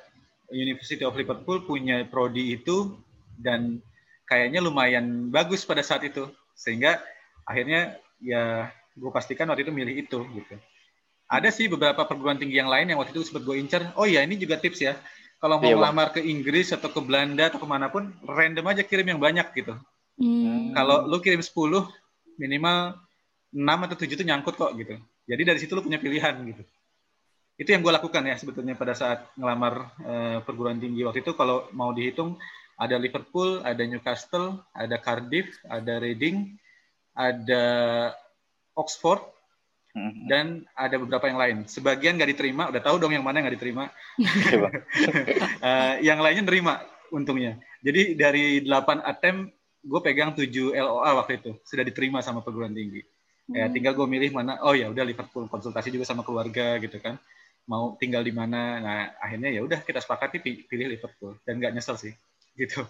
University 0.52 1.02
of 1.02 1.16
Liverpool 1.16 1.64
punya 1.64 2.04
prodi 2.06 2.56
itu 2.56 2.96
dan 3.40 3.80
kayaknya 4.28 4.60
lumayan 4.62 5.28
bagus 5.32 5.64
pada 5.64 5.80
saat 5.80 6.04
itu. 6.06 6.28
Sehingga 6.52 7.00
akhirnya 7.48 7.96
ya 8.22 8.70
gue 8.94 9.10
pastikan 9.10 9.48
waktu 9.48 9.66
itu 9.66 9.72
milih 9.74 9.94
itu 10.06 10.18
gitu. 10.36 10.54
Ada 11.32 11.48
sih 11.48 11.64
beberapa 11.66 12.04
perguruan 12.04 12.36
tinggi 12.36 12.60
yang 12.60 12.68
lain 12.68 12.92
yang 12.92 13.00
waktu 13.00 13.16
itu 13.16 13.24
sempat 13.24 13.48
gue 13.48 13.56
incar. 13.56 13.96
Oh 13.96 14.04
iya 14.04 14.20
ini 14.20 14.36
juga 14.36 14.60
tips 14.60 14.84
ya. 14.84 14.94
Kalau 15.42 15.58
mau 15.58 15.66
iya, 15.66 15.74
melamar 15.74 16.14
ke 16.14 16.22
Inggris 16.22 16.70
atau 16.70 16.86
ke 16.86 17.02
Belanda 17.02 17.50
atau 17.50 17.58
ke 17.58 17.66
mana 17.66 17.90
pun, 17.90 18.14
random 18.22 18.62
aja 18.62 18.86
kirim 18.86 19.10
yang 19.10 19.18
banyak 19.18 19.42
gitu. 19.58 19.74
Hmm. 20.14 20.70
Kalau 20.70 21.10
lu 21.10 21.18
kirim 21.18 21.42
10, 21.42 21.50
minimal 22.38 22.94
6 23.50 23.58
atau 23.58 23.96
7 23.98 24.06
itu 24.06 24.22
nyangkut 24.22 24.54
kok 24.54 24.70
gitu. 24.78 25.02
Jadi 25.26 25.42
dari 25.42 25.58
situ 25.58 25.74
lu 25.74 25.82
punya 25.82 25.98
pilihan 25.98 26.38
gitu. 26.46 26.62
Itu 27.56 27.70
yang 27.70 27.84
gue 27.84 27.92
lakukan 27.92 28.22
ya 28.24 28.34
sebetulnya 28.40 28.74
pada 28.74 28.96
saat 28.96 29.28
ngelamar 29.36 29.74
uh, 30.02 30.38
perguruan 30.42 30.80
tinggi 30.80 31.04
waktu 31.04 31.20
itu 31.20 31.36
kalau 31.36 31.68
mau 31.76 31.92
dihitung 31.92 32.40
ada 32.80 32.96
Liverpool, 32.98 33.62
ada 33.62 33.82
Newcastle, 33.84 34.58
ada 34.74 34.96
Cardiff, 34.98 35.54
ada 35.68 36.02
Reading, 36.02 36.58
ada 37.14 37.64
Oxford, 38.74 39.22
hmm. 39.94 40.26
dan 40.28 40.64
ada 40.72 40.96
beberapa 40.98 41.28
yang 41.28 41.38
lain. 41.38 41.56
Sebagian 41.68 42.16
nggak 42.16 42.32
diterima, 42.36 42.68
udah 42.72 42.82
tahu 42.82 42.96
dong 42.98 43.12
yang 43.12 43.24
mana 43.24 43.40
yang 43.40 43.46
nggak 43.48 43.56
diterima. 43.60 43.84
uh, 45.62 45.94
yang 46.08 46.18
lainnya 46.20 46.44
nerima 46.44 46.82
untungnya. 47.12 47.60
Jadi 47.84 48.16
dari 48.16 48.64
8 48.64 49.04
ATM, 49.04 49.38
gue 49.82 50.00
pegang 50.00 50.32
7 50.32 50.48
LOA 50.72 51.10
waktu 51.22 51.32
itu. 51.42 51.50
Sudah 51.66 51.84
diterima 51.84 52.24
sama 52.24 52.40
perguruan 52.40 52.72
tinggi. 52.72 53.04
Hmm. 53.46 53.54
Ya, 53.58 53.66
tinggal 53.68 53.92
gue 53.94 54.06
milih 54.08 54.32
mana, 54.32 54.58
oh 54.64 54.72
ya 54.72 54.88
udah 54.88 55.04
Liverpool, 55.04 55.46
konsultasi 55.50 55.92
juga 55.92 56.08
sama 56.08 56.24
keluarga 56.24 56.78
gitu 56.80 56.98
kan. 57.02 57.20
Mau 57.66 57.94
tinggal 58.00 58.26
di 58.26 58.34
mana. 58.34 58.78
Nah, 58.82 58.98
akhirnya 59.18 59.50
ya 59.52 59.60
udah 59.62 59.80
kita 59.82 60.02
sepakati 60.02 60.42
pilih 60.42 60.86
Liverpool. 60.90 61.38
Dan 61.46 61.62
nggak 61.62 61.72
nyesel 61.74 61.96
sih. 61.98 62.12
Gitu. 62.58 62.82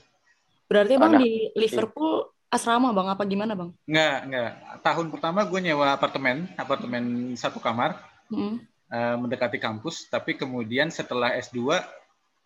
Berarti 0.67 0.95
Bang 0.97 1.21
di 1.21 1.53
Liverpool 1.53 2.33
asrama 2.53 2.93
bang 2.93 3.09
apa 3.09 3.25
gimana 3.25 3.57
bang? 3.57 3.71
Enggak 3.89 4.17
enggak. 4.29 4.51
Tahun 4.85 5.07
pertama 5.09 5.41
gue 5.49 5.61
nyewa 5.65 5.97
apartemen, 5.97 6.45
apartemen 6.61 7.33
satu 7.33 7.57
kamar, 7.57 7.97
hmm. 8.29 8.61
uh, 8.93 9.17
mendekati 9.17 9.57
kampus. 9.57 10.13
Tapi 10.13 10.37
kemudian 10.37 10.93
setelah 10.93 11.33
S2 11.41 11.81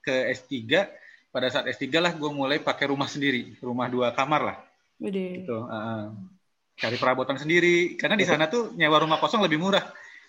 ke 0.07 0.31
S3, 0.31 0.87
pada 1.35 1.51
saat 1.51 1.67
S3 1.67 1.91
lah 1.99 2.15
gue 2.15 2.31
mulai 2.31 2.63
pakai 2.63 2.87
rumah 2.87 3.11
sendiri, 3.11 3.59
rumah 3.59 3.91
dua 3.91 4.15
kamar 4.15 4.55
lah. 4.55 4.57
Gede. 5.03 5.43
Gitu. 5.43 5.59
Uh, 5.59 6.15
cari 6.79 6.97
perabotan 7.03 7.43
sendiri, 7.43 7.99
karena 7.99 8.15
di 8.15 8.23
sana 8.23 8.47
tuh 8.47 8.71
nyewa 8.79 9.03
rumah 9.03 9.19
kosong 9.19 9.43
lebih 9.43 9.59
murah. 9.59 9.83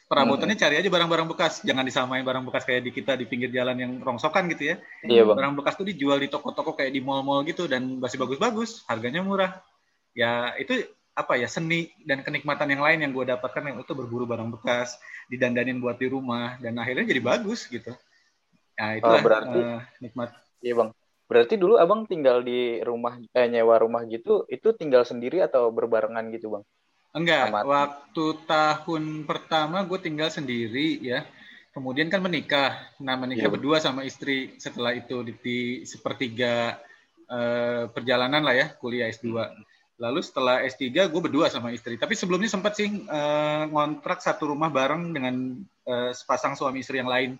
Perabotannya 0.07 0.55
hmm. 0.55 0.63
cari 0.63 0.75
aja 0.79 0.87
barang-barang 0.87 1.27
bekas, 1.35 1.53
jangan 1.67 1.83
disamain 1.83 2.23
barang 2.23 2.47
bekas 2.47 2.63
kayak 2.63 2.87
di 2.87 2.95
kita 2.95 3.19
di 3.19 3.27
pinggir 3.27 3.51
jalan 3.51 3.75
yang 3.75 3.91
rongsokan 3.99 4.47
gitu 4.55 4.71
ya. 4.71 4.75
Iya, 5.03 5.27
bang. 5.27 5.35
Barang 5.35 5.53
bekas 5.59 5.75
tuh 5.75 5.83
dijual 5.83 6.23
di 6.23 6.31
toko-toko 6.31 6.79
kayak 6.79 6.95
di 6.95 7.03
mall-mall 7.03 7.43
gitu 7.43 7.67
dan 7.67 7.99
masih 7.99 8.15
bagus-bagus, 8.15 8.87
harganya 8.87 9.19
murah. 9.19 9.59
Ya 10.15 10.55
itu 10.55 10.79
apa 11.11 11.35
ya 11.35 11.51
seni 11.51 11.91
dan 12.07 12.23
kenikmatan 12.23 12.71
yang 12.71 12.87
lain 12.87 13.03
yang 13.03 13.11
gue 13.11 13.25
dapatkan 13.27 13.67
yang 13.67 13.77
itu 13.83 13.91
berburu 13.91 14.23
barang 14.23 14.47
bekas 14.55 14.95
didandanin 15.27 15.83
buat 15.83 15.99
di 15.99 16.07
rumah 16.07 16.55
dan 16.63 16.79
akhirnya 16.79 17.03
jadi 17.03 17.21
bagus 17.27 17.67
gitu. 17.67 17.91
Nah 18.79 18.95
itu 18.95 19.11
oh, 19.11 19.19
berarti 19.19 19.59
uh, 19.59 19.83
nikmat. 19.99 20.31
Iya 20.63 20.73
bang. 20.79 20.89
Berarti 21.27 21.59
dulu 21.59 21.75
abang 21.75 22.07
tinggal 22.07 22.47
di 22.47 22.79
rumah 22.79 23.19
eh, 23.35 23.47
nyewa 23.51 23.75
rumah 23.83 24.07
gitu 24.07 24.47
itu 24.47 24.71
tinggal 24.71 25.03
sendiri 25.03 25.43
atau 25.43 25.67
berbarengan 25.67 26.31
gitu 26.31 26.55
bang 26.55 26.63
enggak 27.17 27.49
Amat. 27.49 27.63
waktu 27.65 28.25
tahun 28.45 29.03
pertama 29.25 29.81
gue 29.83 29.99
tinggal 29.99 30.29
sendiri 30.29 31.01
ya 31.01 31.25
kemudian 31.73 32.13
kan 32.13 32.21
menikah 32.21 32.77
nah 33.01 33.17
menikah 33.17 33.49
iya, 33.49 33.53
berdua 33.53 33.81
sama 33.81 34.05
istri 34.05 34.53
setelah 34.61 34.93
itu 34.93 35.25
di, 35.25 35.33
di 35.41 35.59
sepertiga 35.83 36.77
uh, 37.27 37.89
perjalanan 37.89 38.45
lah 38.45 38.53
ya 38.53 38.67
kuliah 38.77 39.09
S2 39.09 39.33
Lalu 39.97 40.21
setelah 40.21 40.61
S3 40.61 41.09
gue 41.09 41.21
berdua 41.21 41.49
sama 41.49 41.73
istri. 41.73 41.97
Tapi 41.97 42.13
sebelumnya 42.13 42.45
sempat 42.45 42.77
sih 42.77 42.85
uh, 43.09 43.65
ngontrak 43.65 44.21
satu 44.21 44.53
rumah 44.53 44.69
bareng 44.69 45.09
dengan 45.09 45.57
uh, 45.89 46.13
sepasang 46.13 46.53
suami 46.53 46.85
istri 46.85 47.01
yang 47.01 47.09
lain. 47.09 47.33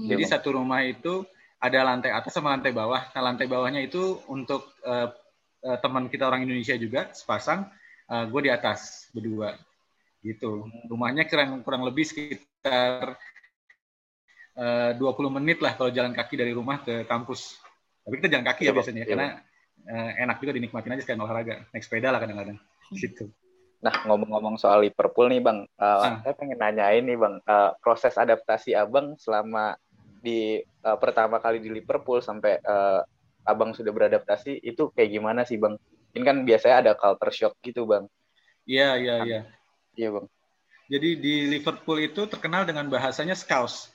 Hmm. 0.00 0.08
Jadi 0.08 0.24
satu 0.24 0.56
rumah 0.56 0.80
itu 0.80 1.28
ada 1.60 1.84
lantai 1.84 2.08
atas 2.08 2.32
sama 2.32 2.56
lantai 2.56 2.72
bawah. 2.72 3.04
Nah 3.12 3.20
lantai 3.20 3.44
bawahnya 3.44 3.84
itu 3.84 4.16
untuk 4.32 4.80
uh, 4.80 5.12
uh, 5.60 5.78
teman 5.84 6.08
kita 6.08 6.24
orang 6.24 6.48
Indonesia 6.48 6.72
juga 6.80 7.12
sepasang. 7.12 7.68
Uh, 8.10 8.26
gue 8.26 8.40
di 8.46 8.50
atas 8.50 9.06
berdua. 9.14 9.54
Gitu. 10.20 10.66
Rumahnya 10.90 11.30
kurang 11.30 11.62
kurang 11.62 11.86
lebih 11.86 12.02
sekitar 12.02 13.14
uh, 14.58 14.90
20 14.98 15.38
menit 15.38 15.62
lah 15.62 15.78
kalau 15.78 15.94
jalan 15.94 16.10
kaki 16.10 16.34
dari 16.34 16.50
rumah 16.50 16.82
ke 16.82 17.06
kampus. 17.06 17.62
Tapi 18.02 18.18
kita 18.18 18.28
jalan 18.34 18.46
kaki 18.50 18.62
ya, 18.66 18.70
ya 18.70 18.74
biasanya 18.74 19.02
ya, 19.06 19.08
karena 19.08 19.28
uh, 19.86 20.10
enak 20.20 20.36
juga 20.42 20.52
dinikmatin 20.56 20.92
aja 20.96 21.02
sekalian 21.04 21.24
olahraga 21.24 21.64
naik 21.72 21.84
sepeda 21.84 22.12
lah 22.12 22.20
kadang-kadang 22.20 22.58
gitu 22.92 23.30
nah 23.80 23.94
ngomong-ngomong 24.04 24.60
soal 24.60 24.84
Liverpool 24.84 25.32
nih 25.32 25.40
bang 25.40 25.64
uh, 25.80 26.04
ah. 26.04 26.20
saya 26.20 26.36
pengen 26.36 26.60
nanyain 26.60 27.00
nih 27.00 27.16
bang 27.16 27.40
uh, 27.48 27.72
proses 27.80 28.12
adaptasi 28.20 28.76
abang 28.76 29.16
selama 29.16 29.72
di 30.20 30.60
uh, 30.84 31.00
pertama 31.00 31.40
kali 31.40 31.64
di 31.64 31.72
Liverpool 31.72 32.20
sampai 32.20 32.60
uh, 32.60 33.00
abang 33.48 33.72
sudah 33.72 33.88
beradaptasi 33.88 34.60
itu 34.60 34.92
kayak 34.92 35.16
gimana 35.16 35.48
sih 35.48 35.56
bang 35.56 35.80
ini 36.16 36.22
kan 36.26 36.36
biasanya 36.42 36.76
ada 36.86 36.92
culture 36.98 37.34
shock 37.34 37.54
gitu 37.62 37.86
bang 37.86 38.04
iya 38.66 38.96
iya 38.96 39.14
iya 39.26 39.40
iya 39.96 40.08
bang 40.10 40.26
jadi 40.90 41.08
di 41.18 41.34
Liverpool 41.46 42.02
itu 42.02 42.26
terkenal 42.26 42.66
dengan 42.66 42.90
bahasanya 42.90 43.38
Scouse 43.38 43.90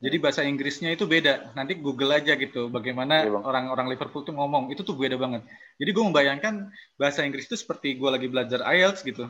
jadi 0.00 0.16
bahasa 0.16 0.40
Inggrisnya 0.48 0.96
itu 0.96 1.04
beda. 1.04 1.52
Nanti 1.52 1.76
Google 1.76 2.16
aja 2.16 2.32
gitu 2.32 2.72
bagaimana 2.72 3.28
iya, 3.28 3.36
orang-orang 3.36 3.92
Liverpool 3.92 4.24
tuh 4.24 4.32
ngomong. 4.32 4.72
Itu 4.72 4.80
tuh 4.80 4.96
beda 4.96 5.20
banget. 5.20 5.44
Jadi 5.76 5.90
gue 5.92 6.04
membayangkan 6.08 6.72
bahasa 6.96 7.20
Inggris 7.20 7.44
itu 7.44 7.60
seperti 7.60 8.00
gue 8.00 8.08
lagi 8.08 8.24
belajar 8.32 8.64
IELTS 8.64 9.04
gitu. 9.04 9.28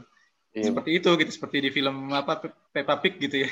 Iya. 0.55 0.71
Seperti 0.71 0.91
itu 1.03 1.11
gitu, 1.19 1.31
seperti 1.35 1.57
di 1.59 1.71
film 1.75 2.15
apa 2.15 2.39
Peppa 2.71 3.03
Pig 3.03 3.19
gitu 3.19 3.43
ya. 3.43 3.51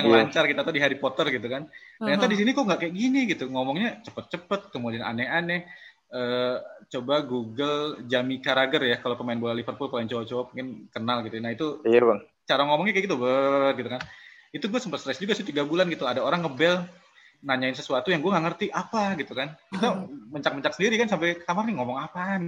Yang 0.00 0.04
iya. 0.08 0.16
lancar 0.16 0.44
kita 0.48 0.64
tuh 0.64 0.72
di 0.72 0.80
Harry 0.80 0.96
Potter 0.96 1.28
gitu 1.28 1.44
kan. 1.44 1.68
Ternyata 2.00 2.24
uh 2.24 2.26
-huh. 2.26 2.32
di 2.32 2.36
sini 2.40 2.50
kok 2.56 2.64
nggak 2.64 2.80
kayak 2.88 2.94
gini 2.96 3.20
gitu. 3.28 3.44
Ngomongnya 3.52 4.00
cepet-cepet, 4.08 4.72
kemudian 4.72 5.04
aneh-aneh. 5.04 5.68
Uh, 6.06 6.62
coba 6.86 7.18
Google 7.26 7.98
Jamie 8.06 8.38
Carragher 8.38 8.78
ya 8.86 9.02
kalau 9.02 9.18
pemain 9.18 9.38
bola 9.38 9.58
Liverpool 9.58 9.90
kalau 9.90 10.00
yang 10.06 10.10
cowok-cowok 10.10 10.46
mungkin 10.54 10.86
kenal 10.94 11.18
gitu. 11.26 11.34
Nah 11.42 11.50
itu 11.50 11.66
iya, 11.82 11.98
bang. 11.98 12.22
cara 12.46 12.62
ngomongnya 12.62 12.94
kayak 12.94 13.06
gitu, 13.10 13.16
ber, 13.18 13.74
gitu 13.74 13.88
kan. 13.90 14.00
Itu 14.54 14.64
gue 14.70 14.80
sempat 14.80 15.02
stres 15.02 15.18
juga 15.18 15.34
sih 15.34 15.42
tiga 15.42 15.66
bulan 15.66 15.90
gitu. 15.90 16.06
Ada 16.06 16.22
orang 16.22 16.46
ngebel 16.46 16.86
nanyain 17.42 17.74
sesuatu 17.74 18.08
yang 18.14 18.22
gue 18.22 18.30
nggak 18.30 18.44
ngerti 18.46 18.66
apa 18.70 19.18
gitu 19.18 19.34
kan. 19.34 19.58
Kita 19.68 20.06
mencak-mencak 20.30 20.72
sendiri 20.78 20.94
kan 20.96 21.08
sampai 21.10 21.42
kamar 21.42 21.66
nih 21.66 21.74
ngomong 21.74 21.98
apa 21.98 22.38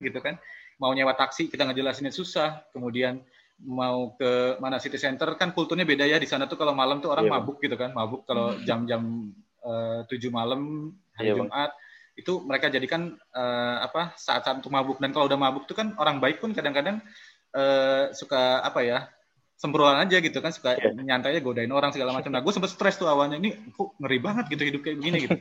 gitu 0.00 0.18
kan. 0.24 0.40
Mau 0.80 0.90
nyewa 0.96 1.12
taksi 1.14 1.52
kita 1.52 1.68
ngejelasinnya 1.68 2.10
susah. 2.10 2.64
Kemudian 2.72 3.20
mau 3.62 4.16
ke 4.18 4.58
mana 4.58 4.82
city 4.82 4.98
center 4.98 5.36
kan 5.36 5.52
kulturnya 5.52 5.84
beda 5.84 6.08
ya. 6.08 6.16
Di 6.16 6.26
sana 6.26 6.48
tuh 6.48 6.56
kalau 6.56 6.72
malam 6.72 6.98
tuh 7.04 7.12
orang 7.12 7.28
yeah, 7.28 7.34
mabuk 7.36 7.60
gitu 7.60 7.76
kan. 7.76 7.92
Mabuk 7.92 8.24
kalau 8.24 8.56
jam-jam 8.66 9.30
eh, 9.60 10.00
tujuh 10.08 10.32
malam 10.32 10.90
hari 11.14 11.30
yeah, 11.30 11.38
Jumat. 11.38 11.52
bang. 11.52 11.70
Itu 12.12 12.44
mereka 12.44 12.68
jadikan 12.68 13.16
uh, 13.32 13.76
apa 13.80 14.12
saat-saat 14.20 14.60
untuk 14.60 14.72
mabuk 14.72 15.00
dan 15.00 15.16
kalau 15.16 15.24
udah 15.28 15.40
mabuk 15.40 15.64
tuh 15.64 15.76
kan 15.76 15.96
orang 15.96 16.20
baik 16.20 16.44
pun 16.44 16.52
kadang-kadang 16.52 17.00
uh, 17.56 18.12
suka 18.12 18.60
apa 18.60 18.80
ya 18.84 18.98
sembrolan 19.62 20.02
aja 20.02 20.18
gitu 20.18 20.42
kan 20.42 20.50
suka 20.50 20.74
yeah. 20.74 20.90
nyantai 20.90 21.38
aja 21.38 21.40
godain 21.40 21.70
orang 21.70 21.94
segala 21.94 22.10
macam. 22.10 22.34
Nah 22.34 22.42
gue 22.42 22.50
sempet 22.50 22.74
stres 22.74 22.98
tuh 22.98 23.06
awalnya 23.06 23.38
ini 23.38 23.54
kok 23.70 23.94
ngeri 24.02 24.18
banget 24.18 24.50
gitu 24.50 24.62
hidup 24.66 24.80
kayak 24.82 24.98
begini 24.98 25.18
gitu. 25.30 25.38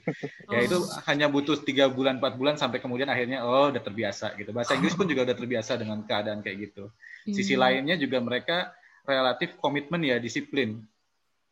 ya 0.53 0.59
itu 0.61 0.77
hanya 1.09 1.25
butuh 1.25 1.57
tiga 1.65 1.89
bulan 1.89 2.21
empat 2.21 2.37
bulan 2.37 2.53
sampai 2.53 2.77
kemudian 2.77 3.09
akhirnya 3.09 3.41
oh 3.41 3.73
udah 3.73 3.81
terbiasa 3.81 4.37
gitu. 4.37 4.53
Bahasa 4.53 4.77
Inggris 4.77 4.93
pun 4.93 5.09
juga 5.09 5.25
udah 5.25 5.33
terbiasa 5.33 5.73
dengan 5.81 6.05
keadaan 6.05 6.45
kayak 6.45 6.69
gitu. 6.69 6.93
Sisi 7.33 7.57
hmm. 7.57 7.61
lainnya 7.65 7.95
juga 7.97 8.21
mereka 8.21 8.69
relatif 9.09 9.57
komitmen 9.57 10.05
ya 10.05 10.21
disiplin 10.21 10.85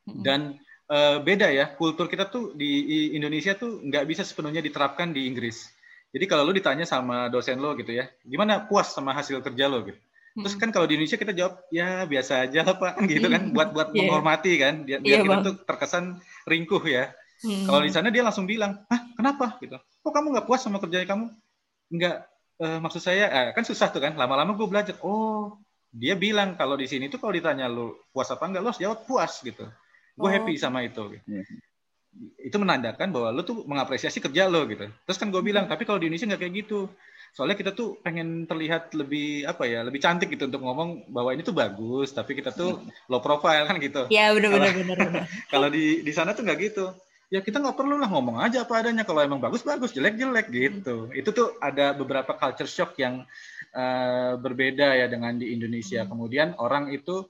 hmm. 0.06 0.22
dan 0.22 0.54
uh, 0.90 1.18
beda 1.22 1.48
ya 1.54 1.70
kultur 1.78 2.10
kita 2.10 2.28
tuh 2.28 2.58
di 2.58 3.14
Indonesia 3.16 3.54
tuh 3.56 3.80
nggak 3.86 4.04
bisa 4.10 4.26
sepenuhnya 4.26 4.60
diterapkan 4.60 5.14
di 5.14 5.30
Inggris. 5.30 5.70
Jadi 6.10 6.26
kalau 6.26 6.42
lu 6.50 6.58
ditanya 6.58 6.90
sama 6.90 7.30
dosen 7.30 7.62
lo 7.62 7.78
gitu 7.78 7.94
ya, 7.94 8.10
gimana 8.26 8.66
puas 8.66 8.90
sama 8.90 9.14
hasil 9.14 9.46
kerja 9.46 9.70
lo 9.70 9.86
gitu? 9.86 10.02
Terus 10.40 10.56
kan 10.58 10.70
kalau 10.70 10.86
di 10.90 10.98
Indonesia 10.98 11.20
kita 11.20 11.34
jawab 11.34 11.66
ya 11.74 12.06
biasa 12.06 12.50
aja 12.50 12.62
lah 12.64 12.76
pak, 12.78 13.02
gitu 13.06 13.28
kan, 13.30 13.54
buat 13.54 13.70
buat 13.76 13.90
yeah. 13.94 13.98
menghormati 14.08 14.54
kan, 14.62 14.74
biar, 14.86 15.00
biar 15.02 15.20
yeah, 15.22 15.26
kita 15.26 15.36
bang. 15.36 15.46
tuh 15.46 15.56
terkesan 15.66 16.04
ringkuh 16.50 16.84
ya. 16.86 17.14
Hmm. 17.40 17.66
Kalau 17.66 17.80
di 17.84 17.92
sana 17.92 18.08
dia 18.10 18.24
langsung 18.24 18.46
bilang, 18.50 18.84
ah 18.90 19.02
kenapa 19.16 19.58
gitu? 19.64 19.78
Kok 19.78 20.12
kamu 20.12 20.28
nggak 20.38 20.46
puas 20.48 20.62
sama 20.62 20.78
kerjanya 20.82 21.08
kamu? 21.08 21.26
Nggak, 21.94 22.16
uh, 22.62 22.80
maksud 22.84 23.02
saya 23.02 23.26
eh, 23.30 23.50
kan 23.56 23.64
susah 23.66 23.90
tuh 23.90 24.02
kan. 24.04 24.14
Lama-lama 24.16 24.54
gue 24.56 24.68
belajar, 24.70 24.96
oh 25.06 25.60
dia 25.90 26.14
bilang 26.14 26.54
kalau 26.54 26.78
di 26.78 26.86
sini 26.86 27.10
tuh 27.10 27.18
kalau 27.18 27.34
ditanya 27.34 27.66
lu 27.66 27.98
puas 28.14 28.30
apa 28.30 28.46
enggak, 28.46 28.62
lu 28.64 28.70
jawab 28.74 29.06
puas 29.10 29.42
gitu. 29.42 29.66
Gue 30.20 30.28
oh. 30.28 30.34
happy 30.36 30.54
sama 30.60 30.84
itu. 30.84 31.16
Gitu. 31.16 31.24
Yeah. 31.24 31.48
Itu 32.52 32.60
menandakan 32.60 33.16
bahwa 33.16 33.32
lu 33.32 33.42
tuh 33.48 33.64
mengapresiasi 33.64 34.20
kerja 34.20 34.52
lo 34.52 34.68
gitu. 34.68 34.92
Terus 34.92 35.18
kan 35.18 35.32
gue 35.32 35.40
bilang, 35.40 35.72
tapi 35.72 35.88
kalau 35.88 36.04
di 36.04 36.12
Indonesia 36.12 36.36
nggak 36.36 36.42
kayak 36.44 36.56
gitu 36.68 36.92
soalnya 37.30 37.54
kita 37.54 37.72
tuh 37.78 38.02
pengen 38.02 38.50
terlihat 38.50 38.90
lebih 38.98 39.46
apa 39.46 39.70
ya 39.70 39.86
lebih 39.86 40.02
cantik 40.02 40.34
gitu 40.34 40.50
untuk 40.50 40.66
ngomong 40.66 41.10
bahwa 41.14 41.30
ini 41.30 41.46
tuh 41.46 41.54
bagus 41.54 42.10
tapi 42.10 42.34
kita 42.34 42.50
tuh 42.50 42.82
low 43.06 43.22
profile 43.22 43.70
kan 43.70 43.78
gitu 43.78 44.10
Iya 44.10 44.34
benar 44.34 44.58
benar 44.58 45.30
kalau 45.54 45.70
di 45.70 46.02
di 46.02 46.10
sana 46.10 46.34
tuh 46.34 46.42
nggak 46.42 46.60
gitu 46.60 46.90
ya 47.30 47.46
kita 47.46 47.62
nggak 47.62 47.78
perlu 47.78 48.02
lah 48.02 48.10
ngomong 48.10 48.42
aja 48.42 48.66
apa 48.66 48.82
adanya 48.82 49.06
kalau 49.06 49.22
emang 49.22 49.38
bagus 49.38 49.62
bagus 49.62 49.94
jelek 49.94 50.18
jelek 50.18 50.50
gitu 50.50 51.14
itu 51.14 51.30
tuh 51.30 51.54
ada 51.62 51.94
beberapa 51.94 52.34
culture 52.34 52.70
shock 52.70 52.98
yang 52.98 53.22
uh, 53.78 54.34
berbeda 54.42 54.98
ya 54.98 55.06
dengan 55.06 55.38
di 55.38 55.54
Indonesia 55.54 56.02
hmm. 56.02 56.10
kemudian 56.10 56.58
orang 56.58 56.90
itu 56.90 57.30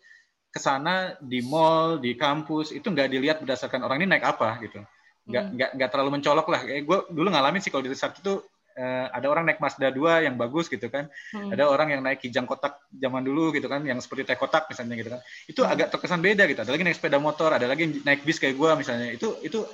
ke 0.50 0.60
sana 0.60 1.14
di 1.22 1.46
mall 1.46 2.02
di 2.02 2.18
kampus 2.18 2.74
itu 2.74 2.90
nggak 2.90 3.10
dilihat 3.14 3.38
berdasarkan 3.46 3.86
orang 3.86 4.02
ini 4.02 4.18
naik 4.18 4.26
apa 4.26 4.58
gitu. 4.66 4.82
Nggak 5.30 5.44
hmm. 5.46 5.54
nggak 5.56 5.70
nggak 5.78 5.90
terlalu 5.94 6.10
mencolok 6.18 6.48
lah. 6.50 6.60
Kayak 6.66 6.84
gue 6.90 6.98
dulu 7.14 7.28
ngalamin 7.30 7.62
sih 7.62 7.70
kalau 7.70 7.86
di 7.86 7.94
Trisakti 7.94 8.26
itu 8.26 8.42
uh, 8.82 9.08
ada 9.14 9.28
orang 9.30 9.46
naik 9.46 9.62
Mazda 9.62 9.94
2 9.94 10.26
yang 10.26 10.36
bagus 10.42 10.66
gitu 10.66 10.90
kan. 10.90 11.06
Hmm. 11.30 11.54
ada 11.54 11.70
orang 11.70 11.94
yang 11.94 12.02
naik 12.02 12.26
kijang 12.26 12.50
kotak 12.50 12.82
zaman 12.90 13.22
dulu 13.22 13.54
gitu 13.54 13.70
kan 13.70 13.86
yang 13.86 14.02
seperti 14.02 14.26
teh 14.26 14.38
kotak 14.42 14.66
misalnya 14.66 14.98
gitu 14.98 15.10
kan. 15.14 15.22
Itu 15.46 15.62
hmm. 15.62 15.74
agak 15.78 15.88
terkesan 15.94 16.22
beda 16.26 16.50
gitu. 16.50 16.60
Ada 16.66 16.72
lagi 16.74 16.84
naik 16.84 16.98
sepeda 16.98 17.22
motor 17.22 17.54
ada 17.54 17.70
lagi 17.70 18.02
naik 18.02 18.26
bis 18.26 18.42
kayak 18.42 18.58
gue 18.58 18.70
misalnya. 18.74 19.14
Itu 19.14 19.38
itu 19.46 19.70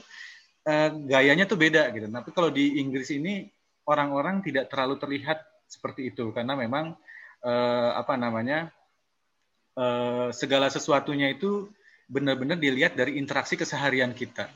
uh, 0.67 0.89
gayanya 1.07 1.47
tuh 1.47 1.55
beda 1.55 1.87
gitu. 1.95 2.11
Tapi 2.11 2.29
kalau 2.35 2.51
di 2.51 2.83
Inggris 2.83 3.07
ini 3.15 3.47
orang-orang 3.87 4.43
tidak 4.43 4.67
terlalu 4.67 4.99
terlihat 4.99 5.39
seperti 5.71 6.11
itu. 6.11 6.35
Karena 6.35 6.59
memang 6.59 6.99
uh, 7.47 7.91
apa 7.95 8.19
namanya 8.19 8.74
uh, 9.75 10.27
segala 10.31 10.67
sesuatunya 10.71 11.31
itu 11.31 11.69
benar-benar 12.05 12.57
dilihat 12.57 12.93
dari 12.93 13.17
interaksi 13.17 13.57
keseharian 13.57 14.13
kita 14.13 14.49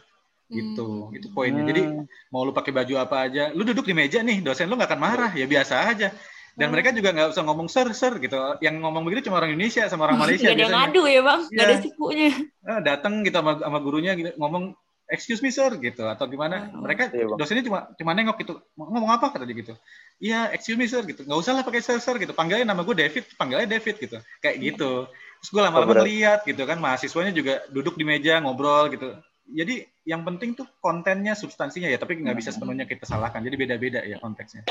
gitu 0.49 1.09
hmm. 1.09 1.17
itu 1.17 1.27
poinnya 1.29 1.61
jadi 1.61 1.81
hmm. 1.85 2.33
mau 2.33 2.41
lu 2.41 2.49
pakai 2.49 2.73
baju 2.73 2.93
apa 2.97 3.29
aja 3.29 3.53
lu 3.53 3.61
duduk 3.61 3.85
di 3.85 3.93
meja 3.93 4.25
nih 4.25 4.41
dosen 4.41 4.65
lu 4.65 4.73
nggak 4.73 4.89
akan 4.89 5.01
marah 5.01 5.31
ya 5.37 5.45
biasa 5.45 5.85
aja 5.85 6.09
dan 6.57 6.65
hmm. 6.65 6.73
mereka 6.73 6.89
juga 6.89 7.13
nggak 7.13 7.29
usah 7.37 7.43
ngomong 7.45 7.67
ser 7.69 7.87
ser 7.93 8.17
gitu 8.17 8.57
yang 8.57 8.81
ngomong 8.81 9.05
begitu 9.05 9.29
cuma 9.29 9.37
orang 9.37 9.53
Indonesia 9.53 9.85
sama 9.85 10.09
orang 10.09 10.17
Malaysia 10.25 10.49
gak 10.49 10.57
ada 10.57 10.73
ngadu 10.73 11.03
ya 11.05 11.21
bang 11.21 11.41
ya. 11.53 11.61
ada 11.69 11.75
sikunya 11.85 12.31
nah, 12.65 12.79
datang 12.81 13.21
gitu 13.21 13.37
sama, 13.37 13.61
sama 13.61 13.77
gurunya 13.77 14.11
gitu, 14.17 14.33
ngomong 14.41 14.73
excuse 15.09 15.41
me 15.41 15.49
sir 15.49 15.73
gitu. 15.81 16.05
Atau 16.05 16.29
gimana? 16.29 16.69
Hmm. 16.69 16.85
mereka 16.85 17.09
iya, 17.11 17.25
dosennya 17.25 17.65
cuma 17.65 17.89
cuma 17.97 18.11
nengok 18.13 18.37
gitu. 18.39 18.53
Ngomong 18.77 19.11
apa 19.11 19.33
kata 19.33 19.43
dia 19.43 19.57
gitu. 19.57 19.73
Iya 20.21 20.53
excuse 20.53 20.77
me 20.77 20.85
sir 20.85 21.03
gitu. 21.03 21.25
Nggak 21.25 21.39
usah 21.41 21.53
lah 21.57 21.63
pakai 21.65 21.81
sir 21.81 21.97
sir 21.99 22.15
gitu. 22.21 22.31
Panggilnya 22.31 22.69
nama 22.69 22.85
gue 22.85 22.95
David 22.95 23.25
panggilnya 23.35 23.67
David 23.67 23.95
gitu. 23.97 24.17
Kayak 24.39 24.55
gitu. 24.61 25.09
Terus 25.09 25.49
gue 25.49 25.61
lama-lama 25.61 25.91
oh, 25.91 25.95
ngeliat 26.05 26.45
gitu 26.45 26.63
kan. 26.63 26.77
Mahasiswanya 26.77 27.33
juga 27.33 27.65
duduk 27.73 27.97
di 27.97 28.05
meja 28.05 28.39
ngobrol 28.39 28.93
gitu. 28.93 29.17
Jadi 29.49 29.81
yang 30.05 30.21
penting 30.21 30.53
tuh 30.53 30.69
kontennya 30.79 31.33
substansinya 31.33 31.89
ya. 31.89 31.97
Tapi 31.97 32.21
nggak 32.21 32.37
bisa 32.37 32.53
sepenuhnya 32.53 32.85
kita 32.85 33.03
salahkan. 33.09 33.41
Jadi 33.41 33.55
beda-beda 33.57 34.05
ya 34.05 34.21
konteksnya. 34.21 34.63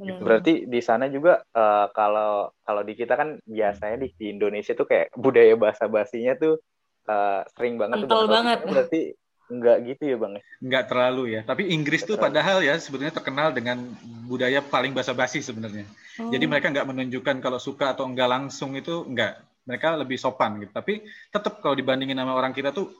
Gitu. 0.00 0.16
berarti 0.24 0.64
di 0.64 0.80
sana 0.80 1.12
juga 1.12 1.44
uh, 1.52 1.92
kalau 1.92 2.48
kalau 2.64 2.80
di 2.80 2.96
kita 2.96 3.20
kan 3.20 3.36
biasanya 3.44 4.00
di, 4.00 4.08
di 4.16 4.32
Indonesia 4.32 4.72
tuh 4.72 4.88
kayak 4.88 5.12
budaya 5.20 5.52
bahasa 5.60 5.92
basinya 5.92 6.32
tuh 6.40 6.56
uh, 7.04 7.44
sering 7.52 7.76
banget 7.76 8.08
Kental 8.08 8.24
tuh 8.24 8.32
banget. 8.32 8.58
Berarti 8.64 9.00
Enggak 9.50 9.76
gitu 9.82 10.02
ya 10.06 10.16
bang? 10.16 10.32
Enggak 10.62 10.84
terlalu 10.86 11.22
ya. 11.34 11.40
Tapi 11.42 11.74
Inggris 11.74 12.06
tuh 12.06 12.14
padahal 12.16 12.62
ya 12.62 12.78
sebetulnya 12.78 13.10
terkenal 13.10 13.50
dengan 13.50 13.82
budaya 14.30 14.62
paling 14.62 14.94
basa-basi 14.94 15.42
sebenarnya. 15.42 15.84
Oh. 16.22 16.30
Jadi 16.30 16.44
mereka 16.46 16.70
nggak 16.70 16.86
menunjukkan 16.86 17.36
kalau 17.42 17.58
suka 17.58 17.92
atau 17.92 18.06
enggak 18.06 18.30
langsung 18.30 18.78
itu 18.78 19.02
enggak. 19.04 19.42
Mereka 19.66 19.98
lebih 19.98 20.16
sopan 20.16 20.62
gitu. 20.62 20.72
Tapi 20.72 21.04
tetap 21.28 21.58
kalau 21.60 21.74
dibandingin 21.74 22.16
sama 22.16 22.32
orang 22.32 22.54
kita 22.54 22.70
tuh 22.70 22.94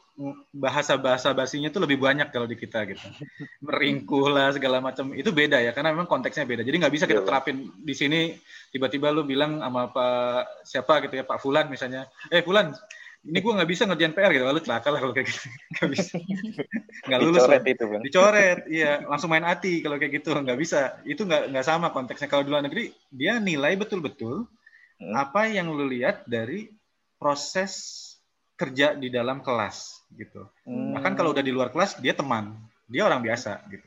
bahasa-bahasa 0.53 1.33
basinya 1.33 1.73
tuh 1.73 1.87
lebih 1.87 1.97
banyak 1.97 2.29
kalau 2.29 2.45
di 2.45 2.59
kita 2.59 2.85
gitu. 2.85 3.01
Meringkuh 3.67 4.27
lah 4.29 4.53
segala 4.53 4.83
macam. 4.83 5.15
Itu 5.15 5.31
beda 5.31 5.63
ya 5.63 5.71
karena 5.71 5.95
memang 5.95 6.11
konteksnya 6.11 6.45
beda. 6.45 6.67
Jadi 6.67 6.77
nggak 6.77 6.95
bisa 6.95 7.07
kita 7.07 7.23
iya, 7.25 7.27
terapin 7.27 7.71
di 7.79 7.95
sini 7.97 8.35
tiba-tiba 8.75 9.09
lu 9.15 9.25
bilang 9.25 9.63
sama 9.63 9.89
Pak 9.89 10.67
siapa 10.67 11.01
gitu 11.07 11.15
ya 11.15 11.25
Pak 11.25 11.39
Fulan 11.41 11.67
misalnya. 11.71 12.11
Eh 12.29 12.43
Fulan 12.45 12.75
ini 13.21 13.39
gue 13.45 13.53
nggak 13.53 13.69
bisa 13.69 13.85
ngerjain 13.85 14.17
PR 14.17 14.33
gitu 14.33 14.49
lalu 14.49 14.65
celaka 14.65 14.89
lah 14.89 15.01
kalau 15.05 15.13
kayak 15.13 15.29
gitu. 15.29 15.45
Nggak 15.77 15.89
bisa. 15.93 16.13
Nggak 17.09 17.21
lulus 17.21 17.43
dicoret 17.45 17.61
lah. 17.61 17.73
itu 17.77 17.85
bang. 17.85 18.03
Dicoret 18.03 18.59
iya. 18.73 18.93
Langsung 19.05 19.29
main 19.29 19.45
hati 19.45 19.85
kalau 19.85 20.01
kayak 20.01 20.25
gitu 20.25 20.33
nggak 20.33 20.57
bisa. 20.57 20.97
Itu 21.05 21.29
nggak 21.29 21.53
nggak 21.53 21.67
sama 21.69 21.93
konteksnya. 21.93 22.33
Kalau 22.33 22.49
di 22.49 22.51
luar 22.51 22.65
negeri 22.65 22.89
dia 23.13 23.37
nilai 23.37 23.77
betul-betul 23.77 24.49
hmm. 25.05 25.13
apa 25.13 25.53
yang 25.53 25.69
lu 25.69 25.85
lihat 25.85 26.25
dari 26.25 26.73
proses 27.21 27.99
kerja 28.57 28.97
di 28.97 29.13
dalam 29.13 29.45
kelas 29.45 30.09
gitu. 30.17 30.49
Hmm. 30.65 30.97
bahkan 30.97 31.17
kalau 31.17 31.37
udah 31.37 31.45
di 31.45 31.53
luar 31.53 31.69
kelas 31.69 32.01
dia 32.01 32.17
teman. 32.17 32.57
Dia 32.89 33.05
orang 33.07 33.21
biasa 33.21 33.69
gitu 33.69 33.87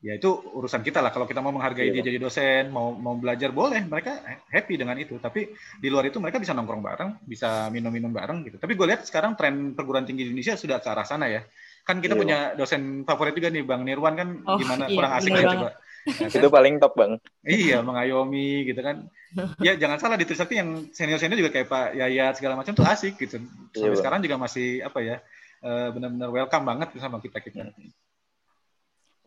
ya 0.00 0.16
itu 0.16 0.32
urusan 0.32 0.80
kita 0.80 1.04
lah. 1.04 1.12
Kalau 1.12 1.28
kita 1.28 1.44
mau 1.44 1.52
menghargai 1.52 1.92
iya, 1.92 2.00
dia 2.00 2.04
jadi 2.12 2.18
dosen 2.18 2.72
mau 2.72 2.96
mau 2.96 3.14
belajar 3.20 3.52
boleh. 3.52 3.84
Mereka 3.84 4.44
happy 4.48 4.74
dengan 4.80 4.96
itu. 4.96 5.20
Tapi 5.20 5.52
di 5.76 5.88
luar 5.92 6.08
itu 6.08 6.16
mereka 6.18 6.40
bisa 6.40 6.56
nongkrong 6.56 6.80
bareng 6.80 7.10
bisa 7.28 7.68
minum-minum 7.68 8.08
bareng 8.08 8.48
gitu. 8.48 8.56
Tapi 8.56 8.72
gue 8.74 8.86
lihat 8.88 9.04
sekarang 9.04 9.36
tren 9.36 9.76
perguruan 9.76 10.08
tinggi 10.08 10.24
di 10.24 10.32
Indonesia 10.32 10.56
sudah 10.56 10.80
ke 10.80 10.88
arah 10.88 11.04
sana 11.04 11.28
ya. 11.28 11.44
Kan 11.84 12.00
kita 12.00 12.16
iya. 12.16 12.20
punya 12.20 12.38
dosen 12.56 13.04
favorit 13.04 13.36
juga 13.36 13.52
nih 13.52 13.62
bang 13.62 13.80
Nirwan. 13.84 14.14
Kan 14.16 14.28
oh, 14.48 14.56
gimana 14.56 14.88
iya, 14.88 14.96
kurang 14.96 15.12
asik 15.20 15.30
ya 15.36 15.44
coba 15.44 15.52
ya, 15.52 15.60
kan? 15.68 16.28
itu 16.40 16.48
paling 16.48 16.74
top 16.80 16.92
bang. 16.96 17.12
Iya 17.44 17.78
mengayomi 17.84 18.64
gitu 18.72 18.80
kan. 18.80 19.04
Ya 19.60 19.76
jangan 19.76 20.00
salah 20.00 20.16
di 20.16 20.24
Trisakti 20.24 20.56
yang 20.56 20.88
senior 20.96 21.20
senior 21.20 21.36
juga 21.36 21.52
kayak 21.52 21.68
Pak 21.68 21.88
Yayat 21.92 22.40
segala 22.40 22.56
macam 22.56 22.72
tuh 22.72 22.88
asik 22.88 23.20
gitu. 23.20 23.36
Sampai 23.76 23.92
iya, 23.92 24.00
sekarang 24.00 24.24
juga 24.24 24.40
masih 24.40 24.80
apa 24.80 24.98
ya 25.04 25.20
eh, 25.60 25.88
benar-benar 25.92 26.32
welcome 26.32 26.64
banget 26.64 26.88
sama 26.96 27.20
kita 27.20 27.38
kita 27.44 27.68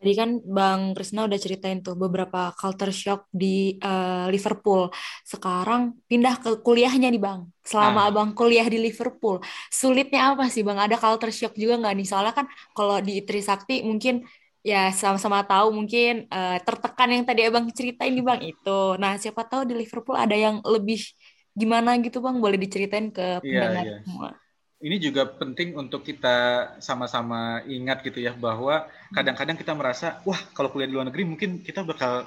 Tadi 0.04 0.20
kan 0.20 0.36
Bang 0.44 0.92
Krisna 0.92 1.24
udah 1.24 1.40
ceritain 1.40 1.80
tuh 1.80 1.96
beberapa 1.96 2.52
culture 2.60 2.92
shock 2.92 3.24
di 3.32 3.80
uh, 3.80 4.28
Liverpool. 4.28 4.92
Sekarang 5.24 5.96
pindah 6.04 6.44
ke 6.44 6.60
kuliahnya 6.60 7.08
nih 7.08 7.16
Bang. 7.16 7.48
Selama 7.64 8.04
ah. 8.04 8.12
Abang 8.12 8.36
kuliah 8.36 8.68
di 8.68 8.76
Liverpool, 8.76 9.40
sulitnya 9.72 10.36
apa 10.36 10.52
sih 10.52 10.60
Bang? 10.60 10.76
Ada 10.76 11.00
culture 11.00 11.32
shock 11.32 11.56
juga 11.56 11.80
nggak 11.80 11.94
nih? 11.96 12.04
Soalnya 12.04 12.36
kan 12.36 12.44
kalau 12.76 13.00
di 13.00 13.24
Trisakti 13.24 13.80
mungkin 13.80 14.28
ya 14.60 14.92
sama-sama 14.92 15.40
tahu 15.40 15.72
mungkin 15.72 16.28
uh, 16.28 16.60
tertekan 16.60 17.08
yang 17.08 17.24
tadi 17.24 17.40
Abang 17.48 17.64
ceritain 17.72 18.12
nih 18.12 18.24
Bang 18.28 18.44
itu. 18.44 19.00
Nah 19.00 19.16
siapa 19.16 19.40
tahu 19.48 19.64
di 19.64 19.72
Liverpool 19.72 20.20
ada 20.20 20.36
yang 20.36 20.60
lebih 20.68 21.00
gimana 21.56 21.96
gitu 21.96 22.20
Bang? 22.20 22.44
Boleh 22.44 22.60
diceritain 22.60 23.08
ke 23.08 23.40
iya, 23.40 23.40
pendengar 23.40 23.84
yeah, 23.88 24.00
yeah 24.04 24.36
ini 24.84 25.00
juga 25.00 25.24
penting 25.24 25.72
untuk 25.80 26.04
kita 26.04 26.68
sama-sama 26.76 27.64
ingat 27.64 28.04
gitu 28.04 28.20
ya 28.20 28.36
bahwa 28.36 28.84
kadang-kadang 29.14 29.56
kita 29.56 29.72
merasa 29.72 30.18
wah 30.26 30.38
kalau 30.52 30.74
kuliah 30.74 30.90
di 30.90 30.94
luar 30.98 31.06
negeri 31.06 31.22
mungkin 31.24 31.62
kita 31.62 31.86
bakal 31.86 32.26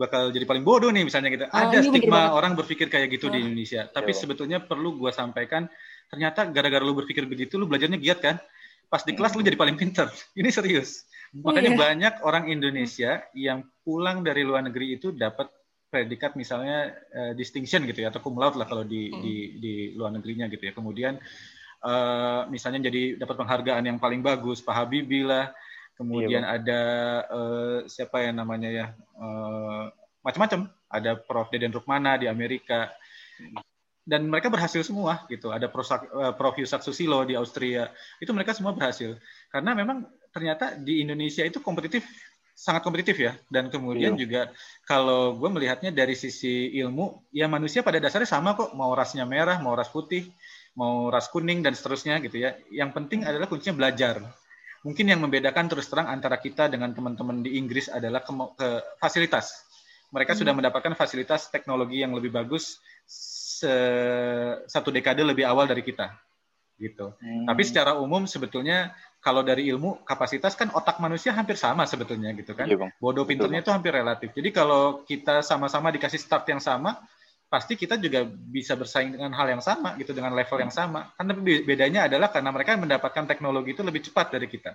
bakal 0.00 0.32
jadi 0.32 0.48
paling 0.48 0.64
bodoh 0.64 0.88
nih 0.88 1.04
misalnya 1.04 1.28
gitu. 1.28 1.44
Oh, 1.44 1.52
Ada 1.52 1.84
stigma 1.84 2.32
orang 2.32 2.56
berpikir 2.56 2.88
kayak 2.88 3.12
gitu 3.12 3.28
oh. 3.28 3.32
di 3.36 3.44
Indonesia. 3.44 3.84
Tapi 3.84 4.16
Yo. 4.16 4.18
sebetulnya 4.24 4.64
perlu 4.64 4.96
gue 4.96 5.12
sampaikan 5.12 5.68
ternyata 6.08 6.48
gara-gara 6.48 6.80
lu 6.80 6.96
berpikir 6.96 7.28
begitu 7.28 7.60
lu 7.60 7.68
belajarnya 7.68 8.00
giat 8.00 8.18
kan. 8.24 8.36
Pas 8.88 9.04
di 9.04 9.12
kelas 9.12 9.36
lu 9.36 9.44
jadi 9.44 9.60
paling 9.60 9.76
pinter. 9.76 10.08
Ini 10.40 10.48
serius. 10.48 11.04
Makanya 11.36 11.76
yeah. 11.76 11.78
banyak 11.78 12.14
orang 12.24 12.48
Indonesia 12.48 13.22
yang 13.36 13.62
pulang 13.84 14.24
dari 14.24 14.42
luar 14.42 14.64
negeri 14.64 14.96
itu 14.96 15.12
dapat 15.12 15.52
predikat 15.90 16.38
misalnya 16.38 16.94
uh, 17.12 17.32
distinction 17.34 17.82
gitu 17.82 18.06
ya 18.06 18.14
atau 18.14 18.22
cum 18.22 18.38
laude 18.38 18.54
lah 18.54 18.66
kalau 18.66 18.86
di, 18.86 19.10
hmm. 19.10 19.20
di 19.20 19.34
di 19.58 19.72
luar 19.98 20.16
negerinya 20.16 20.48
gitu 20.48 20.64
ya. 20.64 20.72
Kemudian 20.72 21.20
uh, 21.84 22.48
misalnya 22.48 22.88
jadi 22.88 23.20
dapat 23.20 23.36
penghargaan 23.36 23.84
yang 23.84 23.98
paling 24.00 24.24
bagus 24.24 24.64
Pak 24.64 24.74
Habibie 24.74 25.28
lah 25.28 25.52
kemudian 26.00 26.48
iya, 26.48 26.56
ada 26.56 26.82
uh, 27.28 27.78
siapa 27.84 28.24
yang 28.24 28.40
namanya 28.40 28.72
ya 28.72 28.86
uh, 29.20 29.92
macam-macam 30.24 30.72
ada 30.90 31.16
Prof. 31.16 31.48
Deden 31.48 31.72
Rukmana 31.72 32.18
di 32.18 32.26
Amerika. 32.26 32.90
Dan 34.00 34.26
mereka 34.26 34.50
berhasil 34.50 34.82
semua 34.82 35.22
gitu. 35.30 35.54
Ada 35.54 35.70
Prof, 35.70 35.86
uh, 35.86 36.34
Prof. 36.34 36.58
Yusak 36.58 36.82
Susilo 36.82 37.22
di 37.22 37.38
Austria. 37.38 37.88
Itu 38.18 38.34
mereka 38.34 38.52
semua 38.52 38.74
berhasil. 38.74 39.16
Karena 39.48 39.72
memang 39.72 40.02
ternyata 40.34 40.74
di 40.74 41.06
Indonesia 41.06 41.46
itu 41.46 41.62
kompetitif 41.62 42.02
sangat 42.58 42.82
kompetitif 42.82 43.16
ya. 43.16 43.38
Dan 43.46 43.70
kemudian 43.70 44.18
iya. 44.18 44.20
juga 44.20 44.42
kalau 44.84 45.38
gue 45.38 45.48
melihatnya 45.48 45.94
dari 45.94 46.18
sisi 46.18 46.74
ilmu 46.82 47.30
ya 47.30 47.46
manusia 47.46 47.86
pada 47.86 48.02
dasarnya 48.02 48.28
sama 48.28 48.58
kok. 48.58 48.74
Mau 48.74 48.90
rasnya 48.92 49.22
merah 49.24 49.62
mau 49.62 49.78
ras 49.78 49.88
putih 49.88 50.26
mau 50.70 51.10
ras 51.10 51.26
kuning 51.30 51.62
dan 51.62 51.72
seterusnya 51.74 52.18
gitu 52.24 52.42
ya. 52.42 52.58
Yang 52.70 52.90
penting 52.98 53.20
adalah 53.22 53.46
kuncinya 53.46 53.78
belajar. 53.78 54.26
Mungkin 54.80 55.12
yang 55.12 55.20
membedakan 55.20 55.68
terus 55.68 55.92
terang 55.92 56.08
antara 56.08 56.40
kita 56.40 56.72
dengan 56.72 56.96
teman-teman 56.96 57.44
di 57.44 57.60
Inggris 57.60 57.92
adalah 57.92 58.24
ke, 58.24 58.32
ke 58.56 58.68
fasilitas. 58.96 59.52
Mereka 60.10 60.32
hmm. 60.32 60.40
sudah 60.40 60.52
mendapatkan 60.56 60.94
fasilitas 60.96 61.52
teknologi 61.52 62.00
yang 62.00 62.16
lebih 62.16 62.32
bagus 62.32 62.80
se, 63.04 63.74
satu 64.66 64.88
dekade 64.88 65.20
lebih 65.20 65.44
awal 65.44 65.68
dari 65.68 65.84
kita, 65.84 66.16
gitu. 66.80 67.12
Hmm. 67.20 67.44
Tapi 67.44 67.62
secara 67.62 68.00
umum 68.00 68.24
sebetulnya 68.24 68.96
kalau 69.20 69.44
dari 69.44 69.68
ilmu 69.68 70.00
kapasitas 70.02 70.56
kan 70.56 70.72
otak 70.72 70.96
manusia 70.96 71.36
hampir 71.36 71.60
sama 71.60 71.84
sebetulnya 71.84 72.32
gitu 72.32 72.56
kan. 72.56 72.64
Iya, 72.64 72.88
Bodoh 72.96 73.28
pinternya 73.28 73.60
itu 73.60 73.68
hampir 73.68 73.92
relatif. 73.92 74.32
Jadi 74.32 74.48
kalau 74.48 75.04
kita 75.04 75.44
sama-sama 75.44 75.92
dikasih 75.92 76.16
start 76.16 76.48
yang 76.48 76.58
sama, 76.58 76.96
pasti 77.50 77.74
kita 77.74 77.98
juga 77.98 78.22
bisa 78.30 78.78
bersaing 78.78 79.18
dengan 79.18 79.34
hal 79.34 79.58
yang 79.58 79.62
sama 79.62 79.98
gitu 79.98 80.14
dengan 80.14 80.30
level 80.38 80.54
yang 80.62 80.70
sama 80.70 81.10
kan 81.18 81.26
tapi 81.26 81.66
bedanya 81.66 82.06
adalah 82.06 82.30
karena 82.30 82.54
mereka 82.54 82.78
mendapatkan 82.78 83.26
teknologi 83.26 83.74
itu 83.74 83.82
lebih 83.82 84.06
cepat 84.06 84.38
dari 84.38 84.46
kita 84.46 84.70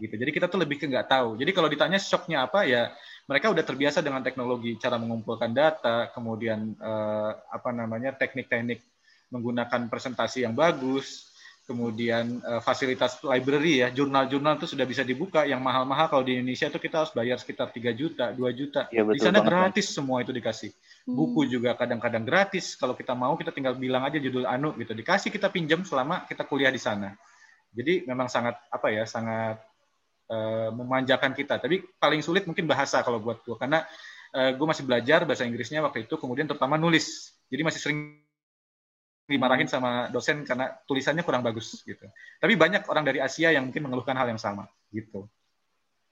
gitu 0.00 0.14
jadi 0.16 0.30
kita 0.32 0.46
tuh 0.48 0.64
lebih 0.64 0.80
ke 0.80 0.88
nggak 0.88 1.04
tahu 1.04 1.36
jadi 1.36 1.52
kalau 1.52 1.68
ditanya 1.68 2.00
shocknya 2.00 2.48
apa 2.48 2.64
ya 2.64 2.96
mereka 3.24 3.48
udah 3.48 3.64
terbiasa 3.64 4.04
dengan 4.04 4.20
teknologi, 4.20 4.76
cara 4.76 5.00
mengumpulkan 5.00 5.56
data, 5.56 6.12
kemudian 6.12 6.76
uh, 6.76 7.32
apa 7.48 7.72
namanya 7.72 8.12
teknik-teknik 8.12 8.84
menggunakan 9.32 9.88
presentasi 9.88 10.44
yang 10.44 10.52
bagus, 10.52 11.32
kemudian 11.64 12.44
uh, 12.44 12.60
fasilitas 12.60 13.16
library 13.24 13.80
ya, 13.80 13.88
jurnal-jurnal 13.88 14.60
itu 14.60 14.76
sudah 14.76 14.84
bisa 14.84 15.00
dibuka. 15.00 15.48
Yang 15.48 15.64
mahal-mahal 15.64 16.12
kalau 16.12 16.20
di 16.20 16.36
Indonesia 16.36 16.68
itu 16.68 16.76
kita 16.76 17.00
harus 17.00 17.12
bayar 17.16 17.40
sekitar 17.40 17.72
3 17.72 17.96
juta, 17.96 18.28
2 18.36 18.44
juta. 18.52 18.92
Ya, 18.92 19.00
di 19.08 19.20
sana 19.20 19.40
gratis 19.40 19.88
semua 19.88 20.20
itu 20.20 20.28
dikasih. 20.28 20.76
Hmm. 21.04 21.14
Buku 21.16 21.44
juga 21.48 21.76
kadang-kadang 21.76 22.24
gratis. 22.24 22.80
Kalau 22.80 22.96
kita 22.96 23.12
mau 23.12 23.36
kita 23.36 23.52
tinggal 23.52 23.76
bilang 23.76 24.08
aja 24.08 24.16
judul 24.16 24.48
anu 24.48 24.72
gitu. 24.80 24.96
Dikasih 24.96 25.28
kita 25.28 25.52
pinjam 25.52 25.84
selama 25.84 26.24
kita 26.24 26.48
kuliah 26.48 26.72
di 26.72 26.80
sana. 26.80 27.12
Jadi 27.74 28.08
memang 28.08 28.30
sangat 28.32 28.56
apa 28.72 28.88
ya, 28.88 29.04
sangat 29.04 29.60
uh, 30.32 30.72
memanjakan 30.72 31.36
kita. 31.36 31.60
Tapi 31.60 31.84
paling 32.00 32.24
sulit 32.24 32.48
mungkin 32.48 32.64
bahasa 32.64 33.04
kalau 33.04 33.20
buat 33.20 33.44
gue 33.44 33.56
karena 33.60 33.84
uh, 34.32 34.50
gue 34.56 34.66
masih 34.66 34.84
belajar 34.88 35.28
bahasa 35.28 35.44
Inggrisnya 35.44 35.84
waktu 35.84 36.08
itu, 36.08 36.16
kemudian 36.16 36.48
terutama 36.48 36.80
nulis. 36.80 37.36
Jadi 37.52 37.62
masih 37.66 37.80
sering 37.82 37.98
dimarahin 39.24 39.68
sama 39.68 40.12
dosen 40.12 40.44
karena 40.44 40.68
tulisannya 40.84 41.24
kurang 41.24 41.40
bagus 41.40 41.80
gitu. 41.84 42.04
Tapi 42.40 42.52
banyak 42.56 42.88
orang 42.88 43.04
dari 43.04 43.24
Asia 43.24 43.52
yang 43.52 43.68
mungkin 43.68 43.88
mengeluhkan 43.88 44.16
hal 44.16 44.28
yang 44.28 44.40
sama 44.40 44.68
gitu. 44.92 45.28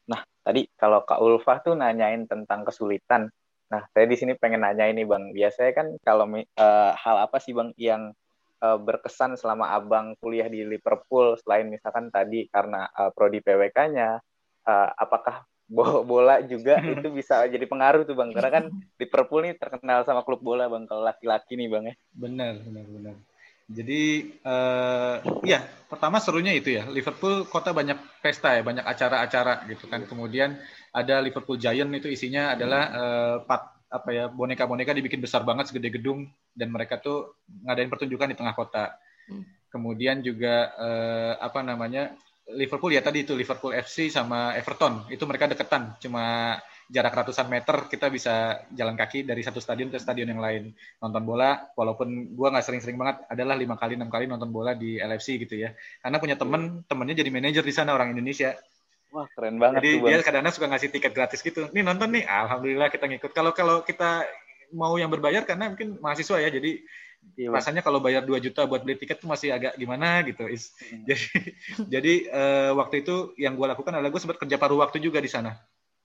Nah, 0.09 0.25
tadi 0.43 0.67
kalau 0.75 1.05
Kak 1.05 1.21
Ulfa 1.21 1.61
tuh 1.63 1.77
nanyain 1.77 2.25
tentang 2.27 2.65
kesulitan. 2.67 3.29
Nah, 3.73 3.89
saya 3.97 4.05
di 4.05 4.17
sini 4.21 4.37
pengen 4.37 4.69
nanya 4.69 4.85
ini 4.85 5.09
Bang. 5.09 5.33
Biasanya 5.33 5.73
kan 5.73 5.87
kalau 6.05 6.29
uh, 6.29 6.93
hal 6.93 7.17
apa 7.25 7.41
sih 7.41 7.57
Bang 7.57 7.73
yang 7.81 8.13
uh, 8.61 8.77
berkesan 8.77 9.41
selama 9.41 9.73
Abang 9.73 10.13
kuliah 10.21 10.53
di 10.53 10.61
Liverpool? 10.61 11.41
Selain 11.41 11.65
misalkan 11.73 12.13
tadi 12.13 12.45
karena 12.53 12.85
uh, 12.93 13.09
prodi 13.17 13.41
PWK-nya 13.41 14.21
uh, 14.69 14.89
apakah 15.01 15.49
bola 16.05 16.45
juga 16.45 16.85
itu 16.93 17.09
bisa 17.09 17.49
jadi 17.49 17.65
pengaruh 17.65 18.05
tuh 18.05 18.13
bang? 18.13 18.31
Karena 18.37 18.51
kan 18.53 18.65
Liverpool 19.01 19.49
nih 19.49 19.57
terkenal 19.57 20.05
sama 20.05 20.21
klub 20.21 20.45
bola 20.45 20.69
bang 20.69 20.85
kalau 20.85 21.01
laki-laki 21.01 21.57
nih 21.57 21.69
bang 21.73 21.85
ya. 21.89 21.95
Benar 22.13 22.61
benar 22.61 22.85
benar. 22.93 23.15
Jadi 23.73 24.37
uh, 24.45 25.17
ya 25.49 25.65
pertama 25.89 26.21
serunya 26.21 26.53
itu 26.53 26.77
ya. 26.77 26.85
Liverpool 26.93 27.49
kota 27.49 27.73
banyak 27.73 27.97
pesta 28.21 28.53
ya 28.53 28.61
banyak 28.61 28.85
acara-acara 28.85 29.65
gitu 29.73 29.89
kan. 29.89 30.05
Kemudian 30.05 30.61
ada 30.93 31.25
Liverpool 31.25 31.57
Giant 31.57 31.89
itu 31.97 32.09
isinya 32.13 32.53
adalah 32.53 32.83
uh, 32.93 33.37
pat 33.49 33.73
apa 33.93 34.09
ya 34.09 34.25
boneka-boneka 34.33 34.97
dibikin 34.97 35.21
besar 35.21 35.45
banget 35.45 35.69
segede 35.69 35.93
gedung 35.93 36.25
dan 36.57 36.73
mereka 36.73 36.97
tuh 36.97 37.37
ngadain 37.65 37.93
pertunjukan 37.93 38.33
di 38.33 38.37
tengah 38.37 38.57
kota. 38.57 38.97
Hmm. 39.23 39.47
kemudian 39.71 40.21
juga 40.21 40.75
uh, 40.77 41.39
apa 41.41 41.63
namanya 41.65 42.13
Liverpool 42.53 42.91
ya 42.91 43.01
tadi 43.01 43.23
itu 43.23 43.33
Liverpool 43.39 43.73
FC 43.73 44.11
sama 44.11 44.53
Everton. 44.59 45.09
Itu 45.09 45.25
mereka 45.25 45.47
deketan 45.49 45.97
cuma 46.03 46.59
jarak 46.91 47.15
ratusan 47.15 47.49
meter 47.49 47.89
kita 47.89 48.13
bisa 48.13 48.67
jalan 48.75 48.99
kaki 48.99 49.25
dari 49.25 49.41
satu 49.41 49.63
stadion 49.63 49.89
ke 49.89 49.97
stadion 49.97 50.29
yang 50.29 50.43
lain. 50.43 50.75
Nonton 51.01 51.23
bola 51.23 51.71
walaupun 51.79 52.35
gua 52.35 52.53
nggak 52.53 52.67
sering-sering 52.67 52.99
banget 52.99 53.25
adalah 53.31 53.55
lima 53.57 53.79
kali 53.79 53.95
enam 53.97 54.11
kali 54.11 54.27
nonton 54.29 54.51
bola 54.51 54.75
di 54.75 54.99
LFC 54.99 55.41
gitu 55.41 55.55
ya. 55.55 55.73
Karena 56.03 56.19
punya 56.19 56.37
temen 56.37 56.83
temennya 56.85 57.23
jadi 57.23 57.31
manajer 57.31 57.65
di 57.65 57.75
sana 57.75 57.95
orang 57.95 58.13
Indonesia 58.13 58.53
Wah 59.13 59.29
keren 59.37 59.61
banget 59.61 59.85
Jadi 59.85 59.91
tuh, 59.93 60.09
dia 60.09 60.17
kadang-kadang 60.25 60.55
suka 60.57 60.67
ngasih 60.73 60.89
tiket 60.89 61.13
gratis 61.13 61.41
gitu. 61.45 61.69
Nih 61.77 61.85
nonton 61.85 62.09
nih, 62.17 62.25
alhamdulillah 62.25 62.89
kita 62.89 63.05
ngikut. 63.05 63.37
Kalau 63.37 63.53
kalau 63.53 63.85
kita 63.85 64.25
mau 64.73 64.97
yang 64.97 65.13
berbayar 65.13 65.45
karena 65.45 65.69
mungkin 65.69 66.01
mahasiswa 66.01 66.41
ya, 66.41 66.49
jadi 66.49 66.81
Iya, 67.33 67.49
rasanya 67.49 67.81
kalau 67.81 68.03
bayar 68.03 68.27
2 68.27 68.37
juta 68.45 68.67
buat 68.69 68.85
beli 68.85 69.01
tiket 69.01 69.23
tuh 69.23 69.31
masih 69.31 69.55
agak 69.55 69.73
gimana 69.81 70.21
gitu. 70.27 70.45
Is. 70.51 70.75
Hmm. 70.85 71.07
Jadi 71.09 71.27
jadi 71.95 72.15
uh, 72.29 72.71
waktu 72.77 73.07
itu 73.07 73.33
yang 73.41 73.57
gue 73.57 73.65
lakukan 73.65 73.95
adalah 73.95 74.13
gue 74.13 74.21
sempat 74.21 74.37
kerja 74.37 74.61
paruh 74.61 74.83
waktu 74.83 75.01
juga 75.01 75.17
di 75.23 75.31
sana. 75.33 75.57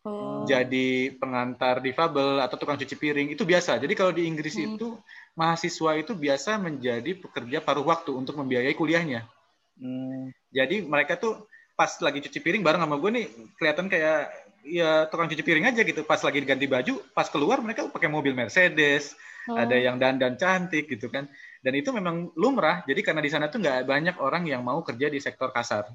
Oh. 0.07 0.47
Jadi 0.47 1.11
pengantar 1.19 1.83
difabel 1.83 2.39
atau 2.39 2.55
tukang 2.55 2.79
cuci 2.79 2.95
piring 2.95 3.27
itu 3.35 3.43
biasa. 3.43 3.75
Jadi 3.75 3.91
kalau 3.91 4.15
di 4.15 4.23
Inggris 4.23 4.55
hmm. 4.55 4.77
itu 4.77 4.95
mahasiswa 5.35 5.91
itu 5.99 6.15
biasa 6.15 6.55
menjadi 6.63 7.11
pekerja 7.19 7.59
paruh 7.59 7.83
waktu 7.83 8.15
untuk 8.15 8.39
membiayai 8.39 8.71
kuliahnya. 8.71 9.27
Hmm. 9.75 10.31
Jadi 10.55 10.87
mereka 10.87 11.19
tuh 11.19 11.43
pas 11.77 11.93
lagi 12.01 12.19
cuci 12.25 12.39
piring 12.41 12.65
bareng 12.65 12.81
sama 12.81 12.97
gue 12.97 13.11
nih 13.13 13.25
kelihatan 13.61 13.85
kayak 13.85 14.33
ya 14.65 15.05
tukang 15.07 15.29
cuci 15.29 15.45
piring 15.45 15.69
aja 15.69 15.81
gitu. 15.85 16.01
Pas 16.03 16.19
lagi 16.19 16.41
ganti 16.41 16.65
baju, 16.65 16.99
pas 17.13 17.29
keluar 17.29 17.61
mereka 17.61 17.85
pakai 17.87 18.09
mobil 18.09 18.33
Mercedes, 18.33 19.13
oh. 19.47 19.55
ada 19.55 19.75
yang 19.79 19.95
dandan 19.97 20.35
cantik 20.35 20.91
gitu 20.91 21.07
kan 21.07 21.31
dan 21.63 21.73
itu 21.73 21.89
memang 21.95 22.31
lumrah 22.35 22.83
jadi 22.83 22.99
karena 23.01 23.21
di 23.23 23.31
sana 23.31 23.47
tuh 23.47 23.63
nggak 23.63 23.87
banyak 23.87 24.15
orang 24.19 24.43
yang 24.45 24.61
mau 24.61 24.83
kerja 24.83 25.07
di 25.07 25.19
sektor 25.23 25.49
kasar 25.55 25.87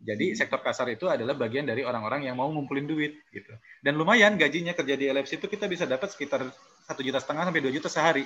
jadi 0.00 0.32
hmm. 0.32 0.36
sektor 0.38 0.62
kasar 0.64 0.88
itu 0.88 1.10
adalah 1.10 1.36
bagian 1.36 1.68
dari 1.68 1.84
orang-orang 1.84 2.24
yang 2.24 2.38
mau 2.38 2.48
ngumpulin 2.48 2.86
duit 2.88 3.20
gitu 3.34 3.52
dan 3.84 3.98
lumayan 3.98 4.38
gajinya 4.38 4.72
kerja 4.72 4.94
di 4.96 5.10
LFC 5.10 5.42
itu 5.42 5.46
kita 5.50 5.66
bisa 5.68 5.84
dapat 5.84 6.08
sekitar 6.14 6.46
satu 6.86 7.00
juta 7.04 7.20
setengah 7.20 7.50
sampai 7.50 7.60
dua 7.60 7.72
juta 7.74 7.88
sehari 7.90 8.24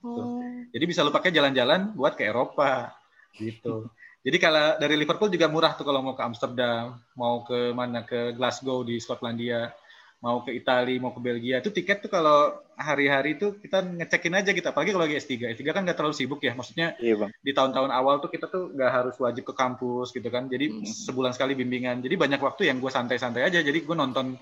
gitu. 0.00 0.20
oh. 0.20 0.42
jadi 0.72 0.84
bisa 0.88 1.04
lu 1.04 1.12
pakai 1.14 1.30
jalan-jalan 1.30 1.94
buat 1.94 2.18
ke 2.18 2.26
Eropa 2.26 2.90
gitu 3.38 3.86
jadi 4.24 4.36
kalau 4.40 4.80
dari 4.80 4.96
Liverpool 4.96 5.28
juga 5.28 5.52
murah 5.52 5.76
tuh 5.76 5.84
kalau 5.84 6.00
mau 6.00 6.16
ke 6.16 6.24
Amsterdam, 6.24 6.96
mau 7.14 7.44
ke 7.44 7.76
mana 7.76 8.02
ke 8.08 8.32
Glasgow 8.32 8.80
di 8.80 8.96
Skotlandia 8.96 9.68
mau 10.24 10.40
ke 10.40 10.56
Italia, 10.56 10.96
mau 10.96 11.12
ke 11.12 11.20
Belgia, 11.20 11.60
itu 11.60 11.68
tiket 11.68 12.00
tuh 12.00 12.08
kalau 12.08 12.56
hari-hari 12.80 13.36
itu 13.36 13.60
kita 13.60 13.84
ngecekin 13.84 14.32
aja 14.32 14.56
gitu. 14.56 14.64
Apalagi 14.64 14.96
kalau 14.96 15.04
lagi 15.04 15.20
S3. 15.20 15.52
S3 15.52 15.68
kan 15.68 15.84
nggak 15.84 16.00
terlalu 16.00 16.16
sibuk 16.16 16.40
ya. 16.40 16.56
Maksudnya 16.56 16.96
iya, 16.96 17.20
bang. 17.20 17.28
di 17.44 17.52
tahun-tahun 17.52 17.92
awal 17.92 18.24
tuh 18.24 18.32
kita 18.32 18.48
tuh 18.48 18.72
nggak 18.72 18.88
harus 18.90 19.14
wajib 19.20 19.44
ke 19.44 19.52
kampus 19.52 20.16
gitu 20.16 20.24
kan. 20.32 20.48
Jadi 20.48 20.72
hmm. 20.72 20.88
sebulan 20.88 21.36
sekali 21.36 21.52
bimbingan. 21.52 22.00
Jadi 22.00 22.16
banyak 22.16 22.40
waktu 22.40 22.72
yang 22.72 22.80
gue 22.80 22.88
santai-santai 22.88 23.44
aja. 23.44 23.60
Jadi 23.60 23.84
gue 23.84 23.92
nonton 23.92 24.40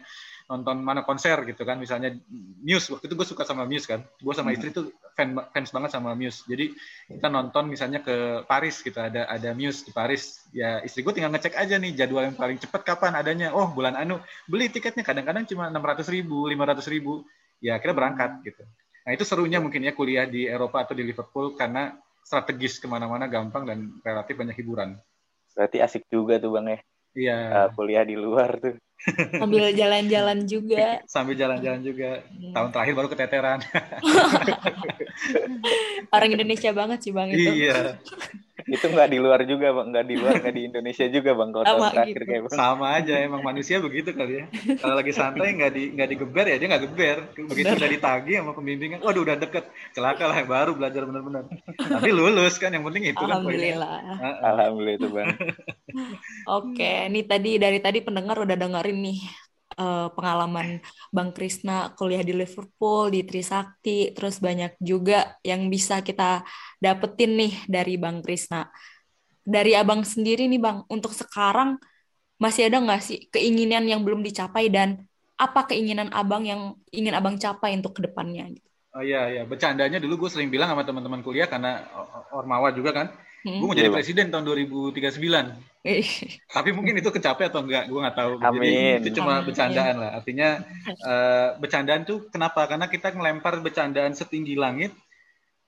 nonton 0.53 0.84
mana 0.84 1.00
konser 1.09 1.40
gitu 1.48 1.64
kan 1.64 1.80
misalnya 1.80 2.12
Muse. 2.61 2.92
Waktu 2.92 3.09
itu 3.09 3.14
gue 3.16 3.24
suka 3.24 3.48
sama 3.48 3.64
Muse 3.64 3.88
kan. 3.88 4.05
Gue 4.20 4.36
sama 4.36 4.53
hmm. 4.53 4.57
istri 4.61 4.68
tuh 4.76 4.92
fan 5.16 5.32
fans 5.48 5.72
banget 5.72 5.90
sama 5.96 6.12
Muse. 6.12 6.44
Jadi 6.44 6.76
kita 7.09 7.32
nonton 7.32 7.72
misalnya 7.72 8.05
ke 8.05 8.44
Paris 8.44 8.84
gitu 8.84 9.00
ada 9.00 9.24
ada 9.24 9.57
Muse 9.57 9.88
di 9.88 9.92
Paris. 9.96 10.44
Ya 10.53 10.84
istri 10.84 11.00
gue 11.00 11.16
tinggal 11.16 11.32
ngecek 11.32 11.57
aja 11.57 11.80
nih 11.80 11.96
jadwal 11.96 12.28
yang 12.28 12.36
paling 12.36 12.61
cepat 12.61 12.84
kapan 12.84 13.16
adanya. 13.16 13.57
Oh 13.57 13.72
bulan 13.72 13.96
anu 13.96 14.20
beli 14.44 14.68
tiketnya. 14.68 15.00
Kadang-kadang 15.00 15.48
cuma 15.48 15.72
enam 15.72 15.80
ratus 15.80 16.12
ribu 16.12 16.44
lima 16.44 16.68
ratus 16.68 16.84
ribu. 16.92 17.24
Ya 17.64 17.80
kita 17.80 17.96
berangkat 17.96 18.44
gitu. 18.44 18.61
Nah 19.03 19.11
itu 19.16 19.24
serunya 19.24 19.59
mungkin 19.59 19.80
ya 19.80 19.96
kuliah 19.96 20.28
di 20.28 20.44
Eropa 20.44 20.84
atau 20.84 20.92
di 20.92 21.03
Liverpool 21.03 21.57
karena 21.57 21.96
strategis 22.22 22.78
ke 22.78 22.86
mana-mana 22.86 23.26
gampang 23.26 23.66
dan 23.66 23.98
relatif 24.05 24.36
banyak 24.36 24.55
hiburan. 24.61 25.00
Berarti 25.53 25.82
asik 25.82 26.07
juga 26.09 26.38
tuh 26.38 26.55
bang 26.55 26.66
ya. 26.68 26.78
Iya. 27.12 27.38
Uh, 27.53 27.68
kuliah 27.76 28.05
di 28.07 28.16
luar 28.16 28.57
tuh. 28.62 28.78
Sambil 29.42 29.74
jalan-jalan 29.74 30.38
juga. 30.46 31.03
Sambil 31.11 31.34
jalan-jalan 31.34 31.80
juga. 31.82 32.22
Hmm. 32.28 32.55
Tahun 32.55 32.68
terakhir 32.70 32.94
baru 32.94 33.09
keteteran. 33.11 33.59
Orang 36.14 36.30
Indonesia 36.30 36.70
banget 36.70 36.98
sih 37.03 37.12
bang 37.12 37.28
itu. 37.34 37.50
Iya 37.66 37.98
itu 38.66 38.86
nggak 38.88 39.08
di 39.10 39.18
luar 39.18 39.40
juga 39.48 39.66
bang. 39.72 39.86
Nggak 39.90 40.04
di 40.06 40.14
luar 40.18 40.34
nggak 40.42 40.54
di 40.54 40.62
Indonesia 40.68 41.04
juga 41.08 41.30
bang 41.34 41.48
kalau 41.50 41.64
sama 41.66 41.88
terakhir 41.90 42.20
gitu. 42.22 42.28
kayak 42.28 42.42
bang. 42.46 42.54
sama 42.54 42.86
aja 42.98 43.14
emang 43.22 43.42
manusia 43.42 43.76
begitu 43.82 44.10
kali 44.14 44.32
ya. 44.42 44.44
Kalau 44.78 44.94
lagi 44.94 45.12
santai 45.14 45.48
nggak 45.56 45.72
di 45.72 45.82
nggak 45.96 46.08
digeber 46.12 46.46
ya 46.46 46.56
dia 46.60 46.68
nggak 46.70 46.82
geber. 46.90 47.16
Begitu 47.48 47.72
udah 47.74 47.90
ditagi 47.90 48.32
sama 48.38 48.52
pembimbingan 48.52 48.98
waduh 49.02 49.22
udah 49.24 49.36
deket. 49.38 49.64
Celaka 49.94 50.24
lah 50.28 50.38
baru 50.44 50.72
belajar 50.76 51.02
benar-benar 51.08 51.44
tapi 51.76 52.10
lulus 52.12 52.56
kan 52.58 52.70
yang 52.72 52.84
penting 52.86 53.12
itu 53.12 53.22
alhamdulillah. 53.22 53.96
Kan 54.18 54.34
alhamdulillah 54.42 54.94
itu 54.96 55.08
bang. 55.10 55.28
Oke 56.58 56.92
nih 57.12 57.24
tadi 57.28 57.50
dari 57.60 57.78
tadi 57.78 57.98
pendengar 58.00 58.40
udah 58.40 58.56
dengerin 58.56 58.98
nih 59.02 59.18
uh, 59.76 60.08
pengalaman 60.12 60.80
Bang 61.12 61.30
Krisna 61.32 61.92
kuliah 61.96 62.24
di 62.24 62.32
Liverpool, 62.36 63.12
di 63.12 63.24
Trisakti, 63.24 64.12
terus 64.16 64.38
banyak 64.38 64.76
juga 64.82 65.36
yang 65.46 65.68
bisa 65.72 66.00
kita 66.00 66.44
dapetin 66.80 67.36
nih 67.38 67.54
dari 67.68 67.94
Bang 67.96 68.20
Krisna. 68.20 68.68
Dari 69.42 69.74
abang 69.74 70.06
sendiri 70.06 70.46
nih 70.46 70.60
Bang, 70.62 70.86
untuk 70.86 71.12
sekarang 71.16 71.80
masih 72.38 72.66
ada 72.66 72.82
nggak 72.82 73.02
sih 73.02 73.18
keinginan 73.30 73.86
yang 73.86 74.02
belum 74.02 74.22
dicapai 74.22 74.66
dan 74.66 75.06
apa 75.38 75.66
keinginan 75.66 76.10
abang 76.14 76.46
yang 76.46 76.78
ingin 76.94 77.14
abang 77.14 77.38
capai 77.38 77.74
untuk 77.74 77.98
ke 77.98 78.06
depannya? 78.06 78.50
Oh 78.92 79.00
iya, 79.00 79.26
iya. 79.32 79.42
Bercandanya 79.48 79.96
dulu 79.98 80.26
gue 80.26 80.30
sering 80.30 80.52
bilang 80.52 80.68
sama 80.68 80.84
teman-teman 80.84 81.24
kuliah 81.24 81.48
karena 81.48 81.82
Ormawa 82.30 82.70
juga 82.76 82.92
kan, 82.92 83.06
Hmm. 83.43 83.59
Gue 83.59 83.66
mau 83.66 83.74
jadi 83.74 83.90
iya, 83.90 83.95
presiden 83.95 84.30
tahun 84.30 84.45
2039. 84.47 85.03
Tapi 86.47 86.70
mungkin 86.70 86.95
itu 86.95 87.11
kecapai 87.11 87.51
atau 87.51 87.66
enggak, 87.66 87.90
gue 87.90 87.99
nggak 87.99 88.14
tahu. 88.14 88.32
Amin. 88.38 89.03
Jadi 89.03 89.11
itu 89.11 89.18
cuma 89.18 89.43
bercandaan 89.43 89.95
lah. 89.99 90.11
Artinya 90.22 90.62
uh, 91.03 91.49
bercandaan 91.62 92.07
tuh 92.07 92.30
kenapa? 92.30 92.70
Karena 92.70 92.86
kita 92.86 93.11
ngelempar 93.11 93.59
bercandaan 93.59 94.14
setinggi 94.14 94.55
langit. 94.55 94.95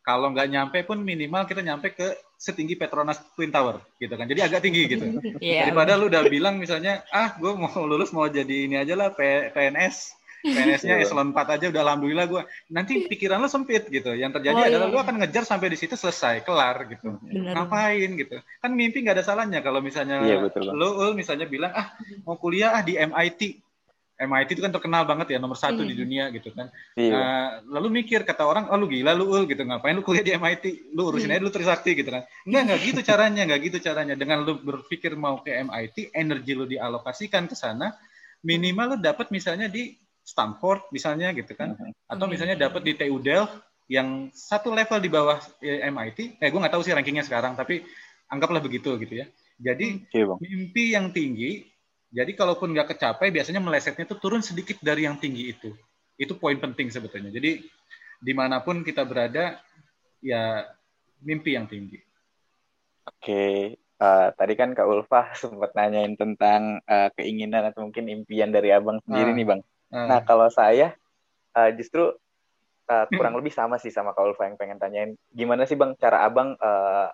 Kalau 0.04 0.30
nggak 0.30 0.48
nyampe 0.52 0.78
pun 0.86 1.00
minimal 1.00 1.48
kita 1.48 1.64
nyampe 1.64 1.96
ke 1.96 2.14
setinggi 2.38 2.76
Petronas 2.76 3.18
Twin 3.34 3.50
Tower 3.50 3.82
gitu 3.98 4.14
kan. 4.14 4.30
Jadi 4.30 4.40
agak 4.44 4.60
tinggi 4.62 4.86
gitu. 4.86 5.04
yeah. 5.42 5.66
Daripada 5.66 5.98
lu 5.98 6.06
udah 6.06 6.22
bilang 6.30 6.62
misalnya, 6.62 7.02
ah 7.10 7.34
gue 7.34 7.50
mau 7.56 7.72
lulus 7.82 8.14
mau 8.14 8.28
jadi 8.30 8.70
ini 8.70 8.78
aja 8.78 8.94
lah 8.94 9.10
PNS 9.50 10.23
PNS-nya 10.44 11.00
iya. 11.00 11.04
eselon 11.08 11.32
4 11.32 11.56
aja 11.56 11.66
udah 11.72 11.82
alhamdulillah 11.88 12.26
gue. 12.28 12.42
Nanti 12.68 13.08
pikiran 13.08 13.40
lo 13.40 13.48
sempit 13.48 13.88
gitu. 13.88 14.12
Yang 14.12 14.40
terjadi 14.40 14.60
oh, 14.60 14.68
adalah 14.68 14.88
iya. 14.92 14.94
lo 14.94 14.98
akan 15.00 15.16
ngejar 15.24 15.44
sampai 15.48 15.72
di 15.72 15.78
situ 15.80 15.96
selesai, 15.96 16.44
kelar 16.44 16.84
gitu. 16.92 17.16
Bener. 17.24 17.56
Ngapain 17.56 18.10
gitu. 18.12 18.36
Kan 18.60 18.70
mimpi 18.76 19.00
nggak 19.00 19.16
ada 19.16 19.24
salahnya 19.24 19.64
kalau 19.64 19.80
misalnya 19.80 20.20
iya, 20.20 20.36
betul, 20.44 20.68
lo, 20.68 21.00
lo 21.00 21.10
misalnya 21.16 21.48
bilang 21.48 21.72
ah 21.72 21.96
mau 22.28 22.36
kuliah 22.36 22.76
ah 22.76 22.84
di 22.84 23.00
MIT. 23.00 23.64
MIT 24.14 24.48
itu 24.54 24.62
kan 24.62 24.70
terkenal 24.70 25.02
banget 25.10 25.34
ya 25.34 25.38
nomor 25.42 25.58
satu 25.58 25.82
di 25.82 25.90
Hmm. 25.90 26.02
dunia 26.06 26.24
gitu 26.30 26.54
kan. 26.54 26.70
Iya. 26.94 27.10
Nah, 27.10 27.46
lalu 27.66 28.04
mikir 28.04 28.22
kata 28.22 28.46
orang, 28.46 28.70
oh 28.70 28.78
lu 28.78 28.86
gila 28.86 29.10
lu 29.10 29.26
ul 29.26 29.42
gitu 29.48 29.66
ngapain 29.66 29.90
lu 29.90 30.06
kuliah 30.06 30.22
di 30.22 30.30
MIT, 30.38 30.94
lu 30.94 31.10
urusin 31.10 31.32
Hmm. 31.32 31.40
aja 31.40 31.42
lu 31.42 31.50
Trisakti 31.50 31.98
gitu 31.98 32.14
kan. 32.14 32.22
Enggak 32.46 32.62
enggak 32.62 32.80
gitu 32.84 33.00
caranya, 33.02 33.42
enggak 33.42 33.60
gitu 33.66 33.78
caranya. 33.82 34.14
Dengan 34.14 34.46
lu 34.46 34.60
berpikir 34.62 35.18
mau 35.18 35.42
ke 35.42 35.50
MIT, 35.66 36.14
energi 36.14 36.52
lu 36.54 36.68
dialokasikan 36.68 37.50
ke 37.50 37.58
sana, 37.58 37.90
minimal 38.46 38.94
lu 38.94 38.96
dapat 39.02 39.34
misalnya 39.34 39.66
di 39.66 39.98
Stanford 40.24 40.88
misalnya 40.88 41.30
gitu 41.36 41.52
kan, 41.52 41.76
atau 42.08 42.24
Hmm. 42.24 42.32
misalnya 42.32 42.56
dapat 42.56 42.80
di 42.80 42.96
TU 42.96 43.20
Delft 43.20 43.52
yang 43.86 44.32
satu 44.32 44.72
level 44.72 44.96
di 44.98 45.12
bawah 45.12 45.36
eh, 45.60 45.84
MIT. 45.84 46.40
Eh 46.40 46.48
gue 46.48 46.56
nggak 46.56 46.72
tahu 46.72 46.82
sih 46.82 46.96
rankingnya 46.96 47.22
sekarang, 47.22 47.52
tapi 47.52 47.84
anggaplah 48.32 48.64
begitu 48.64 48.96
gitu 48.96 49.20
ya. 49.20 49.28
Jadi 49.60 50.08
Iya 50.10 50.24
bang. 50.32 50.38
mimpi 50.40 50.84
yang 50.96 51.12
tinggi, 51.12 51.68
jadi 52.08 52.32
kalaupun 52.32 52.72
nggak 52.72 52.96
kecapai, 52.96 53.28
biasanya 53.28 53.60
melesetnya 53.60 54.08
tuh 54.08 54.16
turun 54.18 54.40
sedikit 54.40 54.80
dari 54.80 55.04
yang 55.04 55.20
tinggi 55.20 55.52
itu. 55.52 55.70
Itu 56.16 56.40
poin 56.40 56.56
penting 56.56 56.88
sebetulnya. 56.88 57.28
Jadi 57.28 57.60
di 58.18 58.32
mana 58.32 58.64
pun 58.64 58.80
kita 58.80 59.04
berada, 59.04 59.60
ya 60.24 60.64
mimpi 61.20 61.52
yang 61.52 61.68
tinggi. 61.68 62.00
Oke, 63.04 63.76
eh, 63.76 64.28
tadi 64.32 64.54
kan 64.56 64.72
Kak 64.72 64.88
Ulfa 64.88 65.36
sempat 65.36 65.76
nanyain 65.76 66.16
tentang 66.16 66.80
eh, 66.88 67.12
keinginan 67.12 67.68
atau 67.68 67.84
mungkin 67.84 68.08
impian 68.08 68.48
dari 68.48 68.72
abang 68.72 68.96
sendiri 69.04 69.30
Ah. 69.30 69.36
nih 69.36 69.46
bang. 69.46 69.60
Nah, 69.94 70.06
Nah 70.10 70.20
kalau 70.26 70.48
saya 70.50 70.92
eh, 71.56 71.70
justru 71.78 72.10
eh, 72.90 73.06
kurang 73.14 73.34
lebih 73.38 73.52
sama 73.54 73.76
sih 73.80 73.92
sama 73.94 74.12
Kak 74.16 74.24
Ulfa 74.34 74.44
yang 74.50 74.58
pengen 74.60 74.78
tanyain. 74.82 75.10
Gimana 75.30 75.64
sih 75.68 75.78
bang 75.78 75.94
cara 75.96 76.26
abang 76.26 76.58
eh, 76.58 77.08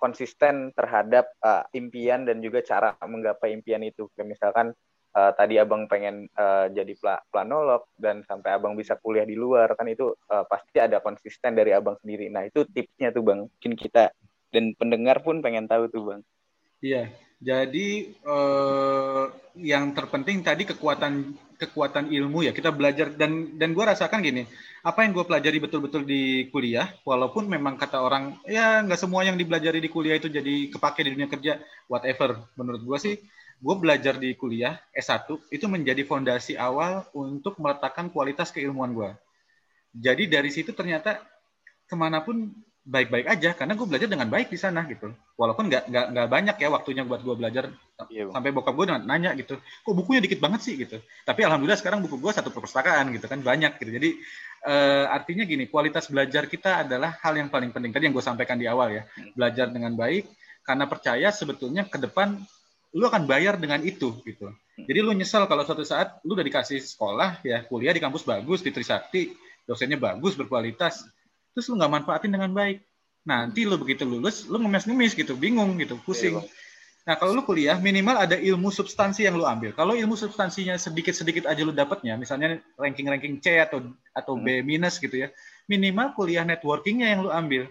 konsisten 0.00 0.72
terhadap 0.76 1.28
eh, 1.44 1.64
impian 1.78 2.24
dan 2.28 2.40
juga 2.40 2.64
cara 2.64 2.96
menggapai 3.04 3.52
impian 3.56 3.84
itu? 3.84 4.08
Kayak 4.16 4.28
misalkan 4.32 4.66
eh, 5.16 5.32
tadi 5.36 5.54
abang 5.60 5.86
pengen 5.92 6.26
eh, 6.32 6.66
jadi 6.72 6.92
pla- 6.98 7.24
planolog 7.28 7.88
dan 8.00 8.24
sampai 8.24 8.56
abang 8.56 8.74
bisa 8.80 8.96
kuliah 9.00 9.28
di 9.28 9.36
luar 9.36 9.76
kan 9.76 9.86
itu 9.88 10.12
eh, 10.32 10.44
pasti 10.48 10.78
ada 10.80 10.98
konsisten 11.04 11.52
dari 11.52 11.72
abang 11.76 11.96
sendiri. 12.00 12.32
Nah 12.32 12.48
itu 12.48 12.64
tipsnya 12.68 13.12
tuh 13.12 13.22
bang. 13.24 13.40
Mungkin 13.46 13.72
kita 13.76 14.10
dan 14.54 14.72
pendengar 14.78 15.20
pun 15.20 15.44
pengen 15.44 15.68
tahu 15.68 15.88
tuh 15.92 16.02
bang. 16.12 16.20
Iya, 16.84 17.08
jadi 17.36 17.88
eh, 18.12 19.24
yang 19.60 19.92
terpenting 19.92 20.40
tadi 20.40 20.64
kekuatan 20.64 21.36
kekuatan 21.56 22.12
ilmu 22.12 22.44
ya 22.44 22.52
kita 22.52 22.68
belajar 22.68 23.08
dan 23.16 23.56
dan 23.56 23.72
gue 23.72 23.84
rasakan 23.84 24.20
gini, 24.20 24.44
apa 24.84 25.04
yang 25.04 25.16
gue 25.16 25.24
pelajari 25.24 25.56
betul-betul 25.60 26.04
di 26.04 26.52
kuliah, 26.52 26.92
walaupun 27.04 27.48
memang 27.48 27.80
kata 27.80 28.00
orang 28.00 28.36
ya 28.44 28.84
nggak 28.84 29.00
semua 29.00 29.24
yang 29.24 29.40
dipelajari 29.40 29.80
di 29.80 29.88
kuliah 29.88 30.20
itu 30.20 30.28
jadi 30.28 30.68
kepake 30.68 31.00
di 31.04 31.16
dunia 31.16 31.28
kerja, 31.28 31.60
whatever. 31.88 32.36
Menurut 32.60 32.84
gue 32.84 32.98
sih, 33.00 33.14
gue 33.56 33.74
belajar 33.76 34.20
di 34.20 34.36
kuliah 34.36 34.76
S1 34.92 35.32
itu 35.48 35.64
menjadi 35.64 36.04
fondasi 36.04 36.60
awal 36.60 37.08
untuk 37.16 37.56
meletakkan 37.56 38.12
kualitas 38.12 38.52
keilmuan 38.52 38.92
gue. 38.92 39.10
Jadi 39.96 40.28
dari 40.28 40.52
situ 40.52 40.76
ternyata 40.76 41.24
ke 41.88 41.96
mana 41.96 42.20
pun 42.20 42.52
baik-baik 42.86 43.26
aja 43.26 43.50
karena 43.58 43.74
gue 43.74 43.82
belajar 43.82 44.06
dengan 44.06 44.30
baik 44.30 44.46
di 44.46 44.58
sana 44.58 44.86
gitu. 44.86 45.10
Walaupun 45.34 45.66
nggak 45.66 45.90
nggak 45.90 46.06
nggak 46.14 46.28
banyak 46.30 46.56
ya 46.62 46.68
waktunya 46.70 47.02
buat 47.02 47.20
gue 47.26 47.34
belajar 47.34 47.74
Iya, 48.12 48.28
sampai 48.28 48.52
bokap 48.52 48.76
gue 48.76 48.86
nanya 49.08 49.32
gitu 49.40 49.56
kok 49.58 49.94
bukunya 49.96 50.20
dikit 50.22 50.38
banget 50.38 50.60
sih? 50.62 50.78
gitu. 50.78 51.02
Tapi 51.26 51.40
alhamdulillah 51.42 51.80
sekarang 51.80 52.04
buku 52.04 52.22
gue 52.22 52.30
satu 52.30 52.54
perpustakaan 52.54 53.10
gitu 53.10 53.26
kan 53.26 53.42
banyak 53.42 53.74
gitu. 53.82 53.90
Jadi 53.90 54.10
eh, 54.70 55.04
artinya 55.10 55.42
gini 55.42 55.66
kualitas 55.66 56.06
belajar 56.06 56.46
kita 56.46 56.86
adalah 56.86 57.18
hal 57.18 57.34
yang 57.34 57.50
paling 57.50 57.74
penting. 57.74 57.90
Tadi 57.90 58.06
yang 58.06 58.14
gue 58.14 58.24
sampaikan 58.24 58.54
di 58.54 58.70
awal 58.70 58.94
ya 58.94 59.02
belajar 59.34 59.66
dengan 59.74 59.98
baik 59.98 60.30
karena 60.62 60.86
percaya 60.86 61.28
sebetulnya 61.34 61.90
ke 61.90 61.98
depan 61.98 62.38
lu 62.94 63.04
akan 63.04 63.26
bayar 63.26 63.58
dengan 63.58 63.82
itu 63.82 64.14
gitu. 64.22 64.54
Jadi 64.76 64.98
lu 65.02 65.10
nyesel 65.10 65.48
kalau 65.50 65.66
suatu 65.66 65.82
saat 65.82 66.22
lu 66.22 66.38
udah 66.38 66.46
dikasih 66.46 66.78
sekolah 66.78 67.42
ya 67.42 67.66
kuliah 67.66 67.90
di 67.90 67.98
kampus 67.98 68.22
bagus 68.22 68.62
di 68.62 68.70
Trisakti 68.70 69.34
dosennya 69.66 69.98
bagus 69.98 70.38
berkualitas 70.38 71.02
terus 71.56 71.72
lu 71.72 71.80
nggak 71.80 71.88
manfaatin 71.88 72.28
dengan 72.28 72.52
baik. 72.52 72.84
Nanti 73.24 73.64
lu 73.64 73.80
begitu 73.80 74.04
lulus 74.04 74.44
lu 74.46 74.60
ngemis-ngemis 74.60 75.16
gitu 75.16 75.32
bingung 75.34 75.72
gitu 75.80 75.96
pusing. 76.04 76.36
Iya, 76.36 76.44
Bang. 76.44 76.52
nah 77.06 77.14
kalau 77.16 77.32
lu 77.34 77.42
kuliah 77.42 77.74
minimal 77.80 78.18
ada 78.20 78.36
ilmu 78.36 78.68
substansi 78.68 79.24
yang 79.24 79.34
lu 79.34 79.48
ambil. 79.48 79.72
Kalau 79.72 79.96
ilmu 79.96 80.14
substansinya 80.14 80.76
sedikit-sedikit 80.76 81.48
aja 81.48 81.64
lu 81.64 81.72
dapatnya 81.74 82.14
misalnya 82.14 82.60
ranking-ranking 82.76 83.40
C 83.40 83.56
atau 83.58 83.82
atau 84.12 84.36
B 84.38 84.60
minus 84.62 85.00
gitu 85.00 85.16
ya 85.26 85.32
minimal 85.66 86.14
kuliah 86.14 86.46
networkingnya 86.46 87.10
yang 87.16 87.26
lu 87.26 87.30
ambil. 87.34 87.66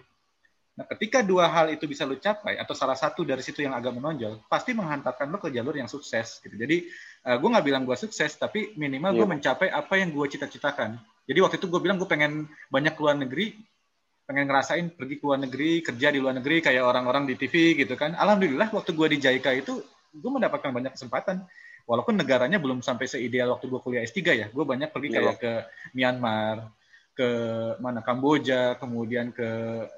Nah 0.76 0.84
ketika 0.92 1.24
dua 1.24 1.48
hal 1.48 1.72
itu 1.72 1.88
bisa 1.88 2.04
lu 2.04 2.20
capai 2.20 2.60
atau 2.60 2.76
salah 2.76 2.92
satu 2.98 3.24
dari 3.24 3.40
situ 3.40 3.64
yang 3.64 3.72
agak 3.72 3.96
menonjol 3.96 4.44
pasti 4.44 4.76
menghantarkan 4.76 5.32
lu 5.32 5.40
ke 5.40 5.48
jalur 5.48 5.72
yang 5.72 5.88
sukses 5.88 6.36
gitu. 6.44 6.52
Jadi 6.52 6.84
uh, 7.24 7.40
gue 7.40 7.48
nggak 7.48 7.64
bilang 7.64 7.88
gue 7.88 7.96
sukses 7.96 8.36
tapi 8.36 8.76
minimal 8.76 9.16
gue 9.16 9.24
Iya. 9.24 9.32
mencapai 9.40 9.68
apa 9.72 9.94
yang 9.96 10.12
gue 10.12 10.26
cita-citakan. 10.36 11.00
Jadi 11.24 11.38
waktu 11.40 11.56
itu 11.56 11.66
gue 11.72 11.80
bilang 11.80 11.96
gue 11.96 12.04
pengen 12.04 12.44
banyak 12.68 12.92
keluar 12.92 13.16
negeri 13.16 13.56
pengen 14.26 14.50
ngerasain 14.50 14.86
pergi 14.90 15.22
ke 15.22 15.24
luar 15.24 15.38
negeri 15.38 15.80
kerja 15.86 16.10
di 16.10 16.18
luar 16.18 16.34
negeri 16.34 16.58
kayak 16.58 16.82
orang-orang 16.82 17.30
di 17.30 17.38
TV 17.38 17.78
gitu 17.78 17.94
kan. 17.94 18.18
Alhamdulillah 18.18 18.68
waktu 18.74 18.90
gue 18.90 19.06
di 19.14 19.18
JICA 19.22 19.62
itu 19.62 19.80
gue 20.12 20.30
mendapatkan 20.30 20.74
banyak 20.74 20.92
kesempatan. 20.98 21.46
Walaupun 21.86 22.18
negaranya 22.18 22.58
belum 22.58 22.82
sampai 22.82 23.06
seideal 23.06 23.54
waktu 23.54 23.70
gue 23.70 23.78
kuliah 23.78 24.02
S3 24.02 24.18
ya 24.34 24.46
gue 24.50 24.64
banyak 24.66 24.90
pergi 24.90 25.08
kayak 25.14 25.36
ke 25.38 25.52
Myanmar 25.94 26.74
ke 27.16 27.28
mana 27.80 28.04
Kamboja 28.04 28.76
kemudian 28.76 29.32
ke 29.32 29.48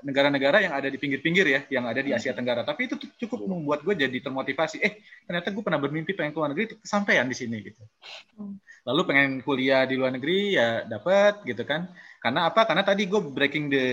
negara-negara 0.06 0.62
yang 0.62 0.70
ada 0.76 0.86
di 0.86 1.00
pinggir-pinggir 1.00 1.46
ya 1.50 1.60
yang 1.72 1.88
ada 1.88 1.98
di 2.04 2.12
Asia 2.12 2.36
Tenggara. 2.36 2.62
Tapi 2.62 2.92
itu 2.92 2.94
cukup 2.94 3.42
Iya. 3.42 3.48
membuat 3.48 3.80
gue 3.82 3.94
jadi 4.06 4.18
termotivasi. 4.20 4.78
Eh 4.84 5.00
ternyata 5.24 5.48
gue 5.50 5.64
pernah 5.64 5.80
bermimpi 5.80 6.12
pengen 6.12 6.30
ke 6.30 6.38
luar 6.38 6.52
negeri 6.52 6.78
kesampaian 6.78 7.24
di 7.26 7.34
sini 7.34 7.56
gitu. 7.64 7.82
Hmm. 8.36 8.60
lalu 8.88 9.04
pengen 9.04 9.30
kuliah 9.44 9.84
di 9.84 10.00
luar 10.00 10.16
negeri 10.16 10.56
ya 10.56 10.80
dapat 10.88 11.44
gitu 11.44 11.60
kan 11.68 11.92
karena 12.18 12.50
apa? 12.50 12.66
Karena 12.66 12.82
tadi 12.82 13.06
gue 13.06 13.20
breaking 13.22 13.64
the 13.70 13.86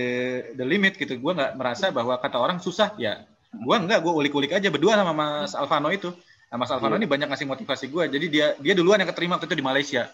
the 0.58 0.66
limit 0.66 0.98
gitu. 0.98 1.14
Gue 1.18 1.32
nggak 1.34 1.54
merasa 1.54 1.94
bahwa 1.94 2.18
kata 2.18 2.36
orang 2.42 2.58
susah 2.58 2.90
ya. 2.98 3.22
Gue 3.54 3.76
enggak 3.78 4.02
gue 4.02 4.10
ulik-ulik 4.12 4.50
aja 4.50 4.66
berdua 4.66 4.98
sama 4.98 5.14
Mas 5.14 5.54
Alvano 5.54 5.94
itu. 5.94 6.10
Nah, 6.50 6.58
Mas 6.58 6.70
Alvano 6.74 6.98
Iya. 6.98 7.06
ini 7.06 7.08
banyak 7.10 7.28
ngasih 7.30 7.46
motivasi 7.46 7.86
gue 7.90 8.04
jadi 8.10 8.26
dia 8.26 8.46
dia 8.58 8.74
duluan 8.74 8.98
yang 8.98 9.10
keterima 9.10 9.38
waktu 9.38 9.46
itu 9.46 9.56
di 9.58 9.66
Malaysia. 9.66 10.10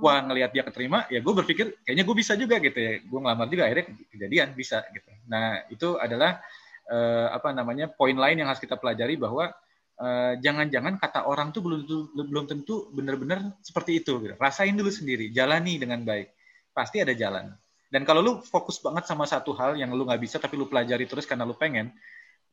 Wah 0.00 0.20
ngelihat 0.24 0.52
dia 0.52 0.64
keterima 0.64 1.08
ya 1.08 1.20
gue 1.24 1.34
berpikir 1.36 1.84
kayaknya 1.84 2.04
gue 2.04 2.16
bisa 2.16 2.32
juga 2.36 2.56
gitu 2.64 2.78
ya. 2.80 2.92
Gue 3.04 3.18
ngelamar 3.20 3.46
juga 3.52 3.62
akhirnya 3.68 3.86
kejadian 4.12 4.48
bisa 4.56 4.80
gitu. 4.92 5.10
Nah 5.28 5.68
itu 5.68 6.00
adalah 6.00 6.40
eh, 6.88 7.28
apa 7.28 7.52
namanya 7.52 7.92
poin 7.92 8.16
lain 8.16 8.40
yang 8.40 8.48
harus 8.48 8.60
kita 8.60 8.80
pelajari 8.80 9.20
bahwa 9.20 9.52
eh, 10.00 10.32
jangan-jangan 10.40 10.96
kata 10.96 11.28
orang 11.28 11.52
tuh 11.52 11.60
belum 11.60 11.80
tentu 11.84 11.96
belum 12.16 12.44
tentu 12.48 12.74
benar-benar 12.92 13.52
seperti 13.60 14.00
itu 14.00 14.16
gitu. 14.20 14.34
rasain 14.40 14.72
dulu 14.76 14.88
sendiri 14.88 15.28
jalani 15.32 15.76
dengan 15.80 16.00
baik 16.04 16.28
pasti 16.74 17.00
ada 17.00 17.14
jalan. 17.14 17.54
Dan 17.88 18.02
kalau 18.02 18.20
lu 18.20 18.32
fokus 18.42 18.82
banget 18.82 19.06
sama 19.06 19.22
satu 19.24 19.54
hal 19.54 19.78
yang 19.78 19.94
lu 19.94 20.02
nggak 20.02 20.18
bisa 20.18 20.42
tapi 20.42 20.58
lu 20.58 20.66
pelajari 20.66 21.06
terus 21.06 21.24
karena 21.24 21.46
lu 21.46 21.54
pengen 21.54 21.94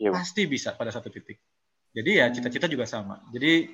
Iya, 0.01 0.13
pasti 0.13 0.45
bisa 0.49 0.73
pada 0.73 0.89
satu 0.93 1.09
titik. 1.13 1.37
Jadi 1.93 2.11
ya 2.17 2.29
cita-cita 2.33 2.65
juga 2.69 2.85
sama. 2.89 3.21
Jadi 3.33 3.69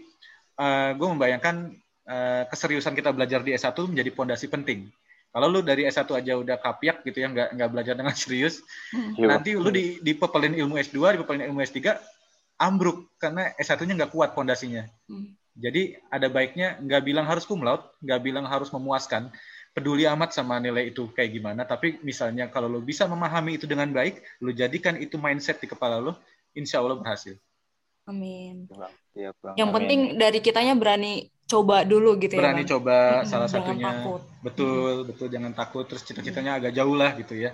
gue 0.98 1.08
membayangkan 1.08 1.70
eh, 2.08 2.44
keseriusan 2.50 2.98
kita 2.98 3.14
belajar 3.14 3.46
di 3.46 3.54
S1 3.54 3.78
menjadi 3.88 4.10
pondasi 4.16 4.48
penting. 4.50 4.90
Kalau 5.30 5.48
lu 5.52 5.60
dari 5.62 5.86
S1 5.86 6.08
aja 6.18 6.34
udah 6.40 6.58
kapiak 6.58 7.06
gitu 7.06 7.22
ya 7.22 7.28
nggak 7.30 7.50
nggak 7.54 7.70
belajar 7.70 7.94
dengan 7.94 8.16
serius 8.20 8.64
Iya, 8.92 9.28
Bang. 9.28 9.30
nanti 9.38 9.54
lu 9.54 9.70
di 9.70 10.02
dipepelin 10.02 10.56
ilmu 10.58 10.76
S2 10.82 11.20
dipepelin 11.20 11.46
ilmu 11.52 11.60
S3 11.62 11.96
ambruk. 12.58 13.06
Karena 13.22 13.54
S1-nya 13.60 13.94
nggak 14.04 14.12
kuat 14.16 14.34
pondasinya. 14.34 14.88
Hmm. 15.08 15.36
jadi 15.58 15.98
ada 16.14 16.30
baiknya 16.30 16.78
nggak 16.86 17.02
bilang 17.02 17.26
harus 17.26 17.42
cum 17.50 17.66
laude, 17.66 17.82
nggak 18.06 18.22
bilang 18.22 18.46
harus 18.46 18.70
memuaskan, 18.70 19.34
peduli 19.78 20.10
amat 20.10 20.34
sama 20.34 20.58
nilai 20.58 20.90
itu 20.90 21.06
kayak 21.14 21.30
gimana. 21.38 21.62
Tapi 21.62 22.02
misalnya 22.02 22.50
kalau 22.50 22.66
lo 22.66 22.82
bisa 22.82 23.06
memahami 23.06 23.62
itu 23.62 23.70
dengan 23.70 23.94
baik, 23.94 24.42
lo 24.42 24.50
jadikan 24.50 24.98
itu 24.98 25.22
mindset 25.22 25.62
di 25.62 25.70
kepala 25.70 26.02
lo, 26.02 26.18
insya 26.58 26.82
Allah 26.82 26.98
berhasil. 26.98 27.38
Amin. 28.10 28.66
Bang. 28.74 28.90
Yang 29.54 29.70
Amin. 29.70 29.76
penting 29.78 30.00
dari 30.18 30.40
kitanya 30.42 30.74
berani 30.74 31.30
coba 31.46 31.86
dulu 31.86 32.18
gitu 32.18 32.42
ya. 32.42 32.42
Berani 32.42 32.64
coba 32.66 33.22
Mm-mm, 33.22 33.30
salah 33.30 33.46
jangan 33.46 33.78
satunya, 33.78 33.88
takut. 33.94 34.22
betul, 34.42 34.94
betul 35.06 35.28
jangan 35.30 35.54
takut. 35.54 35.86
Terus 35.86 36.02
cita-citanya 36.10 36.58
agak 36.58 36.74
jauh 36.74 36.98
lah 36.98 37.14
gitu 37.14 37.38
ya. 37.38 37.54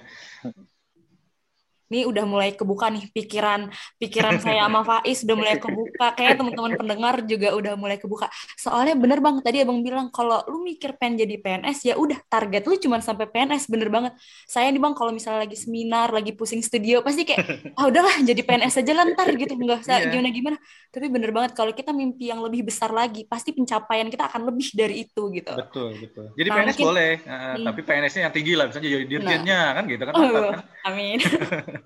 Ini 1.93 2.09
udah 2.09 2.25
mulai 2.25 2.57
kebuka 2.57 2.89
nih 2.89 3.05
pikiran 3.13 3.69
pikiran 4.01 4.41
saya 4.41 4.65
sama 4.65 4.81
Faiz 4.89 5.21
udah 5.21 5.35
mulai 5.37 5.55
kebuka. 5.55 6.17
Kayak 6.17 6.41
teman-teman 6.41 6.73
pendengar 6.73 7.21
juga 7.21 7.53
udah 7.53 7.77
mulai 7.77 8.01
kebuka. 8.01 8.25
Soalnya 8.57 8.97
bener 8.97 9.21
bang 9.21 9.37
tadi 9.39 9.61
abang 9.61 9.85
bilang 9.85 10.09
kalau 10.09 10.41
lu 10.49 10.65
mikir 10.65 10.97
pengen 10.97 11.21
jadi 11.21 11.37
PNS 11.37 11.85
ya 11.85 11.93
udah 11.93 12.17
target 12.25 12.65
lu 12.65 12.73
cuma 12.81 12.97
sampai 12.97 13.29
PNS 13.29 13.69
bener 13.69 13.93
banget. 13.93 14.17
Saya 14.49 14.73
nih 14.73 14.81
bang 14.81 14.97
kalau 14.97 15.13
misalnya 15.13 15.45
lagi 15.45 15.53
seminar 15.53 16.09
lagi 16.09 16.33
pusing 16.33 16.65
studio 16.65 17.05
pasti 17.05 17.23
kayak 17.23 17.45
ah 17.77 17.85
udahlah 17.85 18.17
jadi 18.19 18.41
PNS 18.41 18.81
aja 18.81 18.91
lah 18.91 19.05
ntar 19.13 19.29
gitu 19.29 19.53
nggak 19.53 19.85
usah 19.85 20.01
Iya. 20.01 20.09
gimana 20.09 20.29
gimana. 20.33 20.57
Tapi 20.89 21.05
bener 21.09 21.29
banget 21.29 21.51
kalau 21.53 21.69
kita 21.69 21.93
mimpi 21.93 22.33
yang 22.33 22.41
lebih 22.41 22.65
besar 22.65 22.89
lagi 22.89 23.21
pasti 23.23 23.53
pencapaian 23.53 24.09
kita 24.09 24.25
akan 24.25 24.49
lebih 24.49 24.73
dari 24.73 25.05
itu 25.05 25.29
gitu. 25.29 25.53
Betul, 25.53 25.93
betul. 26.01 26.25
Jadi 26.33 26.47
Nah, 26.49 26.55
PNS 26.57 26.67
mungkin- 26.73 26.87
boleh, 26.89 27.11
eh, 27.19 27.37
Hmm. 27.53 27.65
tapi 27.65 27.79
PNS-nya 27.83 28.21
yang 28.23 28.33
tinggi 28.33 28.53
lah, 28.53 28.65
misalnya 28.65 28.89
jadi 28.89 29.05
dirjennya 29.05 29.59
kan 29.73 29.83
gitu 29.85 30.03
kan. 30.03 30.13
Oh, 30.13 30.21
mantap 30.23 30.41
kan? 30.49 30.65
amin. 30.87 31.19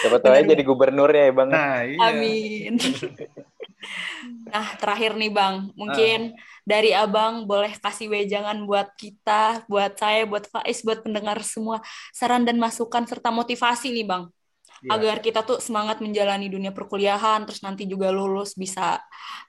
Siapa 0.00 0.16
tahu 0.18 0.32
aja 0.32 0.44
jadi 0.50 0.62
gubernurnya 0.64 1.24
ya, 1.28 1.32
Bang. 1.32 1.48
Nah, 1.52 1.84
iya. 1.84 1.98
Amin. 2.10 2.74
Nah, 4.50 4.76
terakhir 4.76 5.16
nih 5.16 5.32
Bang, 5.32 5.72
mungkin 5.78 6.34
uh. 6.34 6.36
dari 6.66 6.90
Abang 6.92 7.46
boleh 7.46 7.70
kasih 7.78 8.10
wejangan 8.10 8.66
buat 8.66 8.92
kita, 8.98 9.64
buat 9.70 9.96
saya, 9.96 10.26
buat 10.26 10.44
Faiz, 10.50 10.82
buat 10.82 11.00
pendengar 11.00 11.40
semua, 11.46 11.80
saran 12.10 12.42
dan 12.44 12.58
masukan 12.58 13.06
serta 13.06 13.30
motivasi 13.30 13.94
nih 13.94 14.06
Bang. 14.06 14.28
Yeah. 14.80 14.96
Agar 14.96 15.16
kita 15.20 15.44
tuh 15.44 15.60
semangat 15.62 16.02
menjalani 16.02 16.50
dunia 16.50 16.74
perkuliahan, 16.74 17.46
terus 17.46 17.62
nanti 17.62 17.86
juga 17.86 18.08
lulus 18.10 18.56
bisa 18.56 19.00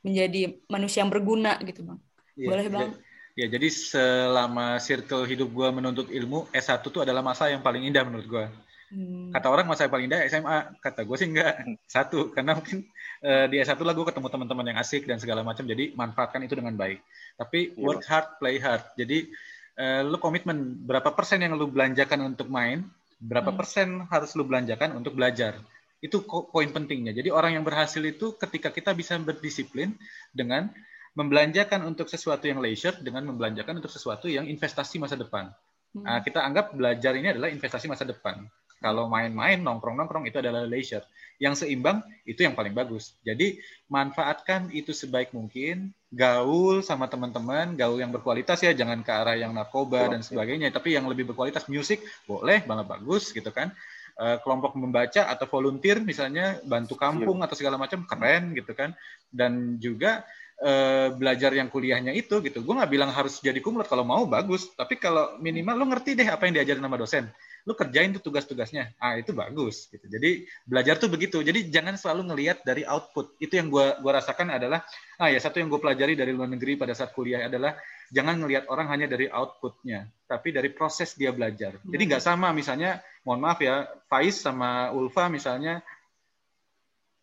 menjadi 0.06 0.60
manusia 0.70 1.04
yang 1.04 1.12
berguna 1.12 1.58
gitu 1.66 1.82
Bang. 1.88 2.00
Yeah. 2.38 2.50
Boleh 2.54 2.68
Bang? 2.70 2.90
Ya, 3.32 3.48
jadi 3.48 3.68
selama 3.72 4.76
circle 4.84 5.24
hidup 5.24 5.50
gue 5.50 5.68
menuntut 5.72 6.08
ilmu, 6.12 6.52
S1 6.52 6.84
tuh 6.84 7.02
adalah 7.02 7.24
masa 7.24 7.48
yang 7.48 7.64
paling 7.64 7.88
indah 7.88 8.04
menurut 8.04 8.28
gue. 8.28 8.46
Hmm. 8.92 9.32
Kata 9.32 9.48
orang 9.48 9.72
masa 9.72 9.88
paling 9.88 10.12
indah 10.12 10.28
SMA, 10.28 10.76
kata 10.84 11.08
gue 11.08 11.16
sih 11.16 11.32
enggak 11.32 11.64
satu 11.88 12.36
karena 12.36 12.60
mungkin 12.60 12.84
uh, 13.24 13.48
di 13.48 13.64
S1 13.64 13.80
lah 13.80 13.96
gue 13.96 14.04
ketemu 14.04 14.28
teman-teman 14.28 14.66
yang 14.68 14.78
asik 14.84 15.08
dan 15.08 15.16
segala 15.16 15.48
macam, 15.48 15.64
jadi 15.64 15.96
manfaatkan 15.96 16.44
itu 16.44 16.60
dengan 16.60 16.76
baik. 16.76 17.00
Tapi 17.40 17.72
yeah. 17.72 17.80
work 17.80 18.04
hard, 18.04 18.28
play 18.44 18.60
hard. 18.60 18.84
Jadi 19.00 19.32
uh, 19.80 20.04
lu 20.04 20.20
komitmen 20.20 20.84
berapa 20.84 21.08
persen 21.16 21.40
yang 21.40 21.56
lu 21.56 21.72
belanjakan 21.72 22.36
untuk 22.36 22.52
main, 22.52 22.84
berapa 23.24 23.56
hmm. 23.56 23.60
persen 23.64 23.88
harus 24.12 24.36
lu 24.36 24.44
belanjakan 24.44 25.00
untuk 25.00 25.16
belajar. 25.16 25.56
Itu 26.04 26.28
poin 26.28 26.68
pentingnya. 26.68 27.16
Jadi 27.16 27.32
orang 27.32 27.56
yang 27.56 27.64
berhasil 27.64 28.04
itu 28.04 28.36
ketika 28.36 28.76
kita 28.76 28.92
bisa 28.92 29.16
berdisiplin 29.24 29.96
dengan 30.36 30.68
membelanjakan 31.16 31.88
untuk 31.88 32.08
sesuatu 32.08 32.48
yang 32.48 32.60
leisure 32.60 33.00
dengan 33.00 33.28
membelanjakan 33.32 33.80
untuk 33.80 33.92
sesuatu 33.92 34.28
yang 34.28 34.48
investasi 34.48 35.00
masa 35.00 35.16
depan. 35.16 35.52
Hmm. 35.92 36.04
Nah, 36.08 36.20
kita 36.24 36.40
anggap 36.44 36.76
belajar 36.76 37.16
ini 37.16 37.36
adalah 37.36 37.52
investasi 37.52 37.88
masa 37.92 38.08
depan. 38.08 38.48
Kalau 38.82 39.06
main-main, 39.06 39.62
nongkrong-nongkrong 39.62 40.26
itu 40.26 40.42
adalah 40.42 40.66
leisure. 40.66 41.06
Yang 41.38 41.66
seimbang 41.66 42.02
itu 42.26 42.42
yang 42.42 42.58
paling 42.58 42.74
bagus. 42.74 43.14
Jadi 43.22 43.62
manfaatkan 43.86 44.74
itu 44.74 44.90
sebaik 44.90 45.38
mungkin. 45.38 45.94
Gaul 46.10 46.82
sama 46.84 47.06
teman-teman, 47.08 47.78
gaul 47.78 48.02
yang 48.02 48.10
berkualitas 48.10 48.60
ya, 48.66 48.74
jangan 48.74 49.06
ke 49.06 49.14
arah 49.14 49.38
yang 49.38 49.54
narkoba 49.54 50.12
dan 50.12 50.26
sebagainya. 50.26 50.74
Tapi 50.74 50.98
yang 50.98 51.06
lebih 51.06 51.30
berkualitas 51.30 51.70
musik 51.70 52.02
boleh, 52.26 52.66
banget 52.66 52.90
bagus 52.90 53.30
gitu 53.30 53.54
kan. 53.54 53.70
Eh, 54.18 54.38
kelompok 54.44 54.76
membaca 54.76 55.30
atau 55.30 55.48
volunteer 55.48 56.04
misalnya 56.04 56.60
bantu 56.68 57.00
kampung 57.00 57.40
atau 57.42 57.56
segala 57.56 57.80
macam 57.80 58.04
keren 58.04 58.52
gitu 58.58 58.74
kan. 58.74 58.98
Dan 59.32 59.78
juga 59.78 60.26
Uh, 60.62 61.10
belajar 61.18 61.50
yang 61.58 61.74
kuliahnya 61.74 62.14
itu 62.14 62.38
gitu. 62.46 62.62
Gue 62.62 62.78
nggak 62.78 62.94
bilang 62.94 63.10
harus 63.10 63.42
jadi 63.42 63.58
kumlot 63.58 63.90
kalau 63.90 64.06
mau 64.06 64.30
bagus, 64.30 64.70
tapi 64.78 64.94
kalau 64.94 65.42
minimal 65.42 65.74
lo 65.74 65.86
ngerti 65.90 66.14
deh 66.14 66.30
apa 66.30 66.46
yang 66.46 66.54
diajarin 66.62 66.86
sama 66.86 67.02
dosen. 67.02 67.26
Lu 67.66 67.74
kerjain 67.74 68.14
tuh 68.14 68.22
tugas-tugasnya. 68.22 68.94
Ah 69.02 69.18
itu 69.18 69.34
bagus 69.34 69.90
gitu. 69.90 70.06
Jadi 70.06 70.46
belajar 70.62 71.02
tuh 71.02 71.10
begitu. 71.10 71.42
Jadi 71.42 71.66
jangan 71.74 71.98
selalu 71.98 72.30
ngelihat 72.30 72.62
dari 72.62 72.86
output. 72.86 73.42
Itu 73.42 73.58
yang 73.58 73.74
gua 73.74 73.98
gua 74.06 74.22
rasakan 74.22 74.54
adalah 74.54 74.86
ah 75.18 75.34
ya 75.34 75.42
satu 75.42 75.58
yang 75.58 75.70
gue 75.74 75.82
pelajari 75.82 76.14
dari 76.14 76.30
luar 76.30 76.54
negeri 76.54 76.78
pada 76.78 76.94
saat 76.94 77.10
kuliah 77.18 77.50
adalah 77.50 77.74
jangan 78.14 78.38
ngelihat 78.46 78.70
orang 78.70 78.86
hanya 78.94 79.10
dari 79.10 79.34
outputnya 79.34 80.14
tapi 80.30 80.54
dari 80.54 80.70
proses 80.70 81.18
dia 81.18 81.34
belajar. 81.34 81.82
Jadi 81.82 82.04
nggak 82.06 82.22
sama 82.22 82.54
misalnya 82.54 83.02
mohon 83.26 83.42
maaf 83.42 83.58
ya 83.66 83.90
Faiz 84.06 84.38
sama 84.38 84.94
Ulfa 84.94 85.26
misalnya 85.26 85.82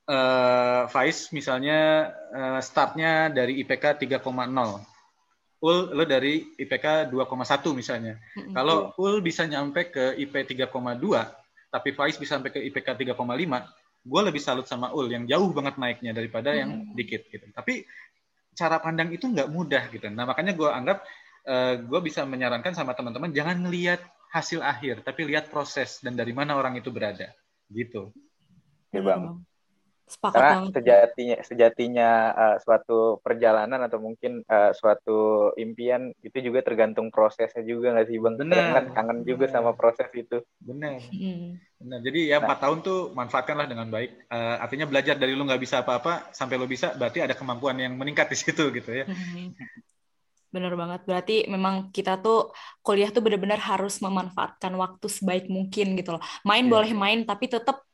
uh, 0.09 0.89
Faiz 0.89 1.29
misalnya 1.31 2.11
uh, 2.33 2.61
startnya 2.65 3.29
dari 3.29 3.61
IPK 3.63 4.09
3,0 4.09 4.19
Ul 5.59 5.91
lo 5.91 6.07
dari 6.07 6.55
IPK 6.55 7.11
2,1 7.11 7.75
misalnya. 7.75 8.15
Mm-hmm. 8.15 8.55
Kalau 8.55 8.95
Ul 8.95 9.19
bisa 9.19 9.43
nyampe 9.43 9.91
ke 9.91 10.15
IP 10.15 10.55
3,2, 10.55 10.71
tapi 11.75 11.89
Faiz 11.99 12.15
bisa 12.15 12.39
sampai 12.39 12.55
ke 12.55 12.63
IPK 12.63 12.95
3,5, 12.95 13.19
gue 14.07 14.21
lebih 14.23 14.39
salut 14.39 14.71
sama 14.71 14.95
Ul 14.95 15.11
yang 15.11 15.27
jauh 15.27 15.51
banget 15.51 15.75
naiknya 15.75 16.15
daripada 16.15 16.55
mm-hmm. 16.55 16.63
yang 16.63 16.71
dikit 16.95 17.27
gitu. 17.27 17.51
Tapi 17.51 17.83
cara 18.55 18.79
pandang 18.79 19.11
itu 19.11 19.27
nggak 19.27 19.51
mudah 19.51 19.91
gitu. 19.91 20.07
Nah 20.15 20.31
makanya 20.31 20.55
gue 20.55 20.71
anggap 20.71 21.03
uh, 21.51 21.75
eh, 21.75 21.75
gue 21.83 22.01
bisa 22.07 22.23
menyarankan 22.23 22.75
sama 22.75 22.95
teman-teman 22.95 23.35
jangan 23.35 23.59
ngelihat 23.59 23.99
hasil 24.31 24.63
akhir, 24.63 25.03
tapi 25.03 25.27
lihat 25.27 25.51
proses 25.51 25.99
dan 26.07 26.15
dari 26.15 26.31
mana 26.31 26.55
orang 26.55 26.79
itu 26.79 26.95
berada 26.95 27.35
gitu. 27.67 28.15
Ya 28.95 29.03
bang. 29.03 29.43
Sepakat 30.09 30.41
Karena 30.41 30.55
banget. 30.57 30.73
sejatinya 30.81 31.37
sejatinya 31.45 32.11
uh, 32.33 32.57
suatu 32.65 33.21
perjalanan 33.21 33.81
atau 33.85 34.01
mungkin 34.01 34.41
uh, 34.49 34.73
suatu 34.73 35.53
impian 35.61 36.17
itu 36.25 36.41
juga 36.41 36.65
tergantung 36.65 37.13
prosesnya 37.13 37.61
juga 37.61 37.93
nggak 37.93 38.09
sih 38.09 38.17
bang? 38.17 38.35
Benar. 38.41 38.65
Kan 38.73 38.87
kangen 38.97 39.19
juga 39.29 39.45
Bener. 39.47 39.55
sama 39.55 39.71
proses 39.77 40.09
itu. 40.17 40.41
Benar. 40.59 41.05
Hmm. 41.13 41.61
Benar. 41.79 41.99
Jadi 42.01 42.21
ya 42.33 42.41
empat 42.41 42.59
nah. 42.59 42.63
tahun 42.65 42.79
tuh 42.81 43.01
manfaatkanlah 43.13 43.69
dengan 43.69 43.93
baik. 43.93 44.33
Uh, 44.33 44.57
artinya 44.65 44.89
belajar 44.89 45.15
dari 45.21 45.37
lu 45.37 45.45
nggak 45.45 45.63
bisa 45.63 45.85
apa-apa 45.85 46.33
sampai 46.33 46.57
lu 46.57 46.65
bisa, 46.65 46.97
berarti 46.97 47.21
ada 47.21 47.37
kemampuan 47.37 47.77
yang 47.77 47.95
meningkat 47.95 48.33
di 48.33 48.37
situ 48.41 48.73
gitu 48.73 48.91
ya. 48.91 49.05
Hmm. 49.05 49.53
Bener 50.49 50.73
banget. 50.75 51.05
Berarti 51.05 51.45
memang 51.45 51.93
kita 51.93 52.17
tuh 52.25 52.57
kuliah 52.81 53.13
tuh 53.13 53.21
benar-benar 53.21 53.61
harus 53.61 54.01
memanfaatkan 54.01 54.73
waktu 54.81 55.07
sebaik 55.07 55.47
mungkin 55.53 55.93
gitu 56.01 56.17
loh. 56.17 56.23
Main 56.49 56.65
yeah. 56.65 56.73
boleh 56.73 56.91
main, 56.97 57.21
tapi 57.29 57.53
tetap 57.53 57.85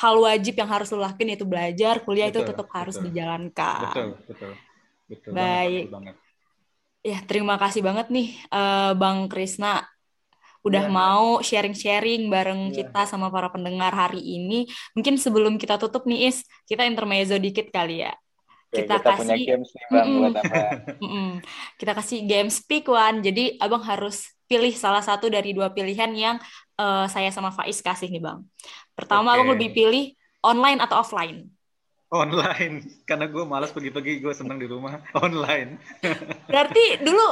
hal 0.00 0.14
wajib 0.16 0.56
yang 0.56 0.70
harus 0.72 0.88
lo 0.90 1.04
lakuin 1.04 1.36
yaitu 1.36 1.44
belajar, 1.44 2.00
kuliah 2.00 2.32
betul, 2.32 2.40
itu 2.42 2.48
tetap 2.56 2.68
harus 2.72 2.96
dijalankan. 2.96 3.92
Betul, 3.92 4.08
betul. 4.24 4.52
Betul 5.10 5.30
Baik. 5.34 5.86
Banget, 5.92 6.16
Ya, 7.00 7.16
terima 7.24 7.56
kasih 7.56 7.80
banget 7.80 8.12
nih 8.12 8.36
uh, 8.52 8.92
Bang 8.92 9.24
Krisna 9.32 9.88
udah 10.60 10.84
ya, 10.84 10.92
mau 10.92 11.40
sharing-sharing 11.40 12.28
bareng 12.28 12.68
ya. 12.68 12.84
kita 12.84 13.08
sama 13.08 13.32
para 13.32 13.48
pendengar 13.48 13.88
hari 13.88 14.20
ini. 14.20 14.68
Mungkin 14.92 15.16
sebelum 15.16 15.56
kita 15.56 15.80
tutup 15.80 16.04
nih 16.04 16.28
Is, 16.28 16.44
kita 16.68 16.84
intermezzo 16.84 17.40
dikit 17.40 17.72
kali 17.72 18.04
ya. 18.04 18.12
Oke, 18.68 18.84
kita, 18.84 19.00
kita 19.00 19.08
kasih 19.16 19.18
punya 19.24 19.36
games 19.48 19.70
nih 19.72 19.84
Bang 19.88 20.04
mm 20.04 20.12
-mm. 20.12 20.20
buat 20.20 20.36
apa? 20.36 20.58
Mm 21.02 21.08
-mm. 21.10 21.30
Kita 21.80 21.92
kasih 21.96 22.18
games 22.28 22.56
pick 22.68 22.84
one. 22.92 23.16
Jadi 23.24 23.44
Abang 23.56 23.82
harus 23.82 24.16
pilih 24.44 24.74
salah 24.76 25.00
satu 25.00 25.32
dari 25.32 25.56
dua 25.56 25.72
pilihan 25.72 26.12
yang 26.12 26.36
uh, 26.76 27.08
saya 27.08 27.32
sama 27.32 27.48
Faiz 27.48 27.80
kasih 27.80 28.12
nih 28.12 28.20
Bang. 28.20 28.44
Pertama, 29.00 29.32
okay. 29.32 29.40
Abang 29.40 29.50
lebih 29.56 29.68
pilih 29.72 30.04
online 30.44 30.78
atau 30.84 31.00
offline? 31.00 31.48
Online, 32.12 32.84
karena 33.08 33.26
gue 33.30 33.44
malas 33.48 33.72
pergi-pergi, 33.72 34.20
gue 34.20 34.34
seneng 34.36 34.60
di 34.60 34.68
rumah. 34.68 35.00
Online. 35.24 35.80
Berarti 36.52 37.00
dulu 37.00 37.24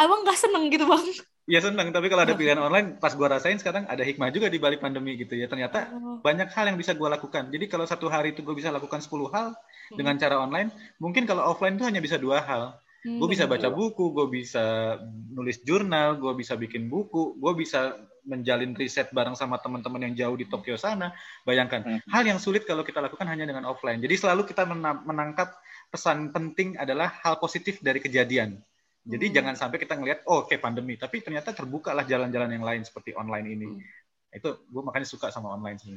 abang 0.00 0.24
gak 0.24 0.40
seneng 0.40 0.72
gitu 0.72 0.88
bang? 0.88 1.04
Iya 1.46 1.62
seneng, 1.62 1.94
tapi 1.94 2.10
kalau 2.10 2.26
ada 2.26 2.34
pilihan 2.34 2.58
online, 2.58 2.98
pas 2.98 3.14
gue 3.14 3.22
rasain 3.22 3.54
sekarang 3.54 3.86
ada 3.86 4.02
hikmah 4.02 4.34
juga 4.34 4.50
di 4.50 4.58
balik 4.58 4.82
pandemi 4.82 5.14
gitu 5.14 5.38
ya. 5.38 5.46
Ternyata 5.46 5.94
oh. 5.94 6.18
banyak 6.18 6.50
hal 6.50 6.74
yang 6.74 6.74
bisa 6.74 6.90
gue 6.90 7.06
lakukan. 7.06 7.54
Jadi 7.54 7.70
kalau 7.70 7.86
satu 7.86 8.10
hari 8.10 8.34
itu 8.34 8.42
gue 8.42 8.50
bisa 8.50 8.74
lakukan 8.74 8.98
10 8.98 9.14
hal 9.30 9.54
hmm. 9.54 9.94
dengan 9.94 10.18
cara 10.18 10.42
online, 10.42 10.74
mungkin 10.98 11.22
kalau 11.22 11.46
offline 11.46 11.78
itu 11.78 11.86
hanya 11.86 12.02
bisa 12.02 12.18
dua 12.18 12.42
hal. 12.42 12.74
Hmm, 13.06 13.22
gue 13.22 13.28
bisa 13.30 13.46
baca 13.46 13.70
buku, 13.70 14.10
gue 14.10 14.26
bisa 14.26 14.98
nulis 15.30 15.62
jurnal, 15.62 16.18
gue 16.18 16.34
bisa 16.34 16.58
bikin 16.58 16.90
buku, 16.90 17.38
gue 17.38 17.52
bisa 17.54 17.94
menjalin 18.26 18.74
riset 18.74 19.08
bareng 19.14 19.38
sama 19.38 19.56
teman-teman 19.62 20.10
yang 20.10 20.14
jauh 20.26 20.36
di 20.36 20.46
Tokyo 20.50 20.74
sana. 20.74 21.14
Bayangkan, 21.46 21.86
hmm. 21.86 22.10
hal 22.10 22.26
yang 22.26 22.42
sulit 22.42 22.66
kalau 22.66 22.82
kita 22.82 22.98
lakukan 22.98 23.24
hanya 23.30 23.46
dengan 23.46 23.64
offline. 23.70 24.02
Jadi 24.02 24.14
selalu 24.18 24.44
kita 24.44 24.66
menangkap 25.06 25.54
pesan 25.88 26.34
penting 26.34 26.74
adalah 26.76 27.22
hal 27.22 27.38
positif 27.38 27.78
dari 27.78 28.02
kejadian. 28.02 28.58
Jadi 29.06 29.30
hmm. 29.30 29.34
jangan 29.38 29.54
sampai 29.54 29.78
kita 29.78 29.94
ngelihat, 29.94 30.26
oh 30.26 30.42
oke 30.42 30.50
okay, 30.50 30.58
pandemi, 30.58 30.98
tapi 30.98 31.22
ternyata 31.22 31.54
terbuka 31.54 31.94
lah 31.94 32.02
jalan-jalan 32.02 32.50
yang 32.50 32.66
lain 32.66 32.82
seperti 32.82 33.14
online 33.14 33.46
ini. 33.46 33.66
Hmm. 33.70 33.80
Itu 34.34 34.66
gue 34.66 34.82
makanya 34.82 35.06
suka 35.06 35.30
sama 35.30 35.54
online 35.54 35.78
sih. 35.78 35.94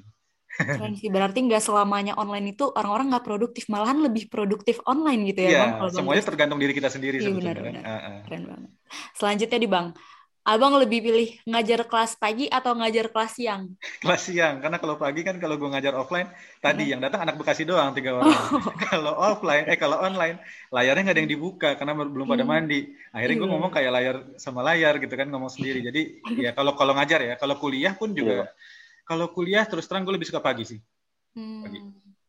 Keren 0.49 0.93
sih, 1.01 1.09
berarti 1.09 1.41
nggak 1.45 1.61
selamanya 1.61 2.13
online 2.17 2.53
itu 2.53 2.69
orang-orang 2.69 3.13
nggak 3.13 3.25
produktif, 3.25 3.65
malahan 3.69 4.05
lebih 4.05 4.30
produktif 4.30 4.77
online 4.86 5.25
gitu 5.30 5.41
ya, 5.45 5.49
ya 5.49 5.59
Bang? 5.77 5.89
semuanya 5.93 6.23
tergantung 6.25 6.61
diri 6.61 6.73
kita 6.73 6.89
sendiri 6.89 7.17
iya, 7.21 7.25
sebetulnya. 7.30 7.53
Benar, 7.53 7.65
benar. 7.65 7.84
Uh, 7.86 7.93
uh. 7.93 8.19
Keren 8.30 8.43
banget. 8.45 8.71
Selanjutnya 9.17 9.59
di 9.61 9.69
Bang, 9.69 9.88
Abang 10.47 10.71
lebih 10.79 11.03
pilih 11.03 11.29
ngajar 11.43 11.83
kelas 11.83 12.15
pagi 12.15 12.47
atau 12.47 12.71
ngajar 12.71 13.11
kelas 13.11 13.31
siang? 13.35 13.75
Kelas 13.99 14.21
siang, 14.23 14.63
karena 14.63 14.79
kalau 14.79 14.95
pagi 14.95 15.21
kan 15.21 15.35
kalau 15.35 15.59
gue 15.59 15.67
ngajar 15.67 15.93
offline, 15.99 16.31
tadi 16.63 16.87
hmm. 16.87 16.91
yang 16.95 16.99
datang 17.03 17.27
anak 17.27 17.35
Bekasi 17.35 17.67
doang 17.67 17.91
tiga 17.91 18.17
orang. 18.17 18.31
Oh. 18.31 18.71
kalau 18.89 19.13
offline, 19.19 19.67
eh 19.67 19.75
kalau 19.75 19.99
online, 19.99 20.39
layarnya 20.71 21.11
nggak 21.11 21.15
ada 21.15 21.21
yang 21.21 21.31
dibuka 21.31 21.69
karena 21.75 21.93
belum 21.93 22.25
pada 22.25 22.47
hmm. 22.47 22.51
mandi. 22.55 22.81
Akhirnya 23.11 23.35
gue 23.35 23.47
iya. 23.47 23.53
ngomong 23.53 23.71
kayak 23.71 23.91
layar 23.91 24.15
sama 24.39 24.61
layar 24.63 24.93
gitu 24.97 25.13
kan, 25.13 25.27
ngomong 25.27 25.51
sendiri. 25.51 25.79
Jadi 25.83 26.01
ya 26.39 26.55
kalau 26.55 26.73
kalau 26.73 26.95
ngajar 26.95 27.19
ya, 27.19 27.33
kalau 27.35 27.59
kuliah 27.59 27.93
pun 27.93 28.15
juga. 28.15 28.47
Yeah. 28.47 28.49
Kalau 29.03 29.25
kuliah 29.35 29.67
terus 29.67 29.85
terang 29.91 30.07
gue 30.07 30.15
lebih 30.15 30.29
suka 30.31 30.39
pagi 30.39 30.63
sih. 30.65 30.79
Hmm. 31.35 31.67
Pagi. 31.67 31.79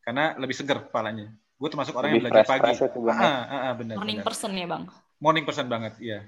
Karena 0.03 0.35
lebih 0.35 0.59
segar 0.59 0.83
kepalanya. 0.91 1.31
Gue 1.61 1.69
termasuk 1.69 1.93
orang 1.93 2.17
lebih 2.17 2.27
yang 2.27 2.33
belajar 2.33 2.49
pagi. 2.49 2.73
ah, 3.13 3.21
ah, 3.21 3.61
ah, 3.71 3.73
benar, 3.77 3.95
Morning 4.01 4.19
benar. 4.19 4.29
person 4.33 4.51
ya 4.57 4.67
bang? 4.67 4.85
Morning 5.21 5.45
person 5.45 5.67
banget, 5.69 5.93
iya. 6.01 6.25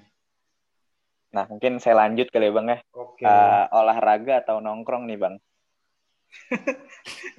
Nah, 1.32 1.48
mungkin 1.48 1.80
saya 1.80 1.96
lanjut 1.96 2.28
kali 2.28 2.48
ya, 2.48 2.52
Bang 2.52 2.66
ya. 2.68 2.78
Okay. 2.92 3.24
Uh, 3.24 3.32
eh, 3.32 3.64
olahraga 3.72 4.44
atau 4.44 4.60
nongkrong 4.60 5.08
nih, 5.08 5.18
Bang? 5.18 5.34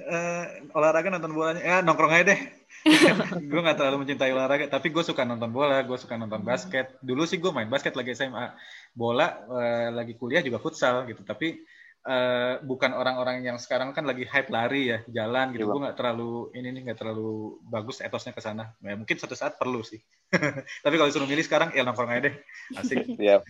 uh, 0.10 0.46
olahraga 0.78 1.14
nonton 1.14 1.34
bolanya, 1.34 1.62
ya 1.62 1.78
nongkrong 1.86 2.14
aja 2.14 2.34
deh. 2.34 2.42
gue 3.50 3.62
gak 3.64 3.78
terlalu 3.80 4.04
mencintai 4.04 4.34
olahraga, 4.34 4.66
tapi 4.68 4.90
gue 4.90 5.06
suka 5.06 5.24
nonton 5.24 5.54
bola, 5.54 5.86
gue 5.86 5.98
suka 5.98 6.18
nonton 6.18 6.42
basket. 6.42 6.98
Dulu 7.06 7.24
sih 7.30 7.38
gue 7.38 7.54
main 7.54 7.70
basket 7.70 7.94
lagi 7.94 8.18
SMA. 8.18 8.58
Bola 8.98 9.46
uh, 9.46 9.90
lagi 9.94 10.18
kuliah 10.18 10.42
juga 10.42 10.58
futsal 10.58 11.06
gitu, 11.06 11.22
tapi 11.22 11.62
uh, 12.06 12.60
bukan 12.62 12.92
orang-orang 12.94 13.42
yang 13.42 13.58
sekarang 13.58 13.96
kan 13.96 14.04
lagi 14.04 14.28
hype 14.28 14.52
lari 14.52 14.92
ya 14.94 15.00
jalan 15.08 15.56
gitu 15.56 15.66
Iya, 15.66 15.72
gue 15.72 15.84
nggak 15.88 15.98
terlalu 15.98 16.52
ini 16.54 16.68
nih 16.76 16.82
nggak 16.92 17.00
terlalu 17.00 17.58
bagus 17.66 18.04
etosnya 18.04 18.36
ke 18.36 18.42
sana 18.44 18.76
ya, 18.84 18.94
mungkin 19.00 19.16
suatu 19.16 19.34
saat 19.34 19.56
perlu 19.56 19.80
sih 19.82 19.98
tapi 20.84 20.96
kalau 21.00 21.08
disuruh 21.08 21.30
milih 21.30 21.46
sekarang 21.48 21.72
ya 21.72 21.82
nongkrong 21.88 22.12
aja 22.12 22.30
deh 22.30 22.36
asik 22.76 23.06
Siap. 23.24 23.42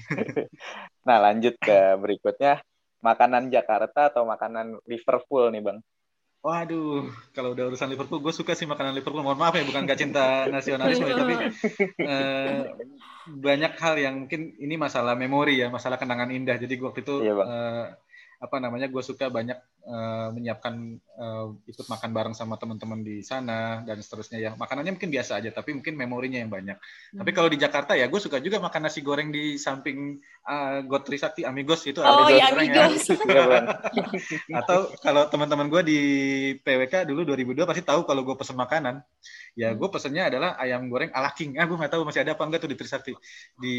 nah, 1.08 1.18
lanjut 1.24 1.58
ke 1.58 1.98
berikutnya. 1.98 2.62
Makanan 3.04 3.52
Jakarta 3.52 4.14
atau 4.14 4.24
makanan 4.24 4.80
Liverpool 4.88 5.52
nih, 5.52 5.60
Bang? 5.60 5.80
Waduh, 6.44 7.08
kalau 7.32 7.56
udah 7.56 7.72
urusan 7.72 7.88
Liverpool, 7.92 8.20
gue 8.20 8.32
suka 8.36 8.56
sih 8.56 8.68
makanan 8.68 8.96
Liverpool. 8.96 9.24
Mohon 9.24 9.40
maaf 9.40 9.56
ya, 9.56 9.64
bukan 9.64 9.88
gak 9.88 10.00
cinta 10.00 10.48
nasionalisme, 10.52 11.08
ya, 11.08 11.16
tapi 11.16 11.36
eh, 12.04 12.64
banyak 13.28 13.74
hal 13.80 13.96
yang 14.00 14.16
mungkin 14.28 14.56
ini 14.60 14.76
masalah 14.76 15.16
memori 15.16 15.60
ya, 15.64 15.72
masalah 15.72 15.96
kenangan 15.96 16.32
indah. 16.32 16.60
Jadi 16.60 16.74
gue 16.76 16.88
waktu 16.88 17.02
itu 17.04 17.16
Iya, 17.24 17.34
Bang. 17.36 17.48
eh, 17.48 17.86
apa 18.44 18.60
namanya, 18.60 18.92
gue 18.92 19.00
suka 19.00 19.32
banyak 19.32 19.56
eh, 19.88 20.28
menyiapkan 20.36 20.76
eh, 21.00 21.48
ikut 21.72 21.88
makan 21.88 22.12
bareng 22.12 22.36
sama 22.36 22.60
teman-teman 22.60 23.00
di 23.00 23.24
sana 23.24 23.80
dan 23.88 24.04
seterusnya 24.04 24.38
ya. 24.44 24.52
Makanannya 24.60 25.00
mungkin 25.00 25.08
biasa 25.08 25.40
aja, 25.40 25.48
tapi 25.56 25.72
mungkin 25.72 25.96
memorinya 25.96 26.44
yang 26.44 26.52
banyak. 26.52 26.76
Tapi 27.16 27.32
kalau 27.32 27.48
di 27.48 27.56
Jakarta 27.56 27.96
ya, 27.96 28.12
gue 28.12 28.20
suka 28.20 28.44
juga 28.44 28.60
makan 28.60 28.92
nasi 28.92 29.00
goreng 29.00 29.32
di 29.32 29.56
samping 29.56 30.20
uh, 30.44 30.84
God 30.84 31.08
Trisakti 31.08 31.48
Amigos 31.48 31.88
itu 31.88 32.04
Oh, 32.04 32.28
ada 32.28 32.36
ya, 32.36 32.52
ya. 32.52 32.52
Amigos. 32.52 33.08
Iya. 33.24 34.60
Atau 34.60 34.92
kalau 35.00 35.24
teman-teman 35.32 35.72
gue 35.72 35.82
di 35.88 36.00
PWK 36.60 37.08
dulu 37.08 37.24
2002 37.24 37.64
pasti 37.64 37.84
tahu 37.86 38.04
kalau 38.04 38.28
gue 38.28 38.36
pesen 38.36 38.60
makanan, 38.60 39.00
ya 39.56 39.72
gue 39.72 39.88
pesennya 39.88 40.28
adalah 40.28 40.60
ayam 40.60 40.92
goreng 40.92 41.14
ala 41.16 41.32
king. 41.32 41.56
Ah, 41.56 41.64
gue 41.64 41.78
nggak 41.80 41.94
tahu 41.96 42.04
masih 42.04 42.28
ada 42.28 42.36
apa 42.36 42.44
enggak 42.44 42.62
tuh 42.66 42.72
di 42.72 42.78
Trisakti 42.78 43.14
di 43.56 43.76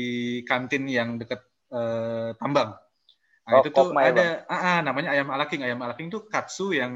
kantin 0.49 0.89
yang 0.89 1.21
deket 1.21 1.45
eh, 1.75 2.33
Tambang. 2.41 2.84
Nah, 3.45 3.53
Oh, 3.53 3.61
itu 3.61 3.69
tuh 3.77 3.93
Kokmai, 3.93 4.09
ada, 4.09 4.27
ah, 4.49 4.57
ah, 4.57 4.79
namanya 4.81 5.13
ayam 5.13 5.29
ala 5.29 5.45
king. 5.45 5.61
Ayam 5.61 5.81
ala 5.85 5.93
king 5.93 6.09
tuh 6.09 6.25
katsu 6.33 6.73
yang 6.73 6.93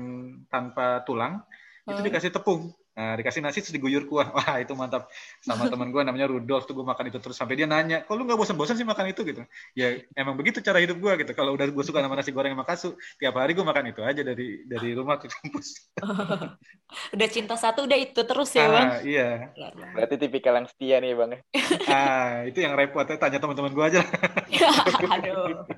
tanpa 0.48 1.04
tulang, 1.04 1.44
itu 1.84 2.00
Hmm. 2.00 2.06
dikasih 2.08 2.32
tepung. 2.32 2.72
Nah, 2.98 3.14
dikasih 3.14 3.38
nasi 3.38 3.62
terus 3.62 3.70
diguyur 3.70 4.10
kuah. 4.10 4.26
Wah, 4.34 4.58
itu 4.58 4.74
mantap. 4.74 5.06
Sama 5.38 5.64
teman 5.70 5.94
gue 5.94 6.02
namanya 6.02 6.26
Rudolf 6.26 6.66
tuh 6.66 6.74
gue 6.74 6.82
makan 6.82 7.14
itu 7.14 7.22
terus 7.22 7.38
sampai 7.38 7.54
dia 7.54 7.70
nanya, 7.70 8.02
"Kok 8.02 8.14
lu 8.18 8.26
nggak 8.26 8.34
bosan-bosan 8.34 8.74
sih 8.74 8.82
makan 8.82 9.14
itu?" 9.14 9.22
gitu. 9.22 9.46
Ya, 9.78 10.02
emang 10.18 10.34
begitu 10.34 10.58
cara 10.58 10.82
hidup 10.82 10.98
gue 10.98 11.12
gitu. 11.22 11.30
Kalau 11.38 11.54
udah 11.54 11.70
gue 11.70 11.84
suka 11.86 12.02
sama 12.02 12.18
nasi 12.18 12.34
goreng 12.34 12.58
sama 12.58 12.66
katsu, 12.66 12.98
tiap 13.22 13.38
hari 13.38 13.54
gue 13.54 13.62
makan 13.62 13.94
itu 13.94 14.02
aja 14.02 14.26
dari 14.26 14.66
dari 14.66 14.98
rumah 14.98 15.22
ke 15.22 15.30
kampus. 15.30 15.94
Udah 16.88 17.28
cinta 17.28 17.52
satu, 17.52 17.84
udah 17.84 18.00
itu 18.00 18.16
terus 18.24 18.48
ya, 18.56 18.64
Bang. 18.64 18.88
Ah, 18.88 19.00
iya. 19.04 19.52
Berarti 19.92 20.16
tipikal 20.16 20.56
yang 20.56 20.64
setia 20.64 20.96
nih, 21.04 21.12
Bang. 21.12 21.36
ya? 21.36 21.40
Ah, 21.84 22.32
itu 22.48 22.64
yang 22.64 22.72
repot. 22.80 23.04
Tanya 23.04 23.36
teman-teman 23.36 23.76
gue 23.76 23.84
aja. 23.92 24.00
Aduh. 25.20 25.68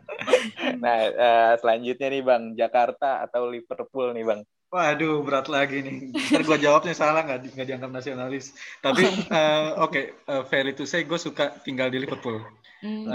Nah, 0.78 0.98
eh, 1.10 1.52
selanjutnya 1.58 2.08
nih, 2.14 2.22
Bang. 2.22 2.42
Jakarta 2.54 3.26
atau 3.26 3.50
Liverpool 3.50 4.14
nih, 4.14 4.22
Bang? 4.22 4.40
Waduh, 4.70 5.26
berat 5.26 5.50
lagi 5.50 5.82
nih. 5.82 6.14
Ntar 6.14 6.46
gue 6.46 6.58
jawabnya 6.62 6.94
salah, 6.94 7.26
nggak, 7.26 7.40
di- 7.42 7.52
nggak 7.58 7.68
dianggap 7.74 7.90
nasionalis. 7.90 8.54
Tapi, 8.78 9.02
eh, 9.34 9.70
oke, 9.82 10.02
eh, 10.22 10.42
fair 10.46 10.70
to 10.78 10.86
say, 10.86 11.02
gue 11.02 11.18
suka 11.18 11.58
tinggal 11.66 11.90
di 11.90 11.98
Liverpool. 11.98 12.38
Hmm. 12.80 13.12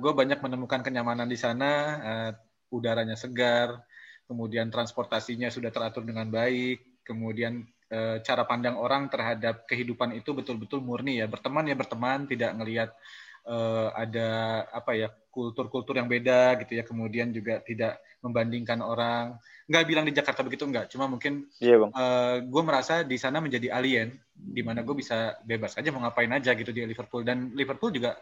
gue 0.00 0.12
banyak 0.16 0.40
menemukan 0.40 0.80
kenyamanan 0.80 1.28
di 1.28 1.36
sana, 1.36 1.70
eh, 2.00 2.30
udaranya 2.72 3.20
segar, 3.20 3.84
kemudian 4.24 4.72
transportasinya 4.72 5.52
sudah 5.52 5.68
teratur 5.68 6.08
dengan 6.08 6.32
baik, 6.32 7.04
kemudian 7.04 7.68
eh, 7.92 8.24
cara 8.24 8.48
pandang 8.48 8.80
orang 8.80 9.12
terhadap 9.12 9.68
kehidupan 9.68 10.16
itu 10.16 10.32
betul-betul 10.32 10.80
murni 10.80 11.20
ya, 11.20 11.28
berteman 11.28 11.68
ya 11.68 11.76
berteman, 11.76 12.24
tidak 12.24 12.56
ngelihat 12.56 12.96
eh, 13.44 13.88
ada 13.94 14.28
apa 14.72 14.92
ya 14.96 15.08
kultur-kultur 15.28 15.98
yang 15.98 16.06
beda 16.06 16.58
gitu 16.62 16.78
ya, 16.78 16.84
kemudian 16.86 17.34
juga 17.34 17.58
tidak 17.64 17.98
membandingkan 18.22 18.80
orang. 18.80 19.36
Nggak 19.66 19.84
bilang 19.88 20.04
di 20.06 20.14
Jakarta 20.14 20.40
begitu 20.46 20.64
nggak, 20.68 20.92
cuma 20.94 21.10
mungkin 21.10 21.48
Iya, 21.58 21.80
Bang. 21.82 21.90
gue 22.46 22.62
merasa 22.62 23.02
di 23.02 23.16
sana 23.18 23.42
menjadi 23.42 23.74
alien, 23.74 24.14
di 24.32 24.62
mana 24.62 24.86
gue 24.86 24.94
bisa 24.94 25.34
bebas 25.42 25.74
aja 25.74 25.90
mau 25.90 26.04
ngapain 26.06 26.30
aja 26.30 26.54
gitu 26.54 26.70
di 26.70 26.86
Liverpool. 26.86 27.26
Dan 27.26 27.50
Liverpool 27.56 27.90
juga 27.90 28.14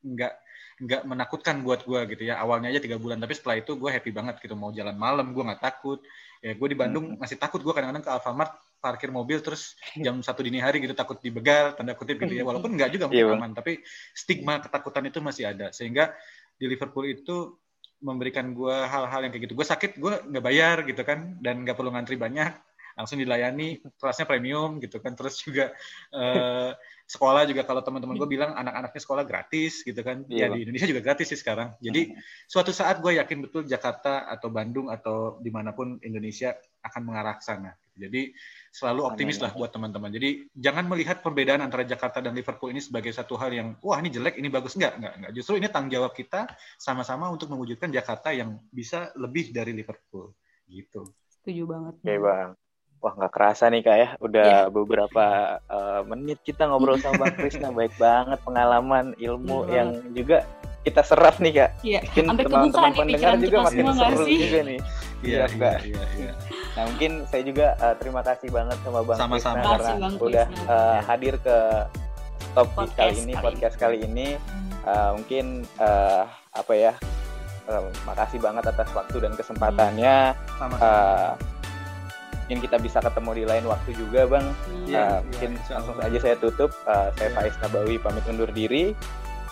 nggak 0.00 0.32
nggak 0.76 1.02
menakutkan 1.08 1.64
buat 1.64 1.88
gue 1.88 2.00
gitu 2.16 2.22
ya. 2.28 2.36
Awalnya 2.40 2.68
aja 2.68 2.80
tiga 2.84 3.00
bulan 3.00 3.16
tapi 3.16 3.32
setelah 3.32 3.56
itu 3.56 3.80
gue 3.80 3.88
happy 3.88 4.12
banget 4.12 4.36
gitu. 4.44 4.52
Mau 4.52 4.70
jalan 4.76 4.96
malam 4.96 5.32
gue 5.32 5.40
nggak 5.40 5.62
takut. 5.62 6.04
Ya 6.44 6.52
gue 6.52 6.68
di 6.68 6.76
Bandung 6.76 7.16
masih 7.16 7.40
takut. 7.40 7.64
Gue 7.64 7.72
kadang-kadang 7.72 8.04
ke 8.04 8.10
Alfamart 8.12 8.52
parkir 8.86 9.10
mobil 9.10 9.42
terus 9.42 9.74
jam 10.04 10.22
satu 10.22 10.46
dini 10.46 10.62
hari 10.62 10.78
gitu 10.78 10.94
takut 10.94 11.18
dibegal 11.18 11.74
tanda 11.74 11.98
kutip 11.98 12.22
gitu 12.22 12.38
ya. 12.38 12.46
Walaupun 12.46 12.78
nggak 12.78 12.94
juga 12.94 13.10
mungkin 13.10 13.26
Iya, 13.26 13.34
aman 13.34 13.50
tapi 13.58 13.82
stigma 14.14 14.62
ketakutan 14.62 15.10
itu 15.10 15.18
masih 15.18 15.50
ada. 15.50 15.74
Sehingga 15.74 16.14
di 16.54 16.70
Liverpool 16.70 17.10
itu 17.10 17.58
memberikan 17.98 18.54
gue 18.54 18.76
hal-hal 18.86 19.26
yang 19.26 19.32
kayak 19.34 19.50
gitu. 19.50 19.58
Gue 19.58 19.66
sakit 19.66 19.98
gue 19.98 20.12
nggak 20.30 20.44
bayar 20.44 20.86
gitu 20.86 21.02
kan 21.02 21.34
dan 21.42 21.66
nggak 21.66 21.74
perlu 21.74 21.90
ngantri 21.90 22.14
banyak 22.14 22.54
langsung 22.96 23.20
dilayani 23.20 23.84
kelasnya 24.00 24.24
premium 24.24 24.80
gitu 24.80 24.98
kan. 25.04 25.12
Terus 25.12 25.44
juga 25.44 25.70
eh, 26.16 26.72
sekolah 27.06 27.46
juga 27.46 27.62
kalau 27.62 27.84
teman-teman 27.84 28.18
gue 28.18 28.28
bilang 28.28 28.56
anak-anaknya 28.56 29.00
sekolah 29.04 29.24
gratis 29.28 29.84
gitu 29.84 30.00
kan. 30.00 30.24
Iya, 30.26 30.50
ya 30.50 30.56
di 30.56 30.60
Indonesia 30.66 30.88
juga 30.90 31.02
gratis 31.04 31.30
sih 31.30 31.38
sekarang. 31.38 31.76
Jadi 31.78 32.16
suatu 32.48 32.74
saat 32.74 32.98
gue 32.98 33.20
yakin 33.20 33.46
betul 33.46 33.62
Jakarta 33.68 34.26
atau 34.26 34.50
Bandung 34.50 34.90
atau 34.90 35.38
di 35.38 35.52
mana 35.52 35.76
pun 35.76 36.00
Indonesia 36.02 36.56
akan 36.82 37.02
mengarah 37.04 37.36
ke 37.38 37.44
sana. 37.44 37.70
Jadi 37.96 38.32
selalu 38.74 39.08
optimis 39.08 39.40
lah 39.40 39.56
buat 39.56 39.72
teman-teman. 39.72 40.12
Jadi 40.12 40.52
jangan 40.52 40.84
melihat 40.84 41.24
perbedaan 41.24 41.64
antara 41.64 41.86
Jakarta 41.86 42.20
dan 42.20 42.36
Liverpool 42.36 42.68
ini 42.74 42.84
sebagai 42.84 43.08
satu 43.14 43.40
hal 43.40 43.54
yang 43.54 43.68
wah 43.80 43.96
ini 44.02 44.12
jelek 44.12 44.36
ini 44.36 44.52
bagus. 44.52 44.76
Enggak 44.76 45.00
enggak 45.00 45.14
enggak. 45.16 45.32
Justru 45.32 45.56
ini 45.56 45.68
tanggung 45.72 45.92
jawab 45.94 46.12
kita 46.12 46.50
sama-sama 46.76 47.32
untuk 47.32 47.48
mewujudkan 47.48 47.88
Jakarta 47.88 48.34
yang 48.36 48.60
bisa 48.68 49.14
lebih 49.16 49.54
dari 49.54 49.72
Liverpool. 49.72 50.36
Gitu. 50.68 51.08
Setuju 51.30 51.62
banget. 51.64 51.94
Oke, 52.02 52.16
Bang. 52.20 52.50
Wah, 52.98 53.12
nggak 53.12 53.28
kerasa 53.30 53.68
nih, 53.68 53.80
Kak 53.80 53.96
ya. 53.96 54.08
Udah 54.18 54.66
beberapa 54.68 55.24
eh, 55.60 56.00
menit 56.04 56.40
kita 56.40 56.64
ngobrol 56.64 56.96
sama 56.96 57.22
Bang 57.22 57.36
Krisna. 57.36 57.68
Baik 57.70 57.94
banget 57.96 58.38
pengalaman, 58.40 59.12
ilmu 59.16 59.64
Iya. 59.64 59.72
yang 59.76 59.88
juga 60.10 60.38
kita 60.82 61.02
serap 61.02 61.36
nih, 61.36 61.52
Kak. 61.56 61.70
Iya, 61.82 62.00
Mungkin 62.02 62.24
teman-teman 62.40 62.92
pendengar 62.94 63.32
juga 63.36 63.42
kita 63.42 63.58
makin 63.64 63.84
seru 63.92 64.24
sih? 64.24 64.38
juga 64.40 64.60
nih. 64.62 64.78
iya 65.18 65.36
Iya, 65.36 65.44
Kak. 65.50 65.78
iya 65.82 66.04
iya 66.14 66.32
Nah, 66.72 66.84
mungkin 66.86 67.12
saya 67.24 67.42
juga 67.42 67.66
eh, 67.74 67.94
terima 67.96 68.20
kasih 68.20 68.48
banget 68.50 68.76
sama 68.80 69.00
Bang 69.00 69.16
Sama-sama. 69.16 69.54
Krisna 69.54 69.56
Terima 69.56 69.72
karena 69.72 69.92
Bang 69.98 70.14
udah 70.18 70.46
Krisna. 70.46 70.64
eh, 70.64 70.76
Iya. 70.76 71.00
hadir 71.02 71.34
ke 71.38 71.56
top 72.52 72.68
Podcast 72.72 72.96
kali 72.96 73.14
ini, 73.18 73.32
kali 73.32 73.42
podcast 73.42 73.76
kali 73.76 73.98
ini. 74.02 74.28
Eh, 74.82 75.10
mungkin 75.12 75.46
eh, 75.76 76.22
apa 76.52 76.72
ya? 76.72 76.92
eh, 77.66 77.82
makasih 78.04 78.38
banget 78.38 78.64
atas 78.64 78.88
waktu 78.90 79.16
dan 79.18 79.32
kesempatannya. 79.32 80.16
sama 80.54 80.74
Eh, 80.78 81.30
mungkin 82.46 82.62
kita 82.62 82.78
bisa 82.78 83.02
ketemu 83.02 83.30
di 83.34 83.44
lain 83.44 83.64
waktu 83.66 83.90
juga, 83.98 84.22
Bang. 84.24 84.46
Iya. 84.46 84.78
Uh, 84.78 84.86
Iya, 84.86 85.04
mungkin 85.26 85.48
insya 85.58 85.72
langsung 85.74 85.96
Allah. 85.98 86.06
aja 86.06 86.18
saya 86.22 86.36
tutup. 86.38 86.70
Uh, 86.86 87.10
saya 87.12 87.28
Iya. 87.28 87.34
Faiz 87.34 87.54
Nabawi 87.58 87.94
pamit 87.98 88.24
undur 88.24 88.50
diri. 88.54 88.94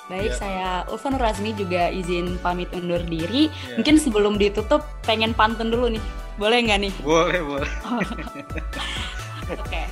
Baik, 0.04 0.30
Iya. 0.30 0.38
saya 0.38 0.68
Ulfa 0.86 1.10
Nur 1.10 1.18
Razmi 1.18 1.50
juga 1.58 1.90
izin 1.90 2.38
pamit 2.38 2.70
undur 2.70 3.02
diri. 3.02 3.50
Iya. 3.50 3.82
Mungkin 3.82 3.96
sebelum 3.98 4.38
ditutup, 4.38 4.86
pengen 5.02 5.34
pantun 5.34 5.74
dulu 5.74 5.90
nih. 5.90 6.04
Boleh 6.34 6.62
nggak 6.62 6.80
nih? 6.80 6.94
boleh 7.00 7.40
boleh 7.42 7.70
Oke. 9.54 9.82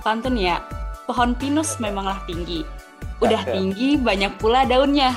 Pantun 0.00 0.34
ya. 0.34 0.64
Pohon 1.04 1.36
pinus 1.36 1.76
memanglah 1.76 2.24
tinggi. 2.24 2.64
Udah 3.20 3.44
tinggi, 3.44 4.00
banyak 4.00 4.32
pula 4.36 4.64
daunnya. 4.64 5.12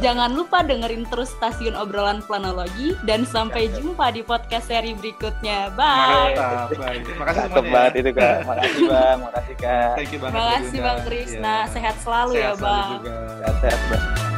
Jangan 0.00 0.30
lupa 0.32 0.62
dengerin 0.62 1.04
terus 1.06 1.30
stasiun 1.30 1.74
obrolan 1.74 2.20
planologi 2.22 2.96
dan 3.04 3.22
sampai 3.24 3.68
jumpa 3.70 4.10
di 4.10 4.22
podcast 4.22 4.66
seri 4.66 4.92
berikutnya. 4.92 5.72
Bye. 5.74 6.34
mantap 6.34 6.70
baik 6.74 7.02
makasih 7.14 7.40
Cakep 7.40 7.50
semuanya 7.52 7.72
banget 7.72 7.92
ya. 7.92 8.00
itu 8.00 8.10
kak. 8.12 8.36
Makasih 8.44 8.82
bang, 8.86 9.16
makasih 9.20 9.54
kak. 9.56 9.90
Thank 9.94 10.10
you 10.10 10.18
banget 10.18 10.32
Terima 10.32 10.50
kasih 10.50 10.70
juga. 10.70 10.86
Bang 10.86 10.98
Krisna. 11.04 11.56
Iya. 11.60 11.70
Sehat 11.70 11.96
selalu 12.00 12.32
Sehat 12.32 12.42
ya 12.42 12.50
selalu 12.54 12.64
Bang. 12.64 12.88
juga. 12.90 13.12
Sehat-sehat 13.40 13.80
bang. 13.90 14.29